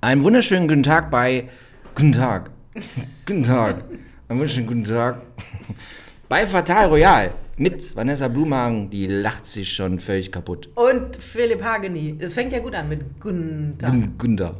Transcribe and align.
Einen 0.00 0.22
wunderschönen 0.22 0.68
guten 0.68 0.82
Tag 0.82 1.10
bei. 1.10 1.48
Guten 1.94 2.12
Tag. 2.12 2.50
guten 3.26 3.42
Tag. 3.42 3.84
Einen 4.28 4.38
wunderschönen 4.38 4.66
guten 4.66 4.84
Tag. 4.84 5.22
bei 6.28 6.46
Fatal 6.46 6.86
Royal 6.88 7.32
mit 7.56 7.96
Vanessa 7.96 8.28
Blumhagen, 8.28 8.88
die 8.90 9.08
lacht 9.08 9.44
sich 9.44 9.72
schon 9.72 9.98
völlig 9.98 10.30
kaputt. 10.30 10.68
Und 10.76 11.16
Philipp 11.16 11.62
Hageni. 11.62 12.16
Das 12.16 12.34
fängt 12.34 12.52
ja 12.52 12.60
gut 12.60 12.74
an 12.74 12.88
mit 12.88 13.20
Gunther. 13.20 13.90
Gun- 13.90 14.14
Gunda. 14.16 14.54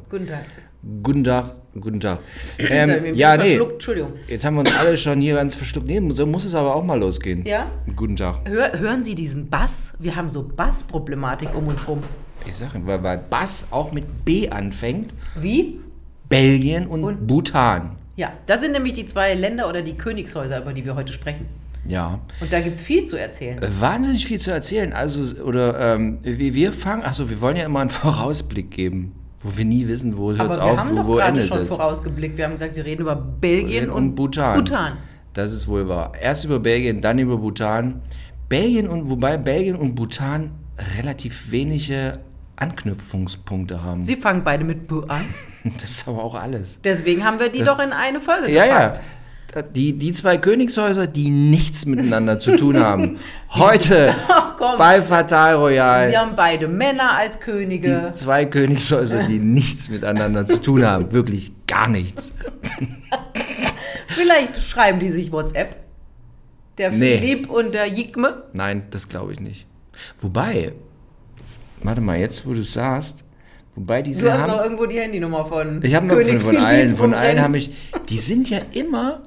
Guten 1.02 1.24
Tag. 1.24 1.54
Guten 1.78 2.00
Tag. 2.00 2.20
Jetzt 2.56 2.70
hab 2.70 2.88
ich 2.88 3.02
mich 3.02 3.10
Ähm, 3.10 3.14
ja, 3.14 3.36
nee. 3.36 3.56
Entschuldigung. 3.56 4.12
Jetzt 4.28 4.44
haben 4.44 4.54
wir 4.54 4.60
uns 4.60 4.74
alle 4.76 4.96
schon 4.96 5.20
hier 5.20 5.34
ganz 5.34 5.54
verschluckt. 5.54 5.86
Nee, 5.86 6.00
so 6.10 6.24
muss 6.26 6.44
es 6.44 6.54
aber 6.54 6.74
auch 6.74 6.84
mal 6.84 6.98
losgehen. 6.98 7.44
Ja? 7.44 7.66
Guten 7.96 8.16
Tag. 8.16 8.40
Hör, 8.48 8.78
hören 8.78 9.02
Sie 9.02 9.14
diesen 9.14 9.48
Bass? 9.48 9.94
Wir 9.98 10.14
haben 10.14 10.30
so 10.30 10.42
Bassproblematik 10.42 11.54
um 11.54 11.66
uns 11.66 11.86
rum. 11.88 12.02
Ich 12.46 12.54
sage, 12.54 12.80
weil, 12.84 13.02
weil 13.02 13.18
Bass 13.18 13.68
auch 13.70 13.92
mit 13.92 14.24
B 14.24 14.48
anfängt. 14.48 15.12
Wie? 15.40 15.80
Belgien 16.28 16.86
und, 16.86 17.04
Und? 17.04 17.26
Bhutan. 17.26 17.96
Ja, 18.16 18.32
das 18.46 18.60
sind 18.60 18.72
nämlich 18.72 18.92
die 18.94 19.06
zwei 19.06 19.34
Länder 19.34 19.68
oder 19.68 19.82
die 19.82 19.94
Königshäuser, 19.94 20.60
über 20.60 20.72
die 20.72 20.84
wir 20.84 20.94
heute 20.94 21.12
sprechen. 21.12 21.46
Ja. 21.86 22.18
Und 22.40 22.52
da 22.52 22.60
gibt 22.60 22.76
es 22.76 22.82
viel 22.82 23.06
zu 23.06 23.16
erzählen. 23.16 23.58
Äh, 23.62 23.68
Wahnsinnig 23.80 24.26
viel 24.26 24.38
zu 24.38 24.50
erzählen. 24.50 24.92
Also, 24.92 25.42
oder 25.42 25.94
ähm, 25.94 26.18
wie 26.22 26.54
wir 26.54 26.72
fangen, 26.72 27.02
achso, 27.02 27.30
wir 27.30 27.40
wollen 27.40 27.56
ja 27.56 27.64
immer 27.64 27.80
einen 27.80 27.90
Vorausblick 27.90 28.70
geben, 28.70 29.12
wo 29.40 29.56
wir 29.56 29.64
nie 29.64 29.86
wissen, 29.88 30.16
wo 30.16 30.32
hört 30.32 30.50
es 30.50 30.56
wir 30.56 30.64
auf, 30.64 30.78
haben 30.78 30.90
wo, 30.90 30.94
doch 30.96 31.06
wo 31.06 31.14
gerade 31.16 31.28
endet 31.30 31.46
schon 31.48 31.58
es. 31.62 31.68
vorausgeblickt. 31.68 32.36
Wir 32.36 32.44
haben 32.44 32.52
gesagt, 32.52 32.74
wir 32.76 32.84
reden 32.84 33.02
über 33.02 33.14
Belgien 33.16 33.90
Und 33.90 33.96
und, 34.08 34.14
Bhutan. 34.14 34.54
Bhutan. 34.56 34.92
Das 35.34 35.52
ist 35.52 35.68
wohl 35.68 35.88
wahr. 35.88 36.12
Erst 36.20 36.44
über 36.44 36.58
Belgien, 36.58 37.00
dann 37.00 37.18
über 37.18 37.36
Bhutan. 37.38 38.02
Belgien 38.48 38.88
und 38.88 39.08
wobei 39.10 39.36
Belgien 39.36 39.76
und 39.76 39.94
Bhutan 39.94 40.50
relativ 40.98 41.50
wenige 41.52 42.18
Anknüpfungspunkte 42.56 43.82
haben. 43.82 44.02
Sie 44.02 44.16
fangen 44.16 44.42
beide 44.44 44.64
mit 44.64 44.86
B 44.88 44.96
an. 45.08 45.24
Das 45.64 45.84
ist 45.90 46.08
aber 46.08 46.22
auch 46.22 46.34
alles. 46.36 46.80
Deswegen 46.82 47.24
haben 47.24 47.38
wir 47.40 47.50
die 47.50 47.58
Das- 47.58 47.66
doch 47.68 47.78
in 47.80 47.92
eine 47.92 48.20
Folge 48.20 48.50
Ja, 48.50 48.64
ja. 48.64 48.78
gepackt. 48.88 49.00
Die, 49.74 49.94
die 49.98 50.12
zwei 50.12 50.36
Königshäuser, 50.36 51.06
die 51.06 51.30
nichts 51.30 51.86
miteinander 51.86 52.38
zu 52.38 52.56
tun 52.56 52.78
haben. 52.78 53.18
Heute 53.50 54.14
Ach 54.28 54.76
bei 54.76 55.00
Fatal 55.00 55.54
Royal. 55.54 56.10
sie 56.10 56.18
haben 56.18 56.36
beide 56.36 56.68
Männer 56.68 57.12
als 57.12 57.38
Die 57.38 57.44
Könige. 57.44 58.10
zwei 58.12 58.44
Königshäuser, 58.44 59.22
die 59.24 59.38
nichts 59.38 59.88
miteinander 59.88 60.44
zu 60.46 60.60
tun 60.60 60.84
haben. 60.84 61.12
Wirklich 61.12 61.52
gar 61.66 61.88
nichts. 61.88 62.34
Vielleicht 64.08 64.58
schreiben 64.62 65.00
die 65.00 65.10
sich 65.10 65.32
WhatsApp. 65.32 65.76
Der 66.76 66.90
Nee. 66.90 67.18
Philipp 67.18 67.50
und 67.50 67.72
der 67.72 67.86
Jigme. 67.86 68.42
Nein, 68.52 68.82
das 68.90 69.08
glaube 69.08 69.32
ich 69.32 69.40
nicht. 69.40 69.66
Wobei, 70.20 70.72
warte 71.82 72.00
mal, 72.02 72.18
jetzt 72.18 72.46
wo 72.46 72.52
du 72.52 72.60
es 72.60 72.72
sagst, 72.74 73.24
wobei 73.74 74.02
diese 74.02 74.26
Du 74.26 74.32
hast 74.32 74.42
noch 74.46 74.58
haben. 74.58 74.62
irgendwo 74.64 74.86
die 74.86 74.98
Handynummer 75.00 75.46
von 75.46 75.82
Ich 75.82 75.94
habe 75.94 76.06
noch 76.06 76.14
König 76.16 76.40
von, 76.42 76.54
von 76.54 76.62
allen, 76.64 76.96
von 76.96 77.14
allen 77.14 77.40
habe 77.40 77.58
ich. 77.58 77.70
Die 78.10 78.18
sind 78.18 78.48
ja 78.50 78.60
immer. 78.72 79.22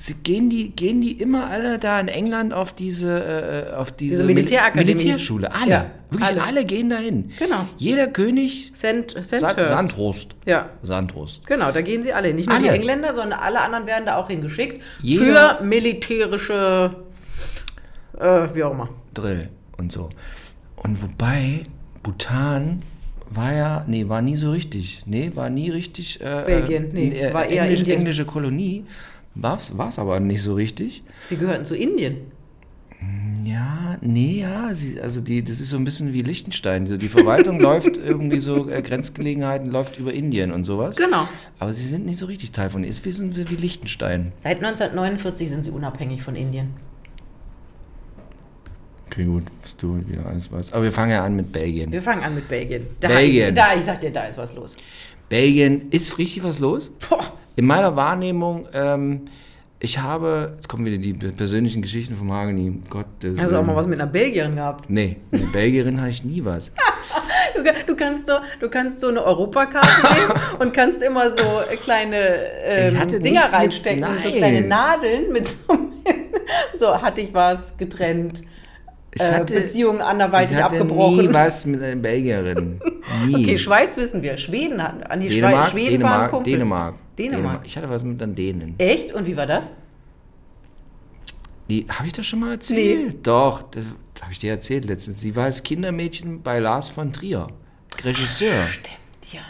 Sie, 0.00 0.14
gehen, 0.14 0.48
die, 0.48 0.70
gehen 0.70 1.00
die 1.00 1.10
immer 1.12 1.50
alle 1.50 1.78
da 1.78 1.98
in 1.98 2.06
England 2.06 2.54
auf 2.54 2.72
diese, 2.72 3.68
äh, 3.72 3.74
auf 3.74 3.90
diese, 3.90 4.10
Diese 4.18 4.24
Mil- 4.24 4.36
Militärakademie. 4.36 4.94
Militärschule? 4.94 5.52
Alle. 5.52 5.70
Ja, 5.70 5.90
Wirklich 6.10 6.28
alle. 6.30 6.42
alle. 6.44 6.64
gehen 6.64 6.88
dahin. 6.88 7.30
Genau. 7.36 7.66
Jeder 7.78 8.06
König. 8.06 8.70
Sand, 8.76 9.16
Sa 9.22 9.38
Sandhurst. 9.40 9.68
Sandhurst. 9.68 10.28
Ja. 10.46 10.68
Sandhurst. 10.82 11.46
Genau, 11.48 11.72
da 11.72 11.80
gehen 11.82 12.04
sie 12.04 12.12
alle 12.12 12.28
hin. 12.28 12.36
Nicht 12.36 12.48
nur 12.48 12.58
die. 12.60 12.68
Engländer, 12.68 13.12
sondern 13.12 13.40
alle 13.40 13.60
anderen 13.60 13.86
werden 13.86 14.06
da 14.06 14.16
auch 14.18 14.28
hingeschickt. 14.28 14.80
Jeder- 15.02 15.56
Für 15.58 15.64
militärische, 15.64 16.94
äh, 18.18 18.48
wie 18.54 18.62
auch 18.62 18.72
immer. 18.72 18.88
Drill 19.14 19.48
und 19.78 19.90
so. 19.92 20.10
Und 20.76 21.02
wobei 21.02 21.60
Bhutan 22.04 22.82
war 23.30 23.52
ja, 23.52 23.84
nee, 23.86 24.08
war 24.08 24.22
nie 24.22 24.36
so 24.36 24.50
richtig. 24.52 25.02
Nee, 25.06 25.32
war 25.34 25.50
nie 25.50 25.70
richtig. 25.70 26.20
Äh, 26.20 26.44
Belgien, 26.46 26.88
nee, 26.92 27.08
äh, 27.20 27.34
war 27.34 27.46
eher 27.46 27.64
Englisch, 27.64 27.80
Indien. 27.80 27.98
englische 27.98 28.24
Kolonie. 28.24 28.84
War 29.40 29.88
es 29.88 29.98
aber 29.98 30.20
nicht 30.20 30.42
so 30.42 30.54
richtig. 30.54 31.02
Sie 31.28 31.36
gehörten 31.36 31.64
zu 31.64 31.76
Indien. 31.76 32.16
Ja, 33.44 33.96
nee, 34.00 34.40
ja, 34.40 34.74
sie, 34.74 35.00
also 35.00 35.20
die, 35.20 35.44
das 35.44 35.60
ist 35.60 35.68
so 35.68 35.76
ein 35.76 35.84
bisschen 35.84 36.12
wie 36.12 36.22
Liechtenstein. 36.22 36.84
Die, 36.84 36.98
die 36.98 37.08
Verwaltung 37.08 37.60
läuft 37.60 37.96
irgendwie 37.96 38.40
so, 38.40 38.68
äh, 38.68 38.82
Grenzgelegenheiten 38.82 39.70
läuft 39.70 39.98
über 39.98 40.12
Indien 40.12 40.52
und 40.52 40.64
sowas. 40.64 40.96
Genau. 40.96 41.28
Aber 41.60 41.72
sie 41.72 41.86
sind 41.86 42.04
nicht 42.04 42.18
so 42.18 42.26
richtig 42.26 42.50
Teil 42.50 42.70
von. 42.70 42.82
Ist 42.82 43.04
wie, 43.04 43.12
sind 43.12 43.36
wie 43.50 43.54
Liechtenstein. 43.54 44.32
Seit 44.36 44.56
1949 44.56 45.48
sind 45.48 45.62
sie 45.62 45.70
unabhängig 45.70 46.22
von 46.22 46.34
Indien. 46.34 46.70
Okay, 49.06 49.24
gut, 49.24 49.44
was 49.62 49.76
du 49.76 50.02
wieder 50.06 50.26
alles 50.26 50.50
weißt. 50.50 50.74
Aber 50.74 50.82
wir 50.82 50.92
fangen 50.92 51.12
ja 51.12 51.24
an 51.24 51.36
mit 51.36 51.52
Belgien. 51.52 51.92
Wir 51.92 52.02
fangen 52.02 52.22
an 52.24 52.34
mit 52.34 52.48
Belgien. 52.48 52.88
Da, 53.00 53.08
Belgien. 53.08 53.54
Da, 53.54 53.74
ich 53.74 53.84
sag 53.84 54.00
dir, 54.00 54.10
da 54.10 54.24
ist 54.24 54.36
was 54.36 54.54
los. 54.54 54.76
Belgien, 55.28 55.90
ist 55.90 56.18
richtig 56.18 56.42
was 56.42 56.58
los? 56.58 56.90
Boah. 57.08 57.37
In 57.58 57.66
meiner 57.66 57.96
Wahrnehmung, 57.96 58.68
ähm, 58.72 59.22
ich 59.80 59.98
habe, 59.98 60.52
jetzt 60.54 60.68
kommen 60.68 60.86
wieder 60.86 60.98
die 60.98 61.12
persönlichen 61.12 61.82
Geschichten 61.82 62.14
vom 62.14 62.32
Hageni. 62.32 62.82
Gott, 62.88 63.06
Hast 63.36 63.50
du 63.50 63.56
auch 63.58 63.64
mal 63.66 63.74
was 63.74 63.88
mit 63.88 64.00
einer 64.00 64.08
Belgierin 64.08 64.54
gehabt? 64.54 64.88
Nee, 64.88 65.16
mit 65.32 65.42
einer 65.42 65.50
Belgierin 65.50 66.00
hatte 66.00 66.10
ich 66.10 66.24
nie 66.24 66.44
was. 66.44 66.70
Du, 67.54 67.64
du, 67.88 67.96
kannst 67.96 68.28
so, 68.28 68.34
du 68.60 68.68
kannst 68.68 69.00
so 69.00 69.08
eine 69.08 69.20
Europakarte 69.24 69.88
nehmen 70.14 70.32
und 70.60 70.72
kannst 70.72 71.02
immer 71.02 71.30
so 71.30 71.42
kleine 71.82 72.16
ähm, 72.64 72.94
Dinger 73.08 73.20
nichts 73.22 73.52
mit- 73.52 73.54
reinstecken. 73.56 74.04
so 74.22 74.30
kleine 74.30 74.60
Nadeln 74.60 75.32
mit 75.32 75.48
so, 75.48 75.56
so 76.78 77.02
hatte 77.02 77.22
ich 77.22 77.34
was 77.34 77.76
getrennt. 77.76 78.42
Ich 79.12 79.20
Äh, 79.22 79.32
hatte, 79.32 79.54
Beziehungen 79.54 80.00
anderweitig 80.02 80.52
ich 80.56 80.62
hatte 80.62 80.76
nie 80.76 80.80
abgebrochen. 80.82 81.34
was 81.34 81.66
mit 81.66 81.82
einer 81.82 81.96
Belgierin. 81.96 82.80
Nie. 83.26 83.34
Okay, 83.34 83.58
Schweiz 83.58 83.96
wissen 83.96 84.22
wir. 84.22 84.36
Schweden 84.38 84.80
hatten. 84.80 85.02
An 85.02 85.18
die 85.20 85.26
Dänemark, 85.26 85.70
Schweden 85.70 86.02
waren 86.04 86.10
Dänemark, 86.12 86.30
Kumpel. 86.30 86.52
Dänemark, 86.52 86.94
Dänemark. 87.18 87.66
Ich 87.66 87.76
hatte 87.76 87.90
was 87.90 88.04
mit 88.04 88.20
den 88.20 88.34
Dänen. 88.34 88.74
Echt? 88.78 89.12
Und 89.12 89.26
wie 89.26 89.36
war 89.36 89.46
das? 89.46 89.70
Die, 91.68 91.86
habe 91.88 92.06
ich 92.06 92.12
das 92.14 92.26
schon 92.26 92.40
mal 92.40 92.52
erzählt? 92.52 93.26
Doch, 93.26 93.62
das, 93.70 93.86
das 94.14 94.22
habe 94.22 94.32
ich 94.32 94.38
dir 94.38 94.50
erzählt 94.50 94.86
letztens. 94.86 95.20
Sie 95.20 95.36
war 95.36 95.44
als 95.44 95.62
Kindermädchen 95.62 96.42
bei 96.42 96.58
Lars 96.60 96.88
von 96.88 97.12
Trier, 97.12 97.48
Regisseur. 98.02 98.66
Stimmt, 98.68 98.88
ja. 99.32 99.40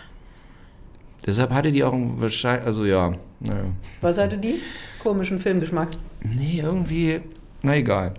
Deshalb 1.24 1.50
hatte 1.50 1.70
die 1.70 1.84
auch 1.84 1.92
einen 1.92 2.20
wahrscheinlich, 2.20 2.66
also 2.66 2.84
ja, 2.84 3.14
naja. 3.40 3.64
Was 4.00 4.18
hatte 4.18 4.36
die? 4.36 4.60
Komischen 5.00 5.38
Filmgeschmack. 5.38 5.90
Nee, 6.22 6.60
irgendwie, 6.60 7.20
na 7.62 7.76
egal. 7.76 8.14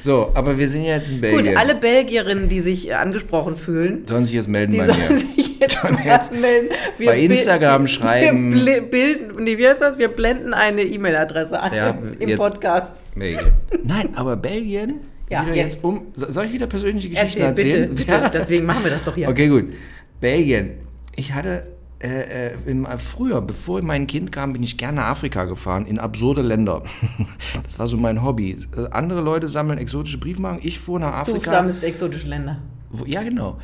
So, 0.00 0.30
aber 0.34 0.58
wir 0.58 0.66
sind 0.66 0.82
ja 0.84 0.94
jetzt 0.94 1.10
in 1.10 1.20
Belgien. 1.20 1.46
Gut, 1.46 1.56
alle 1.56 1.74
Belgierinnen, 1.74 2.48
die 2.48 2.60
sich 2.60 2.88
äh, 2.88 2.94
angesprochen 2.94 3.56
fühlen, 3.56 4.06
Sollen 4.06 4.24
sich 4.24 4.34
jetzt 4.34 4.48
melden 4.48 4.76
bei 4.76 4.86
mir. 4.86 5.16
sich 5.16 5.60
jetzt 5.60 5.80
Sollen 5.80 5.98
jetzt 6.04 6.32
melden. 6.40 6.68
Wir 6.98 7.06
bei 7.10 7.20
Instagram 7.20 7.86
schreiben. 7.86 8.52
Wir 8.64 8.80
bilden, 8.82 9.44
nee, 9.44 9.58
wie 9.58 9.68
heißt 9.68 9.80
das? 9.80 9.98
Wir 9.98 10.08
blenden 10.08 10.54
eine 10.54 10.82
E-Mail-Adresse 10.82 11.60
an 11.60 11.72
Ja, 11.74 11.98
im 12.18 12.28
jetzt- 12.28 12.38
Podcast. 12.38 12.92
Belgien. 13.14 13.52
Nein, 13.84 14.08
aber 14.16 14.36
Belgien. 14.36 15.00
Ja, 15.28 15.44
jetzt. 15.44 15.56
jetzt 15.74 15.84
um. 15.84 16.06
so- 16.16 16.28
Soll 16.30 16.46
ich 16.46 16.52
wieder 16.52 16.66
persönliche 16.66 17.08
Geschichten 17.10 17.40
Erzähl, 17.42 17.64
bitte, 17.64 17.78
erzählen? 17.78 17.94
bitte. 17.94 18.10
Ja. 18.10 18.28
Deswegen 18.30 18.66
machen 18.66 18.82
wir 18.84 18.90
das 18.90 19.04
doch 19.04 19.14
hier. 19.14 19.28
Okay, 19.28 19.46
gut. 19.48 19.66
Belgien. 20.20 20.72
Ich 21.14 21.32
hatte 21.32 21.66
äh, 22.02 22.48
äh, 22.48 22.56
im, 22.66 22.86
äh, 22.86 22.96
früher, 22.98 23.42
bevor 23.42 23.82
mein 23.82 24.06
Kind 24.06 24.32
kam, 24.32 24.54
bin 24.54 24.62
ich 24.62 24.78
gerne 24.78 24.96
nach 25.00 25.08
Afrika 25.08 25.44
gefahren, 25.44 25.84
in 25.86 25.98
absurde 25.98 26.42
Länder. 26.42 26.82
Das 27.62 27.78
war 27.78 27.86
so 27.86 27.96
mein 27.96 28.22
Hobby. 28.22 28.56
Äh, 28.76 28.88
andere 28.90 29.20
Leute 29.20 29.48
sammeln 29.48 29.78
exotische 29.78 30.18
Briefmarken. 30.18 30.60
Ich 30.66 30.78
fuhr 30.78 30.98
nach 30.98 31.24
Du 31.24 31.32
Afrika. 31.32 31.50
sammelst 31.50 31.84
exotische 31.84 32.26
Länder. 32.28 32.58
Wo, 32.90 33.04
ja, 33.04 33.22
genau. 33.22 33.58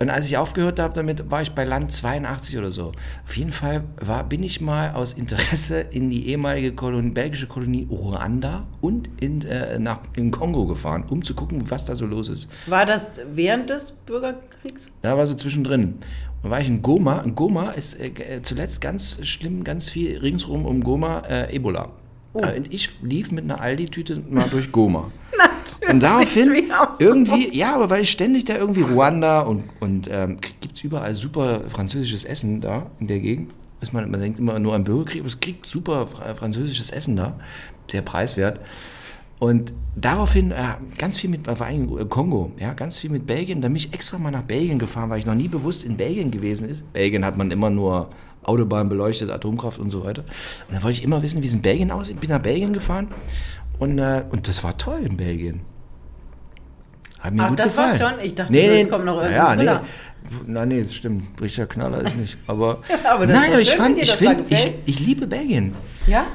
Und 0.00 0.10
als 0.10 0.26
ich 0.26 0.36
aufgehört 0.36 0.78
habe 0.78 0.94
damit, 0.94 1.28
war 1.28 1.42
ich 1.42 1.52
bei 1.52 1.64
Land 1.64 1.90
82 1.90 2.56
oder 2.56 2.70
so. 2.70 2.92
Auf 3.26 3.36
jeden 3.36 3.50
Fall 3.50 3.82
war, 4.00 4.22
bin 4.22 4.44
ich 4.44 4.60
mal 4.60 4.92
aus 4.92 5.12
Interesse 5.12 5.80
in 5.80 6.08
die 6.08 6.28
ehemalige 6.28 6.72
Kolonie, 6.72 7.10
belgische 7.10 7.48
Kolonie 7.48 7.88
Ruanda 7.90 8.66
und 8.80 9.08
in, 9.20 9.42
äh, 9.42 9.78
nach, 9.80 10.02
in 10.14 10.30
Kongo 10.30 10.66
gefahren, 10.66 11.04
um 11.08 11.24
zu 11.24 11.34
gucken, 11.34 11.68
was 11.68 11.84
da 11.84 11.96
so 11.96 12.06
los 12.06 12.28
ist. 12.28 12.48
War 12.66 12.86
das 12.86 13.08
während 13.34 13.70
des 13.70 13.90
Bürgerkriegs? 14.06 14.82
Da 15.02 15.16
war 15.16 15.26
so 15.26 15.34
zwischendrin. 15.34 15.94
War 16.42 16.60
ich 16.60 16.68
in 16.68 16.82
Goma. 16.82 17.20
Und 17.20 17.34
Goma 17.34 17.70
ist 17.70 17.94
äh, 18.00 18.08
äh, 18.08 18.42
zuletzt 18.42 18.80
ganz 18.80 19.18
schlimm, 19.26 19.64
ganz 19.64 19.90
viel 19.90 20.18
ringsrum 20.18 20.64
um 20.66 20.82
Goma 20.82 21.20
äh, 21.28 21.54
Ebola. 21.54 21.90
Oh. 22.32 22.40
Äh, 22.40 22.58
und 22.58 22.72
ich 22.72 22.90
lief 23.02 23.30
mit 23.32 23.44
einer 23.44 23.60
Aldi-Tüte 23.60 24.22
mal 24.30 24.48
durch 24.48 24.70
Goma. 24.70 25.10
Natürlich. 25.36 25.94
Und 25.94 26.02
daraufhin 26.02 26.52
irgendwie, 26.98 27.56
ja, 27.56 27.74
aber 27.74 27.90
weil 27.90 28.02
ich 28.02 28.10
ständig 28.10 28.44
da 28.44 28.56
irgendwie 28.56 28.82
Ruanda 28.82 29.40
und, 29.42 29.64
und 29.80 30.08
ähm, 30.10 30.38
gibt 30.60 30.76
es 30.76 30.82
überall 30.84 31.14
super 31.14 31.62
französisches 31.68 32.24
Essen 32.24 32.60
da 32.60 32.90
in 33.00 33.06
der 33.08 33.20
Gegend. 33.20 33.52
Ist 33.80 33.92
man, 33.92 34.10
man 34.10 34.20
denkt 34.20 34.38
immer 34.40 34.58
nur 34.58 34.74
an 34.74 34.84
Bürgerkrieg, 34.84 35.20
aber 35.20 35.28
es 35.28 35.38
kriegt 35.38 35.64
super 35.66 36.08
fra- 36.08 36.34
französisches 36.34 36.90
Essen 36.90 37.14
da. 37.16 37.38
Sehr 37.90 38.02
preiswert. 38.02 38.60
Und 39.38 39.72
daraufhin 39.94 40.50
äh, 40.50 40.56
ganz 40.98 41.16
viel 41.18 41.30
mit, 41.30 41.46
vor 41.46 41.64
allem 41.64 41.96
äh, 41.96 42.04
Kongo, 42.06 42.52
ja, 42.58 42.72
ganz 42.72 42.98
viel 42.98 43.10
mit 43.10 43.26
Belgien. 43.26 43.60
Da 43.60 43.68
bin 43.68 43.76
ich 43.76 43.92
extra 43.94 44.18
mal 44.18 44.30
nach 44.30 44.42
Belgien 44.42 44.78
gefahren, 44.78 45.10
weil 45.10 45.20
ich 45.20 45.26
noch 45.26 45.34
nie 45.34 45.48
bewusst 45.48 45.84
in 45.84 45.96
Belgien 45.96 46.30
gewesen 46.30 46.68
ist. 46.68 46.92
Belgien 46.92 47.24
hat 47.24 47.36
man 47.36 47.50
immer 47.50 47.70
nur 47.70 48.10
Autobahn 48.42 48.88
beleuchtet, 48.88 49.30
Atomkraft 49.30 49.78
und 49.78 49.90
so 49.90 50.04
weiter. 50.04 50.24
Und 50.68 50.76
da 50.76 50.82
wollte 50.82 50.98
ich 50.98 51.04
immer 51.04 51.22
wissen, 51.22 51.42
wie 51.42 51.46
es 51.46 51.54
in 51.54 51.62
Belgien 51.62 51.90
aussieht. 51.90 52.14
Ich 52.14 52.20
bin 52.20 52.30
nach 52.30 52.42
Belgien 52.42 52.72
gefahren 52.72 53.08
und, 53.78 53.98
äh, 53.98 54.24
und 54.30 54.48
das 54.48 54.64
war 54.64 54.76
toll 54.76 55.00
in 55.04 55.16
Belgien. 55.16 55.60
Hat 57.20 57.34
mir 57.34 57.42
Ach, 57.42 57.48
gut 57.50 57.58
das 57.58 57.66
gefallen. 57.66 58.00
war's 58.00 58.10
schon? 58.10 58.20
Ich 58.24 58.34
dachte, 58.34 58.52
jetzt 58.52 58.90
kommt 58.90 59.04
noch 59.04 59.16
irgendein 59.16 59.36
ja, 59.36 59.54
Thriller. 59.54 59.84
nein, 60.46 60.68
nee, 60.68 60.82
das 60.82 60.94
stimmt. 60.94 61.40
Richard 61.40 61.70
Knaller 61.70 62.00
ist 62.02 62.16
nicht. 62.16 62.38
Aber, 62.46 62.78
Aber 63.10 63.26
nein, 63.26 63.50
aber 63.50 63.60
ich 63.60 63.70
schön, 63.70 63.78
fand, 63.78 63.98
ich 63.98 64.12
finde, 64.12 64.44
ich, 64.48 64.74
ich 64.84 65.00
liebe 65.00 65.26
Belgien. 65.26 65.74
Ja? 66.06 66.26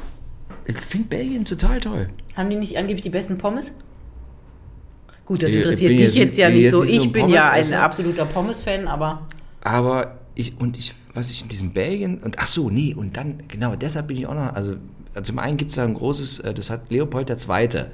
Ich 0.66 0.78
finde 0.78 1.08
Belgien 1.08 1.46
total 1.46 1.80
toll. 1.80 2.08
Haben 2.36 2.50
die 2.50 2.56
nicht 2.58 2.78
angeblich 2.78 3.04
die 3.04 3.10
besten 3.10 3.38
Pommes? 3.38 3.72
Gut, 5.26 5.42
das 5.42 5.52
interessiert 5.52 5.92
dich 5.92 6.00
jetzt- 6.00 6.16
jetzt 6.16 6.38
ja 6.38 6.50
nicht 6.50 6.64
jetzt 6.64 6.74
so. 6.74 6.82
nicht 6.84 6.92
so 6.92 6.98
Ich 6.98 7.04
ein 7.04 7.12
bin 7.14 7.30
ja 7.30 7.50
ein 7.50 7.74
absoluter 7.74 8.26
Pommes-Fan, 8.26 8.88
aber 8.88 9.28
Aber 9.62 10.20
ich, 10.36 10.60
und 10.60 10.76
ich, 10.78 10.94
was 11.14 11.30
ich 11.30 11.44
in 11.44 11.48
diesem 11.50 11.72
Belgien, 11.72 12.18
und 12.18 12.38
ach 12.40 12.48
so, 12.48 12.70
nee, 12.70 12.94
und 12.94 13.16
dann, 13.16 13.44
genau, 13.48 13.76
deshalb 13.78 14.08
bin 14.08 14.18
ich 14.18 14.28
auch 14.28 14.34
noch, 14.34 14.54
also 14.54 14.76
zum 15.22 15.40
einen 15.40 15.56
gibt 15.58 15.70
es 15.72 15.76
da 15.78 15.86
ein 15.86 15.94
großes, 15.94 16.40
äh, 16.40 16.54
das 16.54 16.70
hat 16.70 16.92
Leopold 16.92 17.30
II. 17.30 17.86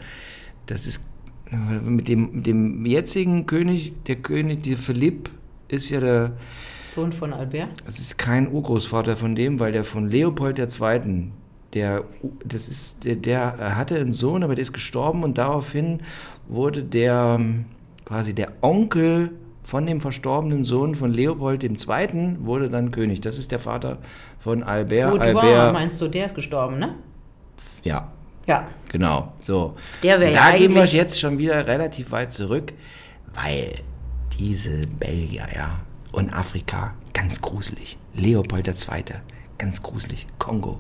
Das 0.65 0.87
ist 0.87 1.03
mit 1.83 2.07
dem, 2.07 2.31
mit 2.37 2.47
dem 2.47 2.85
jetzigen 2.85 3.45
König, 3.45 3.93
der 4.05 4.15
König, 4.17 4.63
der 4.63 4.77
Philipp, 4.77 5.29
ist 5.67 5.89
ja 5.89 5.99
der, 5.99 6.31
Sohn 6.95 7.11
von 7.13 7.33
Albert. 7.33 7.69
das 7.85 7.99
ist 7.99 8.17
kein 8.17 8.51
Urgroßvater 8.51 9.15
von 9.15 9.35
dem, 9.35 9.59
weil 9.59 9.71
der 9.71 9.83
von 9.83 10.09
Leopold 10.09 10.57
II., 10.57 11.31
der, 11.73 12.03
das 12.43 12.67
ist, 12.67 13.05
der, 13.05 13.15
der 13.15 13.75
hatte 13.77 13.95
einen 13.99 14.13
Sohn, 14.13 14.43
aber 14.43 14.55
der 14.55 14.63
ist 14.63 14.73
gestorben 14.73 15.23
und 15.23 15.37
daraufhin 15.37 16.01
wurde 16.47 16.83
der 16.83 17.37
ähm, 17.39 17.65
quasi 18.05 18.33
der 18.33 18.53
Onkel 18.61 19.31
von 19.63 19.85
dem 19.85 20.01
verstorbenen 20.01 20.63
Sohn 20.63 20.95
von 20.95 21.13
Leopold 21.13 21.63
II. 21.63 22.37
wurde 22.39 22.69
dann 22.71 22.89
König. 22.89 23.21
Das 23.21 23.37
ist 23.37 23.51
der 23.51 23.59
Vater 23.59 23.99
von 24.39 24.63
Albert. 24.63 25.11
Boudoir, 25.11 25.43
Albert, 25.43 25.73
meinst 25.73 26.01
du, 26.01 26.07
der 26.07 26.25
ist 26.25 26.33
gestorben, 26.35 26.79
ne? 26.79 26.95
ja, 27.83 28.11
Ja. 28.47 28.67
genau. 28.91 29.31
So. 29.37 29.75
Der 30.01 30.19
wäre 30.19 30.31
Und 30.31 30.35
ja 30.35 30.51
da 30.51 30.57
gehen 30.57 30.73
wir 30.73 30.85
jetzt 30.85 31.19
schon 31.19 31.37
wieder 31.37 31.67
relativ 31.67 32.11
weit 32.11 32.31
zurück, 32.31 32.73
weil 33.35 33.75
diese 34.39 34.87
Belgier, 34.87 35.47
ja, 35.55 35.79
und 36.11 36.33
Afrika, 36.33 36.95
ganz 37.13 37.39
gruselig. 37.41 37.97
Leopold 38.15 38.67
II., 38.67 39.03
ganz 39.59 39.83
gruselig. 39.83 40.25
Kongo, 40.39 40.79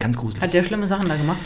ganz 0.00 0.16
gruselig. 0.16 0.42
Hat 0.42 0.52
der 0.52 0.64
schlimme 0.64 0.88
Sachen 0.88 1.08
da 1.08 1.16
gemacht? 1.16 1.38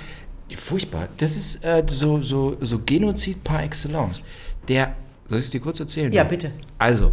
Furchtbar. 0.56 1.08
Das 1.18 1.36
ist 1.36 1.64
äh, 1.64 1.84
so, 1.86 2.22
so, 2.22 2.56
so 2.60 2.80
Genozid 2.86 3.44
par 3.44 3.62
excellence. 3.62 4.22
Der, 4.68 4.94
soll 5.26 5.38
ich 5.38 5.46
es 5.46 5.50
dir 5.50 5.60
kurz 5.60 5.80
erzählen? 5.80 6.12
Ja, 6.12 6.24
bitte. 6.24 6.52
Also, 6.78 7.12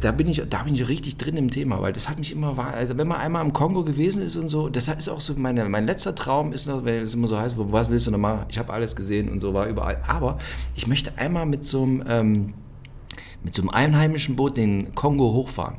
da 0.00 0.12
bin, 0.12 0.28
ich, 0.28 0.42
da 0.48 0.62
bin 0.62 0.74
ich 0.74 0.88
richtig 0.88 1.16
drin 1.18 1.36
im 1.36 1.50
Thema, 1.50 1.80
weil 1.82 1.92
das 1.92 2.08
hat 2.08 2.18
mich 2.18 2.32
immer, 2.32 2.58
also 2.58 2.96
wenn 2.96 3.06
man 3.06 3.18
einmal 3.18 3.44
im 3.44 3.52
Kongo 3.52 3.84
gewesen 3.84 4.22
ist 4.22 4.36
und 4.36 4.48
so, 4.48 4.68
das 4.68 4.88
ist 4.88 5.08
auch 5.08 5.20
so, 5.20 5.34
meine, 5.34 5.68
mein 5.68 5.86
letzter 5.86 6.14
Traum 6.14 6.52
ist 6.52 6.66
noch, 6.66 6.84
wenn 6.84 7.02
es 7.02 7.14
immer 7.14 7.28
so 7.28 7.38
heißt, 7.38 7.54
was 7.58 7.90
willst 7.90 8.06
du 8.06 8.10
noch 8.10 8.18
machen? 8.18 8.46
Ich 8.48 8.58
habe 8.58 8.72
alles 8.72 8.96
gesehen 8.96 9.28
und 9.28 9.40
so, 9.40 9.52
war 9.52 9.66
überall. 9.68 10.02
Aber 10.06 10.38
ich 10.74 10.86
möchte 10.86 11.16
einmal 11.18 11.46
mit 11.46 11.64
so 11.64 11.82
einem, 11.82 12.02
ähm, 12.08 12.54
mit 13.44 13.54
so 13.54 13.62
einem 13.62 13.70
einheimischen 13.70 14.36
Boot 14.36 14.56
den 14.56 14.94
Kongo 14.94 15.32
hochfahren. 15.32 15.76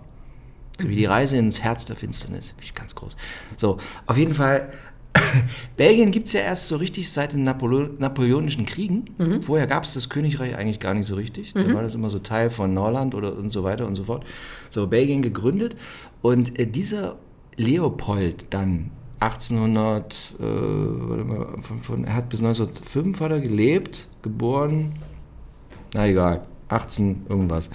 So 0.80 0.90
wie 0.90 0.96
die 0.96 1.06
Reise 1.06 1.38
ins 1.38 1.64
Herz 1.64 1.86
der 1.86 1.96
Finsternis. 1.96 2.50
Finde 2.50 2.64
ich 2.64 2.76
ganz 2.76 2.96
groß. 2.96 3.16
So, 3.58 3.78
auf 4.06 4.18
jeden 4.18 4.34
Fall. 4.34 4.70
Belgien 5.78 6.12
gibt 6.12 6.28
es 6.28 6.34
ja 6.34 6.42
erst 6.42 6.68
so 6.68 6.76
richtig 6.76 7.10
seit 7.10 7.32
den 7.32 7.46
Napoleo 7.46 7.90
Napoleonischen 8.00 8.66
Kriegen. 8.66 9.06
Vorher 9.42 9.66
gab 9.66 9.84
es 9.84 9.94
das 9.94 10.10
Königreich 10.10 10.58
eigentlich 10.58 10.82
gar 10.82 10.94
nicht 10.94 11.06
so 11.06 11.16
richtig. 11.16 11.54
Da 11.54 11.74
war 11.74 11.82
das 11.84 11.96
immer 11.96 12.10
so 12.10 12.20
Teil 12.20 12.50
von 12.50 12.74
Norland 12.74 13.16
oder 13.16 13.38
und 13.38 13.52
so 13.52 13.64
weiter 13.64 13.88
und 13.88 13.96
so 13.96 14.04
fort. 14.04 14.26
So, 14.70 14.88
Belgien 14.88 15.22
gegründet. 15.22 15.78
Und 16.22 16.60
äh, 16.60 16.68
dieser 16.68 17.16
Leopold 17.56 18.48
dann 18.54 18.92
1800, 19.22 20.36
äh, 20.40 20.44
warte 20.44 21.24
mal, 21.24 21.48
von, 21.64 21.82
von, 21.82 22.04
er 22.04 22.16
hat 22.16 22.30
bis 22.30 22.42
1905 22.42 23.20
hat 23.22 23.32
er 23.32 23.40
gelebt, 23.40 24.08
geboren, 24.22 24.94
na 25.94 26.08
egal, 26.08 26.46
18 26.70 27.26
irgendwas. 27.30 27.70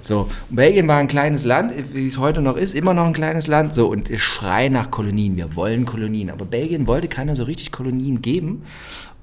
So, 0.00 0.30
Belgien 0.50 0.86
war 0.86 0.98
ein 0.98 1.08
kleines 1.08 1.44
Land, 1.44 1.72
wie 1.94 2.06
es 2.06 2.18
heute 2.18 2.40
noch 2.40 2.56
ist, 2.56 2.74
immer 2.74 2.94
noch 2.94 3.06
ein 3.06 3.12
kleines 3.12 3.46
Land. 3.46 3.74
So, 3.74 3.88
und 3.88 4.10
es 4.10 4.20
schreit 4.20 4.72
nach 4.72 4.90
Kolonien, 4.90 5.36
wir 5.36 5.56
wollen 5.56 5.86
Kolonien. 5.86 6.30
Aber 6.30 6.44
Belgien 6.44 6.86
wollte 6.86 7.08
keiner 7.08 7.34
so 7.34 7.44
richtig 7.44 7.72
Kolonien 7.72 8.22
geben. 8.22 8.62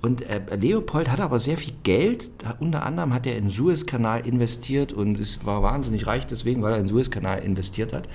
Und 0.01 0.21
äh, 0.21 0.39
Leopold 0.55 1.09
hatte 1.09 1.23
aber 1.23 1.39
sehr 1.39 1.57
viel 1.57 1.73
Geld. 1.83 2.29
Unter 2.59 2.85
anderem 2.85 3.13
hat 3.13 3.25
er 3.25 3.37
in 3.37 3.45
den 3.45 3.51
Suezkanal 3.51 4.27
investiert 4.27 4.93
und 4.93 5.19
es 5.19 5.45
war 5.45 5.63
wahnsinnig 5.63 6.05
reich 6.05 6.27
deswegen, 6.27 6.61
weil 6.61 6.73
er 6.73 6.79
in 6.79 6.83
den 6.83 6.89
Suezkanal 6.89 7.39
investiert 7.39 7.91
hat. 7.91 8.07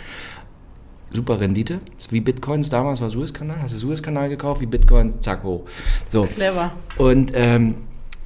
Super 1.12 1.40
Rendite. 1.40 1.80
Ist 1.98 2.12
wie 2.12 2.20
Bitcoins 2.20 2.70
damals 2.70 3.00
war 3.00 3.10
Suezkanal. 3.10 3.60
Hast 3.60 3.74
du 3.74 3.78
Suezkanal 3.78 4.28
gekauft, 4.28 4.60
wie 4.60 4.66
Bitcoin, 4.66 5.20
zack, 5.20 5.42
hoch. 5.42 5.64
So. 6.06 6.24
Clever. 6.24 6.70
Und, 6.96 7.32
ähm, 7.34 7.74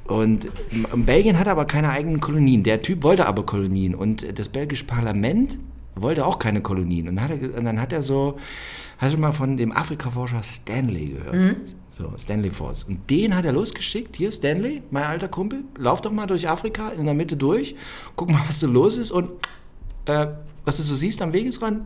und 0.06 0.48
Belgien 1.06 1.38
hatte 1.38 1.50
aber 1.50 1.64
keine 1.64 1.88
eigenen 1.90 2.20
Kolonien. 2.20 2.62
Der 2.62 2.80
Typ 2.80 3.02
wollte 3.02 3.26
aber 3.26 3.44
Kolonien. 3.46 3.94
Und 3.94 4.38
das 4.38 4.48
belgische 4.50 4.84
Parlament 4.84 5.58
wollte 5.96 6.26
auch 6.26 6.38
keine 6.38 6.60
Kolonien. 6.60 7.08
Und, 7.08 7.16
dann 7.16 7.24
hat 7.24 7.30
er, 7.30 7.38
ge- 7.38 7.56
und 7.56 7.64
dann 7.64 7.80
hat 7.80 7.92
er 7.92 8.02
so, 8.02 8.36
hast 8.98 9.14
du 9.14 9.18
mal 9.18 9.32
von 9.32 9.56
dem 9.56 9.72
Afrikaforscher 9.72 10.42
Stanley 10.42 11.10
gehört? 11.10 11.56
So, 11.88 12.12
Stanley 12.18 12.50
Force. 12.50 12.84
Und 12.84 13.08
den 13.08 13.34
hat 13.34 13.44
er 13.44 13.52
losgeschickt. 13.52 14.16
Hier, 14.16 14.30
Stanley, 14.32 14.82
mein 14.90 15.04
alter 15.04 15.28
Kumpel, 15.28 15.60
lauf 15.78 16.00
doch 16.00 16.12
mal 16.12 16.26
durch 16.26 16.48
Afrika 16.48 16.90
in 16.90 17.04
der 17.04 17.14
Mitte 17.14 17.36
durch, 17.36 17.76
guck 18.16 18.30
mal, 18.30 18.40
was 18.46 18.58
da 18.60 18.66
los 18.66 18.96
ist 18.98 19.10
und 19.10 19.30
äh, 20.06 20.26
was 20.64 20.76
du 20.78 20.82
so 20.82 20.94
siehst 20.96 21.22
am 21.22 21.32
Wegesrand, 21.32 21.82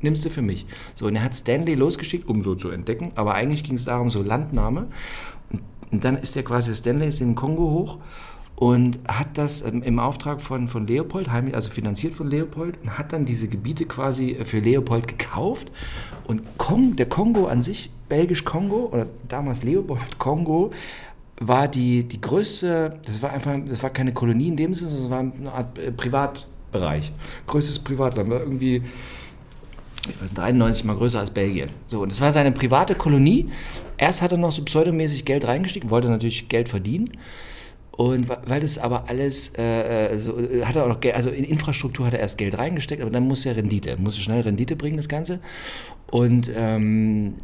nimmst 0.00 0.24
du 0.24 0.30
für 0.30 0.42
mich. 0.42 0.64
So, 0.94 1.06
und 1.06 1.16
er 1.16 1.24
hat 1.24 1.34
Stanley 1.34 1.74
losgeschickt, 1.74 2.28
um 2.28 2.42
so 2.44 2.54
zu 2.54 2.70
entdecken, 2.70 3.10
aber 3.16 3.34
eigentlich 3.34 3.64
ging 3.64 3.74
es 3.74 3.84
darum, 3.86 4.08
so 4.08 4.22
Landnahme. 4.22 4.86
Und, 5.90 6.04
dann 6.04 6.16
ist 6.16 6.36
er 6.36 6.42
quasi, 6.42 6.74
Stanley 6.74 7.08
ist 7.08 7.20
in 7.20 7.30
den 7.30 7.34
Kongo 7.34 7.70
hoch 7.70 7.98
und 8.56 8.98
hat 9.06 9.38
das 9.38 9.62
ähm, 9.62 9.82
im 9.82 9.98
Auftrag 9.98 10.40
von, 10.40 10.68
von 10.68 10.86
Leopold, 10.86 11.28
also 11.28 11.70
finanziert 11.70 12.14
von 12.14 12.28
Leopold, 12.28 12.78
und 12.82 12.98
hat 12.98 13.12
dann 13.12 13.24
diese 13.24 13.46
Gebiete 13.46 13.84
quasi 13.84 14.32
äh, 14.32 14.44
für 14.44 14.58
Leopold 14.58 15.06
gekauft. 15.06 15.70
Und 16.26 16.42
Kong, 16.58 16.96
der 16.96 17.06
Kongo 17.06 17.46
an 17.46 17.62
sich, 17.62 17.90
Belgisch-Kongo, 18.08 18.88
oder 18.92 19.06
damals 19.28 19.62
Leopold-Kongo, 19.62 20.72
war 21.40 21.68
die, 21.68 22.02
die 22.02 22.20
größte, 22.20 22.98
das 23.04 23.22
war 23.22 23.30
einfach, 23.30 23.54
das 23.66 23.82
war 23.82 23.90
keine 23.90 24.12
Kolonie 24.12 24.48
in 24.48 24.56
dem 24.56 24.74
Sinne, 24.74 24.90
sondern 24.90 25.04
es 25.04 25.10
war 25.10 25.18
eine 25.20 25.52
Art 25.52 25.78
äh, 25.78 25.92
Privatbereich. 25.92 27.12
Größtes 27.46 27.78
Privatland, 27.78 28.28
war 28.28 28.40
irgendwie 28.40 28.82
ich 30.08 30.22
weiß, 30.22 30.34
93 30.34 30.84
mal 30.84 30.96
größer 30.96 31.20
als 31.20 31.30
Belgien. 31.30 31.70
So, 31.86 32.00
und 32.02 32.12
das 32.12 32.20
war 32.20 32.32
seine 32.32 32.52
private 32.52 32.94
Kolonie. 32.94 33.50
Erst 33.96 34.22
hat 34.22 34.32
er 34.32 34.38
noch 34.38 34.52
so 34.52 34.62
pseudomäßig 34.62 35.24
Geld 35.24 35.46
reingesteckt, 35.46 35.90
wollte 35.90 36.08
natürlich 36.08 36.48
Geld 36.48 36.68
verdienen. 36.68 37.10
Und 37.92 38.28
weil 38.28 38.60
das 38.60 38.78
aber 38.78 39.08
alles, 39.08 39.52
äh, 39.58 40.12
äh, 40.12 40.18
so, 40.18 40.38
äh, 40.38 40.64
hat 40.64 40.76
er 40.76 40.84
auch 40.84 40.88
noch 40.88 41.00
also 41.14 41.30
in 41.30 41.42
Infrastruktur 41.42 42.06
hat 42.06 42.14
er 42.14 42.20
erst 42.20 42.38
Geld 42.38 42.56
reingesteckt, 42.56 43.02
aber 43.02 43.10
dann 43.10 43.26
muss 43.26 43.44
er 43.44 43.56
Rendite, 43.56 43.96
muss 43.98 44.16
schnell 44.16 44.42
Rendite 44.42 44.76
bringen, 44.76 44.96
das 44.96 45.08
Ganze. 45.08 45.40
Und, 46.08 46.48
ähm, 46.54 47.34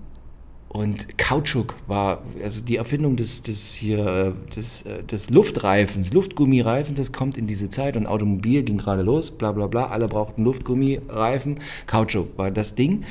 und 0.74 1.18
Kautschuk 1.18 1.76
war, 1.86 2.24
also 2.42 2.60
die 2.60 2.76
Erfindung 2.76 3.14
des, 3.14 3.42
des 3.42 3.72
hier, 3.72 4.04
äh, 4.04 4.54
des, 4.54 4.82
äh, 4.82 5.04
des 5.04 5.30
Luftreifens, 5.30 6.12
Luftgummireifen, 6.12 6.96
das 6.96 7.12
kommt 7.12 7.38
in 7.38 7.46
diese 7.46 7.68
Zeit 7.68 7.96
und 7.96 8.08
Automobil 8.08 8.64
ging 8.64 8.78
gerade 8.78 9.02
los, 9.02 9.30
bla 9.30 9.52
bla 9.52 9.68
bla, 9.68 9.86
alle 9.86 10.08
brauchten 10.08 10.42
Luftgummireifen, 10.42 11.60
Kautschuk 11.86 12.36
war 12.36 12.50
das 12.50 12.74
Ding. 12.74 13.04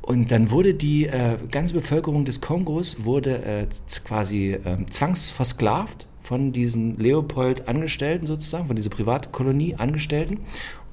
Und 0.00 0.30
dann 0.30 0.50
wurde 0.50 0.72
die 0.72 1.04
äh, 1.04 1.36
ganze 1.50 1.74
Bevölkerung 1.74 2.24
des 2.24 2.40
Kongos 2.40 3.04
wurde 3.04 3.44
äh, 3.44 3.66
quasi 4.04 4.58
ähm, 4.64 4.90
zwangsversklavt 4.90 6.06
von 6.22 6.52
diesen 6.52 6.96
Leopold-Angestellten 6.96 8.26
sozusagen, 8.26 8.68
von 8.68 8.76
dieser 8.76 8.90
Privatkolonie 8.90 9.74
Angestellten. 9.74 10.38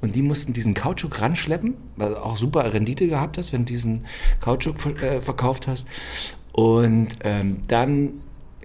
Und 0.04 0.16
die 0.16 0.22
mussten 0.22 0.52
diesen 0.52 0.74
Kautschuk 0.74 1.22
ranschleppen, 1.22 1.76
weil 1.96 2.16
auch 2.16 2.36
super 2.36 2.74
Rendite 2.74 3.08
gehabt 3.08 3.38
hast, 3.38 3.54
wenn 3.54 3.62
du 3.66 3.72
diesen 3.72 4.06
Kautschuk 4.42 4.76
äh, 5.02 5.22
verkauft 5.22 5.68
hast. 5.68 5.88
Und 6.52 7.08
ähm, 7.24 7.60
dann 7.70 8.10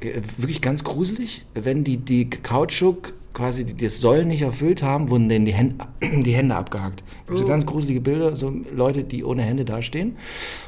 äh, 0.00 0.20
wirklich 0.36 0.60
ganz 0.60 0.82
gruselig, 0.82 1.46
wenn 1.54 1.84
die, 1.84 1.96
die 1.96 2.28
Kautschuk 2.28 3.12
quasi 3.34 3.64
die- 3.64 3.76
das 3.76 4.00
Soll 4.00 4.24
nicht 4.24 4.42
erfüllt 4.42 4.82
haben, 4.82 5.10
wurden 5.10 5.28
denen 5.28 5.46
die 5.46 5.54
Hände, 5.54 5.76
die 6.02 6.32
Hände 6.32 6.56
abgehakt. 6.56 7.04
Gibt 7.28 7.38
so 7.38 7.44
ganz 7.44 7.64
gruselige 7.66 8.00
Bilder, 8.00 8.34
so 8.34 8.52
Leute, 8.74 9.04
die 9.04 9.22
ohne 9.22 9.42
Hände 9.42 9.64
dastehen. 9.64 10.16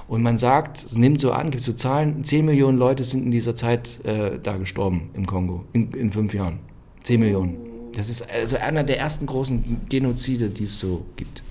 Und 0.07 0.23
man 0.23 0.39
sagt, 0.39 0.77
es 0.85 0.95
nimmt 0.97 1.21
so 1.21 1.33
an, 1.33 1.50
gibt 1.50 1.65
so 1.65 1.73
Zahlen, 1.73 2.23
10 2.23 2.45
Millionen 2.47 2.79
Leute 2.79 3.03
sind 3.03 3.25
in 3.25 3.33
dieser 3.33 3.57
Zeit 3.57 3.99
äh, 4.05 4.39
da 4.41 4.57
gestorben 4.57 5.11
im 5.15 5.27
Kongo, 5.27 5.65
in, 5.73 5.91
in 5.93 6.12
fünf 6.12 6.33
Jahren. 6.33 6.61
10 7.03 7.19
Millionen. 7.19 7.57
Das 7.97 8.09
ist 8.09 8.25
also 8.30 8.56
einer 8.56 8.85
der 8.85 8.99
ersten 8.99 9.26
großen 9.26 9.82
Genozide, 9.88 10.49
die 10.49 10.64
es 10.64 10.78
so 10.78 11.04
gibt. 11.16 11.42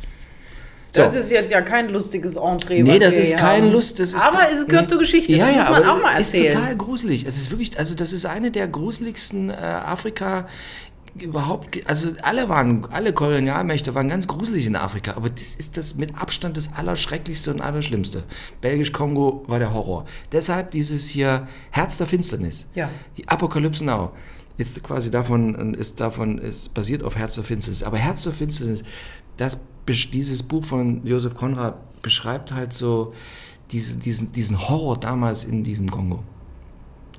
So. 0.91 1.03
Das 1.03 1.15
ist 1.15 1.29
jetzt 1.29 1.51
ja 1.51 1.61
kein 1.61 1.89
lustiges 1.89 2.35
Entree. 2.35 2.81
Nee, 2.81 2.97
das 2.97 3.15
ist 3.15 3.37
keine 3.37 3.65
haben. 3.67 3.73
Lust. 3.73 3.99
Das 3.99 4.13
ist 4.13 4.25
aber 4.25 4.51
es 4.51 4.65
gehört 4.65 4.85
nee. 4.85 4.89
zur 4.89 4.97
Geschichte. 4.99 5.33
Ja, 5.33 5.45
das 5.47 5.55
ja, 5.55 5.61
muss 5.69 5.79
man 5.79 5.89
auch 5.89 6.01
mal 6.01 6.13
erzählen. 6.15 6.45
ist 6.47 6.53
total 6.55 6.75
gruselig. 6.77 7.25
Es 7.27 7.37
ist 7.37 7.51
wirklich, 7.51 7.77
also 7.77 7.93
das 7.93 8.11
ist 8.11 8.25
eine 8.25 8.49
der 8.49 8.67
gruseligsten 8.67 9.51
äh, 9.51 9.53
Afrika 9.53 10.47
überhaupt. 11.19 11.73
ge- 11.73 11.83
Also 11.85 12.09
alle 12.23 12.49
waren, 12.49 12.87
alle 12.91 13.13
Kolonialmächte 13.13 13.93
waren 13.93 14.07
ganz 14.07 14.27
gruselig 14.27 14.65
in 14.65 14.75
Afrika, 14.75 15.13
aber 15.15 15.29
das 15.29 15.53
ist 15.55 15.77
das 15.77 15.93
mit 15.93 16.19
Abstand 16.19 16.57
das 16.57 16.71
Allerschrecklichste 16.75 17.51
und 17.51 17.61
Allerschlimmste. 17.61 18.23
Belgisch-Kongo 18.61 19.43
war 19.45 19.59
der 19.59 19.73
Horror. 19.75 20.05
Deshalb 20.31 20.71
dieses 20.71 21.07
hier 21.07 21.47
Herz 21.69 21.97
der 21.99 22.07
Finsternis. 22.07 22.65
Ja. 22.73 22.89
Die 23.17 23.27
Apokalypse 23.27 23.85
Now 23.85 24.11
ist 24.59 24.83
quasi 24.83 25.09
davon, 25.09 25.73
ist 25.73 25.99
davon, 26.01 26.37
ist 26.37 26.73
basiert 26.73 27.03
auf 27.03 27.15
Herz 27.15 27.35
der 27.35 27.43
Finsternis. 27.43 27.81
Aber 27.83 27.97
Herz 27.97 28.23
der 28.23 28.33
Finsternis, 28.33 28.83
das 29.37 29.59
dieses 30.13 30.43
Buch 30.43 30.63
von 30.65 31.03
Josef 31.05 31.33
Konrad 31.33 31.75
beschreibt 32.03 32.51
halt 32.53 32.73
so 32.73 33.13
diese, 33.71 33.97
diesen, 33.97 34.31
diesen 34.31 34.69
Horror 34.69 34.97
damals 34.99 35.43
in 35.45 35.63
diesem 35.63 35.89
Kongo. 35.89 36.23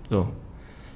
So. 0.08 0.28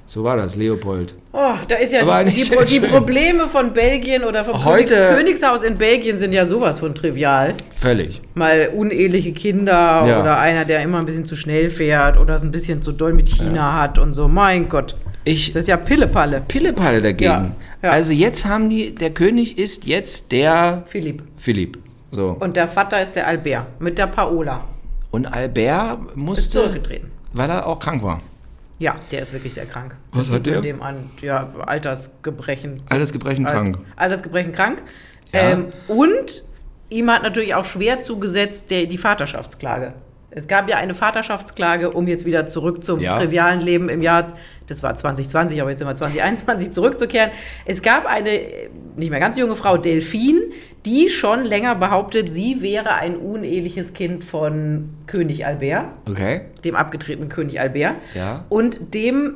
So 0.07 0.23
war 0.23 0.37
das, 0.37 0.55
Leopold. 0.55 1.15
Oh, 1.33 1.55
da 1.67 1.75
ist 1.77 1.91
ja 1.91 2.23
die, 2.23 2.29
nicht 2.35 2.53
die, 2.53 2.79
die. 2.79 2.87
Probleme 2.87 3.47
von 3.47 3.73
Belgien 3.73 4.23
oder 4.23 4.45
vom 4.45 4.63
Heute- 4.63 4.93
Königs 4.93 5.41
Königshaus 5.41 5.63
in 5.63 5.77
Belgien 5.79 6.19
sind 6.19 6.31
ja 6.31 6.45
sowas 6.45 6.77
von 6.79 6.93
trivial. 6.93 7.55
Völlig. 7.71 8.21
Mal 8.35 8.69
uneheliche 8.75 9.33
Kinder 9.33 10.05
Ja. 10.07 10.21
oder 10.21 10.37
einer, 10.37 10.63
der 10.63 10.83
immer 10.83 10.99
ein 10.99 11.05
bisschen 11.07 11.25
zu 11.25 11.35
schnell 11.35 11.71
fährt 11.71 12.19
oder 12.19 12.35
es 12.35 12.43
ein 12.43 12.51
bisschen 12.51 12.83
zu 12.83 12.91
doll 12.91 13.13
mit 13.13 13.29
China 13.29 13.73
hat 13.81 13.97
und 13.97 14.13
so. 14.13 14.27
Mein 14.27 14.69
Gott, 14.69 14.95
Ich 15.25 15.51
das 15.51 15.63
ist 15.63 15.67
ja 15.67 15.77
Pillepalle. 15.77 16.41
Pillepalle 16.47 17.01
dagegen. 17.01 17.23
Ja, 17.23 17.51
ja. 17.81 17.89
Also 17.89 18.13
jetzt 18.13 18.45
haben 18.45 18.69
die, 18.69 18.93
der 18.95 19.09
König 19.09 19.57
ist 19.57 19.85
jetzt 19.85 20.31
der 20.31 20.83
Philipp. 20.87 21.23
Philipp. 21.37 21.77
So. 22.11 22.37
Und 22.39 22.55
der 22.55 22.67
Vater 22.67 23.01
ist 23.01 23.15
der 23.15 23.27
Albert 23.27 23.81
mit 23.81 23.97
der 23.97 24.07
Paola. 24.07 24.63
Und 25.11 25.25
Albert 25.25 25.99
Ist 26.09 26.15
musste, 26.15 26.51
zurückgetreten. 26.59 27.11
weil 27.33 27.49
er 27.49 27.65
auch 27.65 27.79
krank 27.79 28.03
war. 28.03 28.21
Ja, 28.77 28.95
der 29.11 29.21
ist 29.23 29.33
wirklich 29.33 29.53
sehr 29.53 29.65
krank. 29.65 29.95
Was 30.11 30.27
Das 30.27 30.35
hat 30.35 30.45
der? 30.45 30.61
Dem 30.61 30.81
an, 30.81 31.09
ja, 31.21 31.49
Altersgebrechen. 31.65 32.83
Altersgebrechen 32.89 33.45
krank. 33.45 33.79
Altersgebrechen 33.95 34.51
krank. 34.51 34.81
Ja. 35.33 35.51
Ähm, 35.51 35.65
und 35.87 36.43
ihm 36.89 37.09
hat 37.09 37.23
natürlich 37.23 37.55
auch 37.55 37.65
schwer 37.65 37.99
zugesetzt 38.01 38.69
der, 38.71 38.85
die 38.85 38.97
Vaterschaftsklage. 38.97 39.93
Es 40.35 40.47
gab 40.47 40.69
ja 40.69 40.75
eine 40.77 40.93
Vaterschaftsklage, 40.93 41.91
um 41.91 42.07
jetzt 42.07 42.25
wieder 42.25 42.45
zurück 42.45 42.83
zum 42.83 42.99
Ja. 42.99 43.17
trivialen 43.17 43.61
Leben 43.61 43.87
im 43.89 44.01
Jahr, 44.01 44.33
das 44.67 44.83
war 44.83 44.95
2020, 44.95 45.61
aber 45.61 45.69
jetzt 45.71 45.79
sind 45.79 45.87
wir 45.87 45.95
2021, 45.95 46.73
zurückzukehren. 46.73 47.31
Es 47.65 47.81
gab 47.81 48.05
eine 48.05 48.39
nicht 48.97 49.09
mehr 49.09 49.19
ganz 49.21 49.37
junge 49.37 49.55
Frau, 49.55 49.77
Delphine, 49.77 50.41
die 50.85 51.09
schon 51.09 51.43
länger 51.45 51.75
behauptet, 51.75 52.29
sie 52.29 52.61
wäre 52.61 52.93
ein 52.95 53.15
uneheliches 53.15 53.93
Kind 53.93 54.23
von 54.23 54.89
König 55.07 55.45
Albert 55.45 55.85
Okay. 56.09 56.41
dem 56.63 56.75
abgetretenen 56.75 57.29
König 57.29 57.59
Albert. 57.59 57.95
Ja. 58.13 58.45
Und 58.49 58.93
dem 58.93 59.35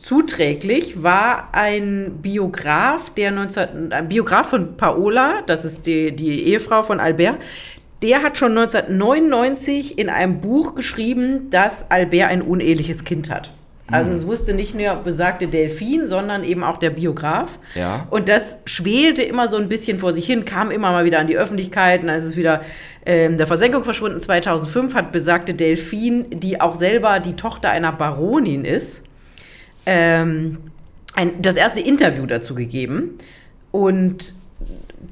zuträglich 0.00 1.02
war 1.02 1.48
ein 1.52 2.18
Biograf, 2.20 3.10
der 3.14 3.30
19, 3.30 3.92
ein 3.92 4.08
Biograf 4.08 4.50
von 4.50 4.76
Paola, 4.76 5.42
das 5.46 5.64
ist 5.64 5.86
die, 5.86 6.14
die 6.14 6.42
Ehefrau 6.48 6.82
von 6.82 7.00
Albert, 7.00 7.36
der 8.02 8.22
hat 8.22 8.38
schon 8.38 8.56
1999 8.56 9.98
in 9.98 10.08
einem 10.08 10.40
Buch 10.40 10.74
geschrieben, 10.74 11.50
dass 11.50 11.90
Albert 11.90 12.28
ein 12.28 12.42
uneheliches 12.42 13.04
Kind 13.04 13.30
hat. 13.30 13.52
Also 13.88 14.12
es 14.12 14.26
wusste 14.26 14.52
nicht 14.52 14.74
nur 14.74 14.96
besagte 14.96 15.46
Delphine, 15.46 16.08
sondern 16.08 16.42
eben 16.42 16.64
auch 16.64 16.78
der 16.78 16.90
Biograf. 16.90 17.58
Ja. 17.76 18.06
Und 18.10 18.28
das 18.28 18.58
schwelte 18.64 19.22
immer 19.22 19.48
so 19.48 19.56
ein 19.56 19.68
bisschen 19.68 20.00
vor 20.00 20.12
sich 20.12 20.26
hin, 20.26 20.44
kam 20.44 20.72
immer 20.72 20.90
mal 20.90 21.04
wieder 21.04 21.20
an 21.20 21.28
die 21.28 21.36
Öffentlichkeit. 21.36 22.00
Und 22.00 22.08
dann 22.08 22.16
ist 22.16 22.24
es 22.24 22.36
wieder 22.36 22.62
ähm, 23.04 23.38
der 23.38 23.46
Versenkung 23.46 23.84
verschwunden. 23.84 24.18
2005 24.18 24.94
hat 24.94 25.12
besagte 25.12 25.54
Delphine, 25.54 26.24
die 26.24 26.60
auch 26.60 26.74
selber 26.74 27.20
die 27.20 27.34
Tochter 27.34 27.70
einer 27.70 27.92
Baronin 27.92 28.64
ist, 28.64 29.04
ähm, 29.86 30.58
ein, 31.14 31.40
das 31.40 31.54
erste 31.54 31.80
Interview 31.80 32.26
dazu 32.26 32.56
gegeben. 32.56 33.18
Und 33.70 34.34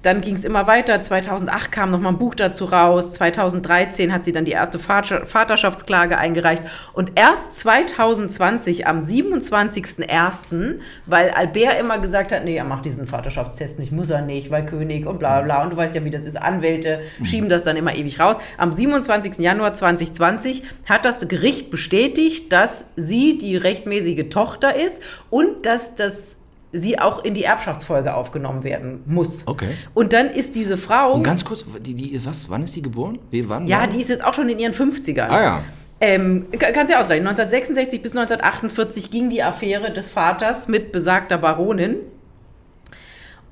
dann 0.02 0.20
ging 0.20 0.34
es 0.34 0.44
immer 0.44 0.66
weiter. 0.66 1.00
2008 1.00 1.72
kam 1.72 1.90
noch 1.90 2.00
mal 2.00 2.10
ein 2.10 2.18
Buch 2.18 2.34
dazu 2.34 2.66
raus. 2.66 3.12
2013 3.12 4.12
hat 4.12 4.24
sie 4.24 4.32
dann 4.32 4.44
die 4.44 4.52
erste 4.52 4.78
Vater 4.78 5.26
Vaterschaftsklage 5.26 6.18
eingereicht. 6.18 6.62
Und 6.92 7.12
erst 7.14 7.56
2020, 7.56 8.86
am 8.86 9.00
27.01., 9.00 10.80
weil 11.06 11.30
Albert 11.30 11.80
immer 11.80 11.98
gesagt 11.98 12.32
hat, 12.32 12.44
nee, 12.44 12.56
er 12.56 12.64
macht 12.64 12.84
diesen 12.84 13.06
Vaterschaftstest 13.06 13.78
nicht, 13.78 13.92
muss 13.92 14.10
er 14.10 14.22
nicht, 14.22 14.50
weil 14.50 14.66
König 14.66 15.06
und 15.06 15.18
bla 15.18 15.40
bla 15.40 15.44
bla. 15.44 15.64
Und 15.64 15.70
du 15.70 15.76
weißt 15.76 15.94
ja, 15.94 16.04
wie 16.04 16.10
das 16.10 16.24
ist. 16.24 16.40
Anwälte 16.40 17.00
schieben 17.22 17.48
das 17.48 17.62
dann 17.62 17.76
immer 17.76 17.94
ewig 17.94 18.20
raus. 18.20 18.36
Am 18.58 18.72
27. 18.72 19.38
Januar 19.38 19.74
2020 19.74 20.62
hat 20.86 21.04
das 21.04 21.26
Gericht 21.28 21.70
bestätigt, 21.70 22.52
dass 22.52 22.86
sie 22.96 23.38
die 23.38 23.56
rechtmäßige 23.56 24.28
Tochter 24.28 24.74
ist 24.74 25.02
und 25.30 25.64
dass 25.64 25.94
das 25.94 26.36
sie 26.76 26.98
auch 26.98 27.24
in 27.24 27.34
die 27.34 27.44
Erbschaftsfolge 27.44 28.14
aufgenommen 28.14 28.64
werden 28.64 29.02
muss. 29.06 29.44
Okay. 29.46 29.68
Und 29.94 30.12
dann 30.12 30.28
ist 30.30 30.54
diese 30.56 30.76
Frau, 30.76 31.12
Und 31.14 31.22
ganz 31.22 31.44
kurz, 31.44 31.64
die, 31.80 31.94
die, 31.94 32.20
was, 32.26 32.50
wann 32.50 32.64
ist 32.64 32.74
die 32.74 32.82
geboren? 32.82 33.18
Wie, 33.30 33.48
wann? 33.48 33.66
ja, 33.68 33.82
wann? 33.82 33.90
die 33.90 34.00
ist 34.00 34.08
jetzt 34.10 34.24
auch 34.24 34.34
schon 34.34 34.48
in 34.48 34.58
ihren 34.58 34.72
50ern. 34.74 35.28
Ah 35.28 35.42
ja. 35.42 35.64
Ähm, 36.00 36.46
ka- 36.58 36.72
kannst 36.72 36.90
du 36.90 36.96
ja 36.96 37.00
ausrechnen. 37.00 37.28
1966 37.28 38.02
bis 38.02 38.12
1948 38.16 39.10
ging 39.10 39.30
die 39.30 39.42
Affäre 39.42 39.92
des 39.92 40.10
Vaters 40.10 40.66
mit 40.68 40.90
besagter 40.90 41.38
Baronin. 41.38 41.96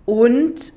Und 0.04 0.72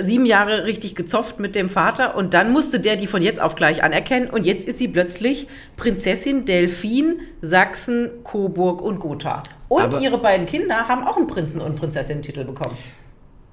sieben 0.00 0.26
Jahre 0.26 0.64
richtig 0.64 0.94
gezopft 0.94 1.40
mit 1.40 1.54
dem 1.54 1.68
Vater. 1.70 2.14
Und 2.14 2.34
dann 2.34 2.52
musste 2.52 2.78
der 2.78 2.96
die 2.96 3.06
von 3.06 3.22
jetzt 3.22 3.40
auf 3.40 3.54
gleich 3.56 3.82
anerkennen. 3.82 4.28
Und 4.30 4.46
jetzt 4.46 4.68
ist 4.68 4.78
sie 4.78 4.88
plötzlich 4.88 5.48
Prinzessin 5.76 6.44
Delphine 6.44 7.16
Sachsen, 7.40 8.10
Coburg 8.22 8.80
und 8.82 9.00
Gotha. 9.00 9.42
Und 9.74 9.82
Aber- 9.82 10.00
ihre 10.00 10.18
beiden 10.18 10.46
Kinder 10.46 10.86
haben 10.88 11.06
auch 11.06 11.16
einen 11.16 11.26
Prinzen- 11.26 11.60
und 11.60 11.76
Prinzessinnen-Titel 11.76 12.44
bekommen. 12.44 12.76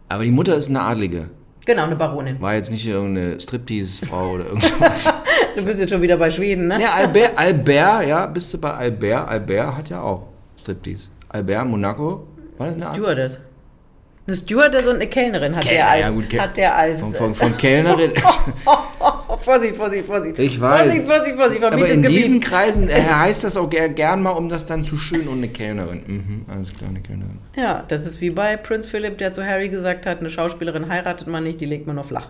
Aber 0.10 0.24
die 0.24 0.32
Mutter 0.32 0.56
ist 0.56 0.70
eine 0.70 0.82
Adlige. 0.82 1.30
Genau, 1.66 1.84
eine 1.84 1.96
Baronin. 1.96 2.42
War 2.42 2.56
jetzt 2.56 2.72
nicht 2.72 2.86
irgendeine 2.88 3.40
Striptease-Frau 3.40 4.32
oder 4.32 4.46
irgendwas. 4.48 5.14
Du 5.56 5.66
bist 5.66 5.80
jetzt 5.80 5.90
schon 5.90 6.02
wieder 6.02 6.16
bei 6.16 6.30
Schweden, 6.30 6.68
ne? 6.68 6.80
ja, 6.80 6.94
Albert, 6.94 7.38
Albert, 7.38 8.08
ja, 8.08 8.26
bist 8.28 8.54
du 8.54 8.58
bei 8.60 8.72
Albert? 8.72 9.28
Albert 9.28 9.76
hat 9.78 9.90
ja 9.90 10.02
auch 10.02 10.28
Striptease. 10.58 11.10
Albert, 11.28 11.66
Monaco. 11.66 12.28
War 12.58 12.68
das 12.68 12.76
eine 12.76 12.86
Art? 12.86 12.96
Stewardess. 12.96 13.38
Eine 14.28 14.36
Stewardess 14.38 14.88
und 14.88 14.96
eine 14.96 15.08
Kellnerin 15.08 15.56
hat 15.56 15.64
Kellner, 15.64 15.78
der 15.86 15.90
als. 15.90 16.02
ja, 16.02 16.10
gut, 16.12 16.30
Ke- 16.30 16.42
hat 16.42 16.56
der 16.58 16.76
als 16.76 17.00
Von, 17.02 17.14
von, 17.14 17.34
von 17.34 17.58
Kellnerin. 17.58 18.12
Oh, 18.66 18.72
Vorsicht, 19.50 19.75
Vorsicht, 19.77 20.06
Vorsicht. 20.06 20.38
Ich 20.39 20.62
weiß. 20.62 20.84
Vorsicht, 20.84 21.06
Vorsicht, 21.08 21.36
Vorsicht. 21.36 21.63
Aber 21.63 21.88
in 21.88 22.01
Gebiet. 22.03 22.18
diesen 22.20 22.39
Kreisen 22.39 22.88
äh, 22.88 23.01
heißt 23.01 23.44
das 23.44 23.58
auch 23.58 23.70
ger 23.70 23.89
gern 23.89 24.22
mal, 24.22 24.32
um 24.32 24.48
das 24.48 24.65
dann 24.68 24.84
zu 24.86 24.96
schön 24.98 25.27
und 25.27 25.38
eine 25.39 25.48
Kellnerin. 25.48 26.03
Mhm, 26.06 26.46
alles 26.48 26.74
klar, 26.74 26.89
eine 26.89 27.00
Kellnerin. 27.00 27.39
Ja, 27.56 27.84
das 27.88 28.06
ist 28.06 28.22
wie 28.22 28.29
bei 28.29 28.58
Prince 28.58 28.88
Philip, 28.88 29.18
der 29.18 29.34
zu 29.34 29.44
Harry 29.44 29.70
gesagt 29.70 30.06
hat, 30.06 30.20
eine 30.20 30.29
Schauspielerin 30.29 30.88
heiratet 30.89 31.27
man 31.27 31.44
nicht, 31.44 31.60
die 31.62 31.65
legt 31.65 31.88
man 31.88 31.96
nur 31.96 32.03
flach. 32.06 32.29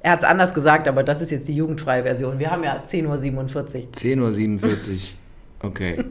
Er 0.00 0.10
hat 0.12 0.18
es 0.18 0.24
anders 0.24 0.52
gesagt, 0.52 0.88
aber 0.88 1.04
das 1.04 1.20
ist 1.20 1.30
jetzt 1.30 1.46
die 1.46 1.54
jugendfreie 1.54 2.02
Version. 2.02 2.40
Wir 2.40 2.50
haben 2.50 2.64
ja 2.64 2.82
10.47 2.84 3.36
Uhr. 3.36 3.64
10.47 3.96 4.90
Uhr. 4.90 4.98
Okay. 5.64 6.04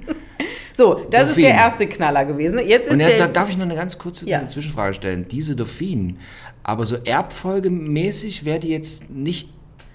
So, 0.73 0.93
das 1.09 1.23
ist 1.23 1.29
Dauphine. 1.31 1.47
der 1.47 1.55
erste 1.57 1.85
Knaller 1.87 2.23
gewesen. 2.23 2.59
Jetzt 2.65 2.87
ist 2.87 2.93
Und 2.93 3.01
jetzt, 3.01 3.19
der. 3.19 3.27
darf 3.27 3.49
ich 3.49 3.57
noch 3.57 3.65
eine 3.65 3.75
ganz 3.75 3.97
kurze 3.97 4.29
Ja. 4.29 4.47
Zwischenfrage 4.47 4.93
stellen? 4.93 5.25
Diese 5.29 5.57
Dauphinen, 5.57 6.19
aber 6.63 6.85
so 6.85 6.95
erbfolgemäßig 7.03 8.45
wäre 8.45 8.59
die 8.59 8.69
jetzt 8.69 9.09
nicht 9.09 9.49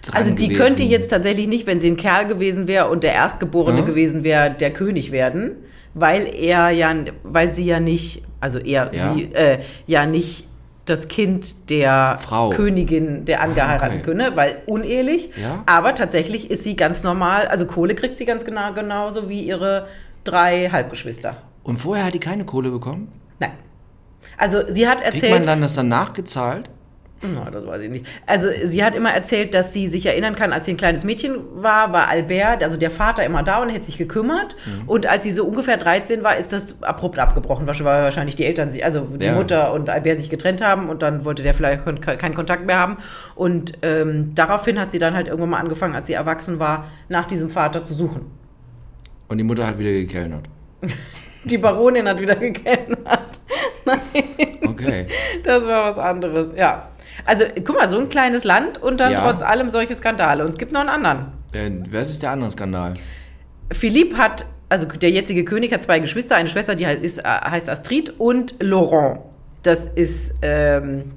dran 0.06 0.22
Also 0.22 0.34
die 0.34 0.48
gewesen. 0.48 0.62
könnte 0.64 0.82
jetzt 0.84 1.08
tatsächlich 1.08 1.48
nicht, 1.48 1.66
wenn 1.66 1.80
sie 1.80 1.88
ein 1.90 1.96
Kerl 1.96 2.26
gewesen 2.26 2.66
wäre 2.68 2.88
und 2.88 3.04
der 3.04 3.12
Erstgeborene 3.14 3.80
Ja. 3.80 3.84
gewesen 3.84 4.24
wäre, 4.24 4.50
der 4.50 4.72
König 4.72 5.12
werden, 5.12 5.52
weil 5.94 6.26
er 6.34 6.70
ja, 6.70 6.94
weil 7.22 7.52
sie 7.54 7.64
ja 7.64 7.80
nicht, 7.80 8.22
also 8.40 8.58
er, 8.58 8.90
Ja. 8.94 9.14
sie, 9.14 9.24
äh, 9.34 9.58
ja 9.86 10.06
nicht 10.06 10.44
das 10.84 11.08
Kind 11.08 11.68
der 11.70 12.16
Frau. 12.20 12.50
Königin, 12.50 13.24
der 13.24 13.40
angeheirateten 13.42 13.96
okay. 14.02 14.04
könne, 14.04 14.36
weil 14.36 14.58
unehelich. 14.66 15.30
Ja. 15.40 15.64
Aber 15.66 15.94
tatsächlich 15.96 16.48
ist 16.50 16.62
sie 16.62 16.76
ganz 16.76 17.02
normal, 17.02 17.48
also 17.48 17.66
Kohle 17.66 17.94
kriegt 17.96 18.16
sie 18.16 18.24
ganz 18.24 18.44
genau 18.44 18.72
genauso 18.72 19.28
wie 19.28 19.40
ihre 19.40 19.88
drei 20.22 20.68
Halbgeschwister. 20.70 21.36
Und 21.64 21.78
vorher 21.78 22.04
hat 22.06 22.14
die 22.14 22.20
keine 22.20 22.44
Kohle 22.44 22.70
bekommen? 22.70 23.10
Nein. 23.40 23.50
Also 24.38 24.62
sie 24.68 24.86
hat 24.86 24.98
Kriegt 25.00 25.14
erzählt. 25.14 25.32
man 25.32 25.42
dann 25.42 25.60
das 25.60 25.74
dann 25.74 25.88
nachgezahlt? 25.88 26.70
Na, 27.22 27.50
das 27.50 27.66
weiß 27.66 27.80
ich 27.80 27.88
nicht. 27.90 28.06
Also 28.26 28.48
sie 28.64 28.84
hat 28.84 28.94
immer 28.94 29.10
erzählt, 29.10 29.54
dass 29.54 29.72
sie 29.72 29.88
sich 29.88 30.04
erinnern 30.04 30.34
kann, 30.34 30.52
als 30.52 30.66
sie 30.66 30.74
ein 30.74 30.76
kleines 30.76 31.02
Mädchen 31.02 31.36
war, 31.54 31.92
war 31.92 32.08
Albert, 32.08 32.62
also 32.62 32.76
der 32.76 32.90
Vater 32.90 33.24
immer 33.24 33.42
da 33.42 33.62
und 33.62 33.70
hätte 33.70 33.86
sich 33.86 33.96
gekümmert. 33.96 34.54
Mhm. 34.66 34.88
Und 34.88 35.06
als 35.06 35.24
sie 35.24 35.30
so 35.32 35.46
ungefähr 35.46 35.78
13 35.78 36.22
war, 36.22 36.36
ist 36.36 36.52
das 36.52 36.82
abrupt 36.82 37.18
abgebrochen, 37.18 37.66
weil 37.66 37.74
wahrscheinlich 38.02 38.36
die 38.36 38.44
Eltern, 38.44 38.70
sich, 38.70 38.84
also 38.84 39.00
die 39.00 39.24
Ja. 39.24 39.34
Mutter 39.34 39.72
und 39.72 39.88
Albert 39.88 40.18
sich 40.18 40.28
getrennt 40.28 40.62
haben 40.62 40.90
und 40.90 41.00
dann 41.02 41.24
wollte 41.24 41.42
der 41.42 41.54
vielleicht 41.54 41.84
keinen 42.02 42.34
Kontakt 42.34 42.66
mehr 42.66 42.78
haben. 42.78 42.98
Und 43.34 43.72
ähm, 43.80 44.32
daraufhin 44.34 44.78
hat 44.78 44.90
sie 44.90 44.98
dann 44.98 45.14
halt 45.14 45.26
irgendwann 45.26 45.50
mal 45.50 45.60
angefangen, 45.60 45.94
als 45.94 46.06
sie 46.08 46.12
erwachsen 46.12 46.58
war, 46.58 46.86
nach 47.08 47.24
diesem 47.26 47.48
Vater 47.48 47.82
zu 47.82 47.94
suchen. 47.94 48.26
Und 49.28 49.38
die 49.38 49.44
Mutter 49.44 49.66
hat 49.66 49.78
wieder 49.78 49.90
gekellnert. 49.92 50.44
Die 51.44 51.58
Baronin 51.58 52.08
hat 52.08 52.20
wieder 52.20 52.34
gekennert. 52.34 53.40
Nein. 53.84 54.00
Okay. 54.66 55.06
Das 55.44 55.64
war 55.64 55.88
was 55.90 55.96
anderes, 55.98 56.52
ja. 56.56 56.88
Also, 57.24 57.44
guck 57.64 57.76
mal, 57.76 57.88
so 57.88 57.98
ein 57.98 58.08
kleines 58.08 58.44
Land 58.44 58.80
und 58.82 58.98
dann 59.00 59.12
Ja. 59.12 59.28
trotz 59.28 59.42
allem 59.42 59.70
solche 59.70 59.94
Skandale. 59.94 60.42
Und 60.44 60.50
es 60.50 60.58
gibt 60.58 60.72
noch 60.72 60.80
einen 60.80 60.90
anderen. 60.90 61.26
Äh, 61.52 61.70
was 61.90 62.10
ist 62.10 62.22
der 62.22 62.30
andere 62.32 62.50
Skandal? 62.50 62.94
Philippe 63.72 64.16
hat, 64.18 64.46
also 64.68 64.86
der 64.86 65.10
jetzige 65.10 65.44
König 65.44 65.72
hat 65.72 65.82
zwei 65.82 65.98
Geschwister, 65.98 66.36
eine 66.36 66.48
Schwester, 66.48 66.74
die 66.74 66.86
heißt, 66.86 67.02
ist, 67.02 67.18
äh, 67.18 67.22
heißt 67.24 67.68
Astrid 67.68 68.14
und 68.18 68.54
Laurent. 68.62 69.20
Das 69.62 69.86
ist 69.86 70.34
ähm, 70.42 71.12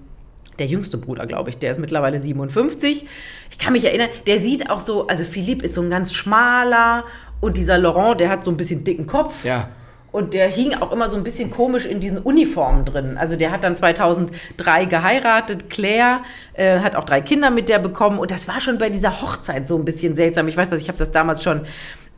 der 0.57 0.65
jüngste 0.65 0.97
Bruder, 0.97 1.27
glaube 1.27 1.49
ich. 1.51 1.57
Der 1.59 1.71
ist 1.71 1.79
mittlerweile 1.79 2.19
57. 2.19 3.05
Ich 3.51 3.59
kann 3.59 3.73
mich 3.73 3.85
erinnern, 3.85 4.09
der 4.25 4.39
sieht 4.39 4.69
auch 4.69 4.79
so, 4.79 5.07
also 5.07 5.23
Philippe 5.23 5.65
ist 5.65 5.75
so 5.75 5.81
ein 5.81 5.89
ganz 5.89 6.13
schmaler 6.13 7.03
und 7.39 7.57
dieser 7.57 7.77
Laurent, 7.77 8.19
der 8.19 8.29
hat 8.29 8.43
so 8.43 8.51
ein 8.51 8.57
bisschen 8.57 8.83
dicken 8.83 9.05
Kopf. 9.05 9.45
Ja. 9.45 9.69
Und 10.11 10.33
der 10.33 10.47
hing 10.47 10.73
auch 10.73 10.91
immer 10.91 11.09
so 11.09 11.17
ein 11.17 11.23
bisschen 11.23 11.51
komisch 11.51 11.85
in 11.85 11.99
diesen 11.99 12.17
Uniformen 12.17 12.85
drin. 12.85 13.17
Also 13.17 13.35
der 13.35 13.51
hat 13.51 13.63
dann 13.63 13.75
2003 13.75 14.85
geheiratet, 14.85 15.69
Claire, 15.69 16.21
äh, 16.53 16.79
hat 16.79 16.95
auch 16.95 17.05
drei 17.05 17.21
Kinder 17.21 17.51
mit 17.51 17.69
der 17.69 17.79
bekommen. 17.79 18.17
Und 18.17 18.31
das 18.31 18.47
war 18.47 18.59
schon 18.59 18.79
bei 18.79 18.89
dieser 18.89 19.21
Hochzeit 19.21 19.67
so 19.67 19.77
ein 19.77 19.85
bisschen 19.85 20.15
seltsam. 20.15 20.47
Ich 20.47 20.57
weiß, 20.57 20.69
dass 20.69 20.81
ich 20.81 20.87
habe 20.87 20.97
das 20.97 21.11
damals 21.11 21.43
schon 21.43 21.61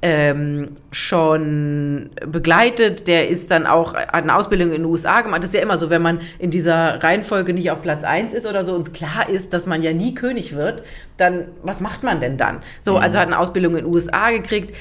ähm, 0.02 0.78
schon 0.92 2.10
begleitet. 2.26 3.08
Der 3.08 3.28
ist 3.28 3.52
dann 3.52 3.68
auch, 3.68 3.94
hat 3.94 4.16
eine 4.16 4.36
Ausbildung 4.36 4.70
in 4.70 4.82
den 4.82 4.86
USA 4.86 5.22
gemacht. 5.22 5.44
Das 5.44 5.50
ist 5.50 5.56
ja 5.56 5.62
immer 5.62 5.78
so, 5.78 5.90
wenn 5.90 6.02
man 6.02 6.22
in 6.40 6.50
dieser 6.50 7.04
Reihenfolge 7.04 7.54
nicht 7.54 7.70
auf 7.72 7.82
Platz 7.82 8.04
1 8.04 8.34
ist 8.34 8.48
oder 8.48 8.64
so, 8.64 8.74
uns 8.74 8.94
klar 8.94 9.30
ist, 9.30 9.54
dass 9.54 9.66
man 9.66 9.84
ja 9.84 9.94
nie 9.94 10.16
König 10.16 10.56
wird, 10.56 10.84
dann, 11.18 11.46
was 11.62 11.82
macht 11.82 12.04
man 12.04 12.20
denn 12.20 12.38
dann? 12.38 12.64
So, 12.82 12.98
also 12.98 13.20
hat 13.20 13.28
eine 13.28 13.38
Ausbildung 13.38 13.76
in 13.76 13.86
den 13.86 13.94
USA 13.94 14.32
gekriegt. 14.32 14.76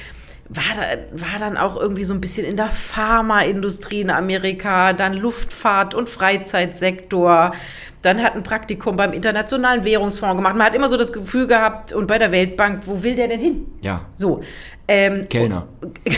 War, 0.53 0.75
da, 0.75 1.21
war 1.23 1.39
dann 1.39 1.55
auch 1.55 1.77
irgendwie 1.77 2.03
so 2.03 2.13
ein 2.13 2.19
bisschen 2.19 2.45
in 2.45 2.57
der 2.57 2.71
Pharmaindustrie 2.71 4.01
in 4.01 4.09
Amerika, 4.09 4.91
dann 4.91 5.13
Luftfahrt 5.13 5.93
und 5.93 6.09
Freizeitsektor. 6.09 7.53
Dann 8.01 8.21
hat 8.21 8.35
ein 8.35 8.43
Praktikum 8.43 8.97
beim 8.97 9.13
Internationalen 9.13 9.85
Währungsfonds 9.85 10.35
gemacht. 10.35 10.55
Man 10.55 10.67
hat 10.67 10.75
immer 10.75 10.89
so 10.89 10.97
das 10.97 11.13
Gefühl 11.13 11.47
gehabt, 11.47 11.93
und 11.93 12.07
bei 12.07 12.17
der 12.17 12.31
Weltbank, 12.31 12.81
wo 12.85 13.01
will 13.01 13.15
der 13.15 13.29
denn 13.29 13.39
hin? 13.39 13.65
Ja. 13.81 14.01
So. 14.17 14.41
Ähm, 14.87 15.23
Kellner. 15.29 15.67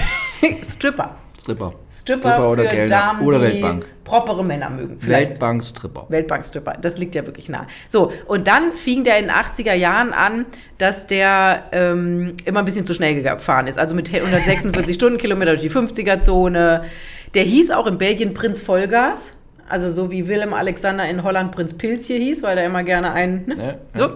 Stripper. 0.63 1.15
Stripper. 1.43 1.73
Stripper, 1.93 2.49
oder 2.49 2.63
für. 2.69 2.87
Damen, 2.87 3.21
Oder 3.25 3.37
die 3.39 3.43
Weltbank. 3.45 3.85
propere 4.05 4.45
Männer 4.45 4.69
mögen. 4.69 4.97
Vielleicht. 4.99 5.31
Weltbank 5.31 5.61
Stripper. 5.63 6.05
Weltbank-Stripper, 6.07 6.73
das 6.81 6.97
liegt 6.97 7.15
ja 7.15 7.25
wirklich 7.25 7.49
nah. 7.49 7.67
So, 7.89 8.13
und 8.27 8.47
dann 8.47 8.71
fing 8.71 9.03
der 9.03 9.19
in 9.19 9.25
den 9.25 9.33
80er 9.33 9.73
Jahren 9.73 10.13
an, 10.13 10.45
dass 10.77 11.05
der 11.05 11.65
ähm, 11.73 12.35
immer 12.45 12.59
ein 12.59 12.65
bisschen 12.65 12.85
zu 12.85 12.93
schnell 12.93 13.21
gefahren 13.21 13.67
ist. 13.67 13.77
Also 13.77 13.93
mit 13.93 14.13
146 14.13 14.95
Stundenkilometer 14.95 15.51
durch 15.57 15.61
die 15.61 15.69
50er-Zone. 15.69 16.85
Der 17.33 17.43
hieß 17.43 17.71
auch 17.71 17.87
in 17.87 17.97
Belgien 17.97 18.33
Prinz 18.33 18.61
Vollgas. 18.61 19.33
Also 19.67 19.89
so 19.89 20.11
wie 20.11 20.29
Willem 20.29 20.53
Alexander 20.53 21.09
in 21.09 21.23
Holland 21.23 21.51
Prinz 21.51 21.73
Pilz 21.77 22.07
hier 22.07 22.19
hieß, 22.19 22.41
weil 22.43 22.55
der 22.55 22.65
immer 22.65 22.83
gerne 22.83 23.11
einen. 23.11 23.47
Ne? 23.47 23.79
Ja, 23.97 23.99
So. 23.99 24.13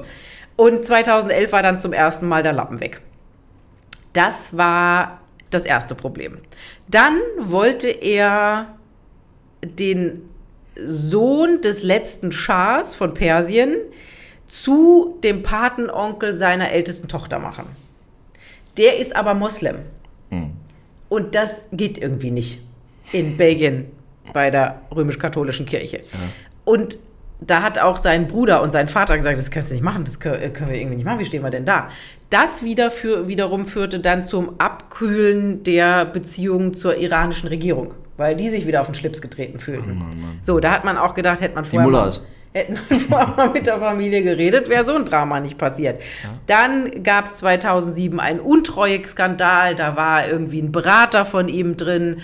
Und 0.55 0.86
2011 0.86 1.51
war 1.51 1.62
dann 1.62 1.79
zum 1.79 1.91
ersten 1.93 2.27
Mal 2.27 2.41
der 2.41 2.53
Lappen 2.53 2.79
weg. 2.79 3.01
Das 4.13 4.55
war 4.57 5.19
das 5.50 5.66
erste 5.66 5.96
Problem. 5.96 6.39
Dann 6.88 7.20
wollte 7.39 7.89
er 7.89 8.77
den 9.63 10.22
Sohn 10.86 11.62
des 11.62 11.84
letzten 11.84 12.32
Schahs 12.32 12.94
von 12.94 13.13
Persien 13.13 13.75
zu 14.48 15.18
dem 15.24 15.44
Patenonkel 15.44 16.34
seiner 16.34 16.72
ältesten 16.72 17.08
Tochter 17.08 17.39
machen. 17.39 17.66
Der 18.77 18.98
ist 18.98 19.16
aber 19.16 19.34
Moslem. 19.34 19.77
Und 21.10 21.36
das 21.36 21.63
geht 21.72 21.98
irgendwie 21.98 22.32
nicht 22.32 22.62
in 23.12 23.38
Belgien 23.38 23.86
bei 24.34 24.51
der 24.51 24.82
römisch-katholischen 24.94 25.66
Kirche. 25.66 26.04
Und 26.66 27.00
da 27.39 27.62
hat 27.62 27.80
auch 27.80 27.98
sein 27.98 28.27
Bruder 28.27 28.62
und 28.62 28.72
sein 28.72 28.88
Vater 28.88 29.16
gesagt, 29.16 29.38
das 29.38 29.51
kannst 29.51 29.70
du 29.70 29.75
nicht 29.75 29.84
machen, 29.84 30.04
das 30.04 30.20
können 30.20 30.54
können 30.54 30.70
wir 30.72 30.77
irgendwie 30.77 30.98
nicht 30.98 31.06
machen, 31.06 31.20
wie 31.20 31.25
stehen 31.25 31.44
wir 31.44 31.51
denn 31.51 31.66
da? 31.66 31.89
Das 32.29 32.63
wieder 32.63 32.91
für, 32.91 33.27
wiederum 33.27 33.65
führte 33.65 34.00
dann 34.00 34.25
zum 34.25 34.60
Abkühlen 34.60 35.63
der 35.63 36.05
Beziehungen 36.05 36.74
zur 36.74 36.98
iranischen 36.98 37.48
Regierung, 37.48 37.93
weil 38.17 38.36
die 38.36 38.50
sich 38.50 38.67
wieder 38.67 38.81
auf 38.81 38.88
den 38.88 38.96
Schlips 38.96 39.22
getreten 39.22 39.60
fühlten. 39.60 40.39
So, 40.41 40.60
da 40.60 40.72
hat 40.72 40.84
man 40.84 40.98
auch 40.98 41.13
gedacht, 41.13 41.39
hätte 41.39 41.55
man 41.55 41.63
vorher 41.63 41.89
mal, 41.89 42.00
Mullahs. 42.00 42.22
hätten 42.51 42.77
man 42.89 43.00
vorher 43.10 43.27
mal 43.36 43.50
mit 43.51 43.65
der 43.65 43.79
Familie 43.79 44.24
geredet, 44.24 44.67
wäre 44.67 44.86
so 44.86 44.93
ein 44.93 45.05
Drama 45.05 45.39
nicht 45.39 45.57
passiert. 45.57 46.01
Dann 46.48 47.01
gab 47.03 47.25
es 47.25 47.38
2007 47.38 48.19
einen 48.19 48.41
Untreueskandal, 48.41 49.75
da 49.75 49.96
war 49.96 50.27
irgendwie 50.27 50.62
ein 50.62 50.74
Berater 50.74 51.24
von 51.24 51.48
ihm 51.48 51.77
drin, 51.77 52.17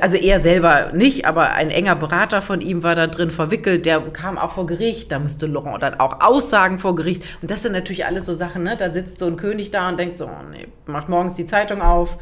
also 0.00 0.16
er 0.16 0.38
selber 0.40 0.92
nicht, 0.92 1.26
aber 1.26 1.52
ein 1.52 1.70
enger 1.70 1.96
Berater 1.96 2.40
von 2.40 2.60
ihm 2.60 2.82
war 2.82 2.94
da 2.94 3.08
drin 3.08 3.30
verwickelt, 3.30 3.84
der 3.84 4.00
kam 4.00 4.38
auch 4.38 4.52
vor 4.52 4.66
Gericht, 4.66 5.10
da 5.10 5.18
musste 5.18 5.46
Laurent 5.46 5.82
dann 5.82 5.98
auch 5.98 6.20
aussagen 6.20 6.78
vor 6.78 6.94
Gericht. 6.94 7.24
Und 7.42 7.50
das 7.50 7.62
sind 7.62 7.72
natürlich 7.72 8.06
alles 8.06 8.26
so 8.26 8.34
Sachen, 8.34 8.62
ne? 8.62 8.76
Da 8.76 8.90
sitzt 8.90 9.18
so 9.18 9.26
ein 9.26 9.36
König 9.36 9.72
da 9.72 9.88
und 9.88 9.98
denkt 9.98 10.18
so, 10.18 10.26
oh 10.26 10.50
nee, 10.52 10.68
macht 10.86 11.08
morgens 11.08 11.34
die 11.34 11.46
Zeitung 11.46 11.82
auf, 11.82 12.16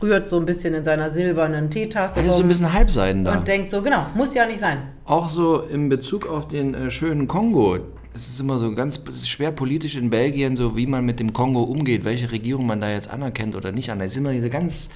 rührt 0.00 0.28
so 0.28 0.38
ein 0.38 0.46
bisschen 0.46 0.72
in 0.74 0.84
seiner 0.84 1.10
silbernen 1.10 1.70
Teetasse 1.70 2.14
Das 2.16 2.24
ist 2.24 2.36
so 2.36 2.42
ein 2.42 2.48
bisschen 2.48 2.72
Halbseiten 2.72 3.24
da. 3.24 3.38
und 3.38 3.48
denkt 3.48 3.70
so, 3.70 3.82
genau, 3.82 4.06
muss 4.14 4.34
ja 4.34 4.46
nicht 4.46 4.60
sein. 4.60 4.78
Auch 5.04 5.28
so 5.28 5.60
in 5.62 5.88
Bezug 5.88 6.28
auf 6.28 6.46
den 6.46 6.74
äh, 6.74 6.90
schönen 6.90 7.26
Kongo. 7.26 7.78
Es 8.14 8.28
ist 8.28 8.40
immer 8.40 8.58
so 8.58 8.74
ganz 8.74 9.00
schwer 9.26 9.52
politisch 9.52 9.96
in 9.96 10.10
Belgien, 10.10 10.56
so 10.56 10.76
wie 10.76 10.86
man 10.86 11.04
mit 11.04 11.20
dem 11.20 11.32
Kongo 11.32 11.62
umgeht, 11.62 12.04
welche 12.04 12.32
Regierung 12.32 12.66
man 12.66 12.80
da 12.80 12.90
jetzt 12.90 13.10
anerkennt 13.10 13.54
oder 13.54 13.72
nicht 13.72 13.90
anerkennt. 13.90 14.08
Es 14.10 14.16
ist 14.16 14.20
immer 14.20 14.32
diese 14.32 14.50
ganz, 14.50 14.90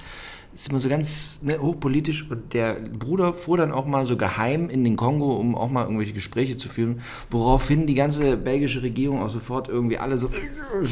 ist 0.55 0.69
immer 0.69 0.79
so 0.79 0.89
ganz 0.89 1.41
ne, 1.43 1.59
hochpolitisch. 1.61 2.25
Und 2.29 2.53
der 2.53 2.75
Bruder 2.75 3.33
fuhr 3.33 3.57
dann 3.57 3.71
auch 3.71 3.85
mal 3.85 4.05
so 4.05 4.17
geheim 4.17 4.69
in 4.69 4.83
den 4.83 4.95
Kongo, 4.95 5.35
um 5.35 5.55
auch 5.55 5.69
mal 5.69 5.83
irgendwelche 5.83 6.13
Gespräche 6.13 6.57
zu 6.57 6.69
führen, 6.69 7.01
woraufhin 7.29 7.85
die 7.87 7.93
ganze 7.93 8.37
belgische 8.37 8.81
Regierung 8.81 9.21
auch 9.21 9.29
sofort 9.29 9.69
irgendwie 9.69 9.97
alle 9.97 10.17
so 10.17 10.29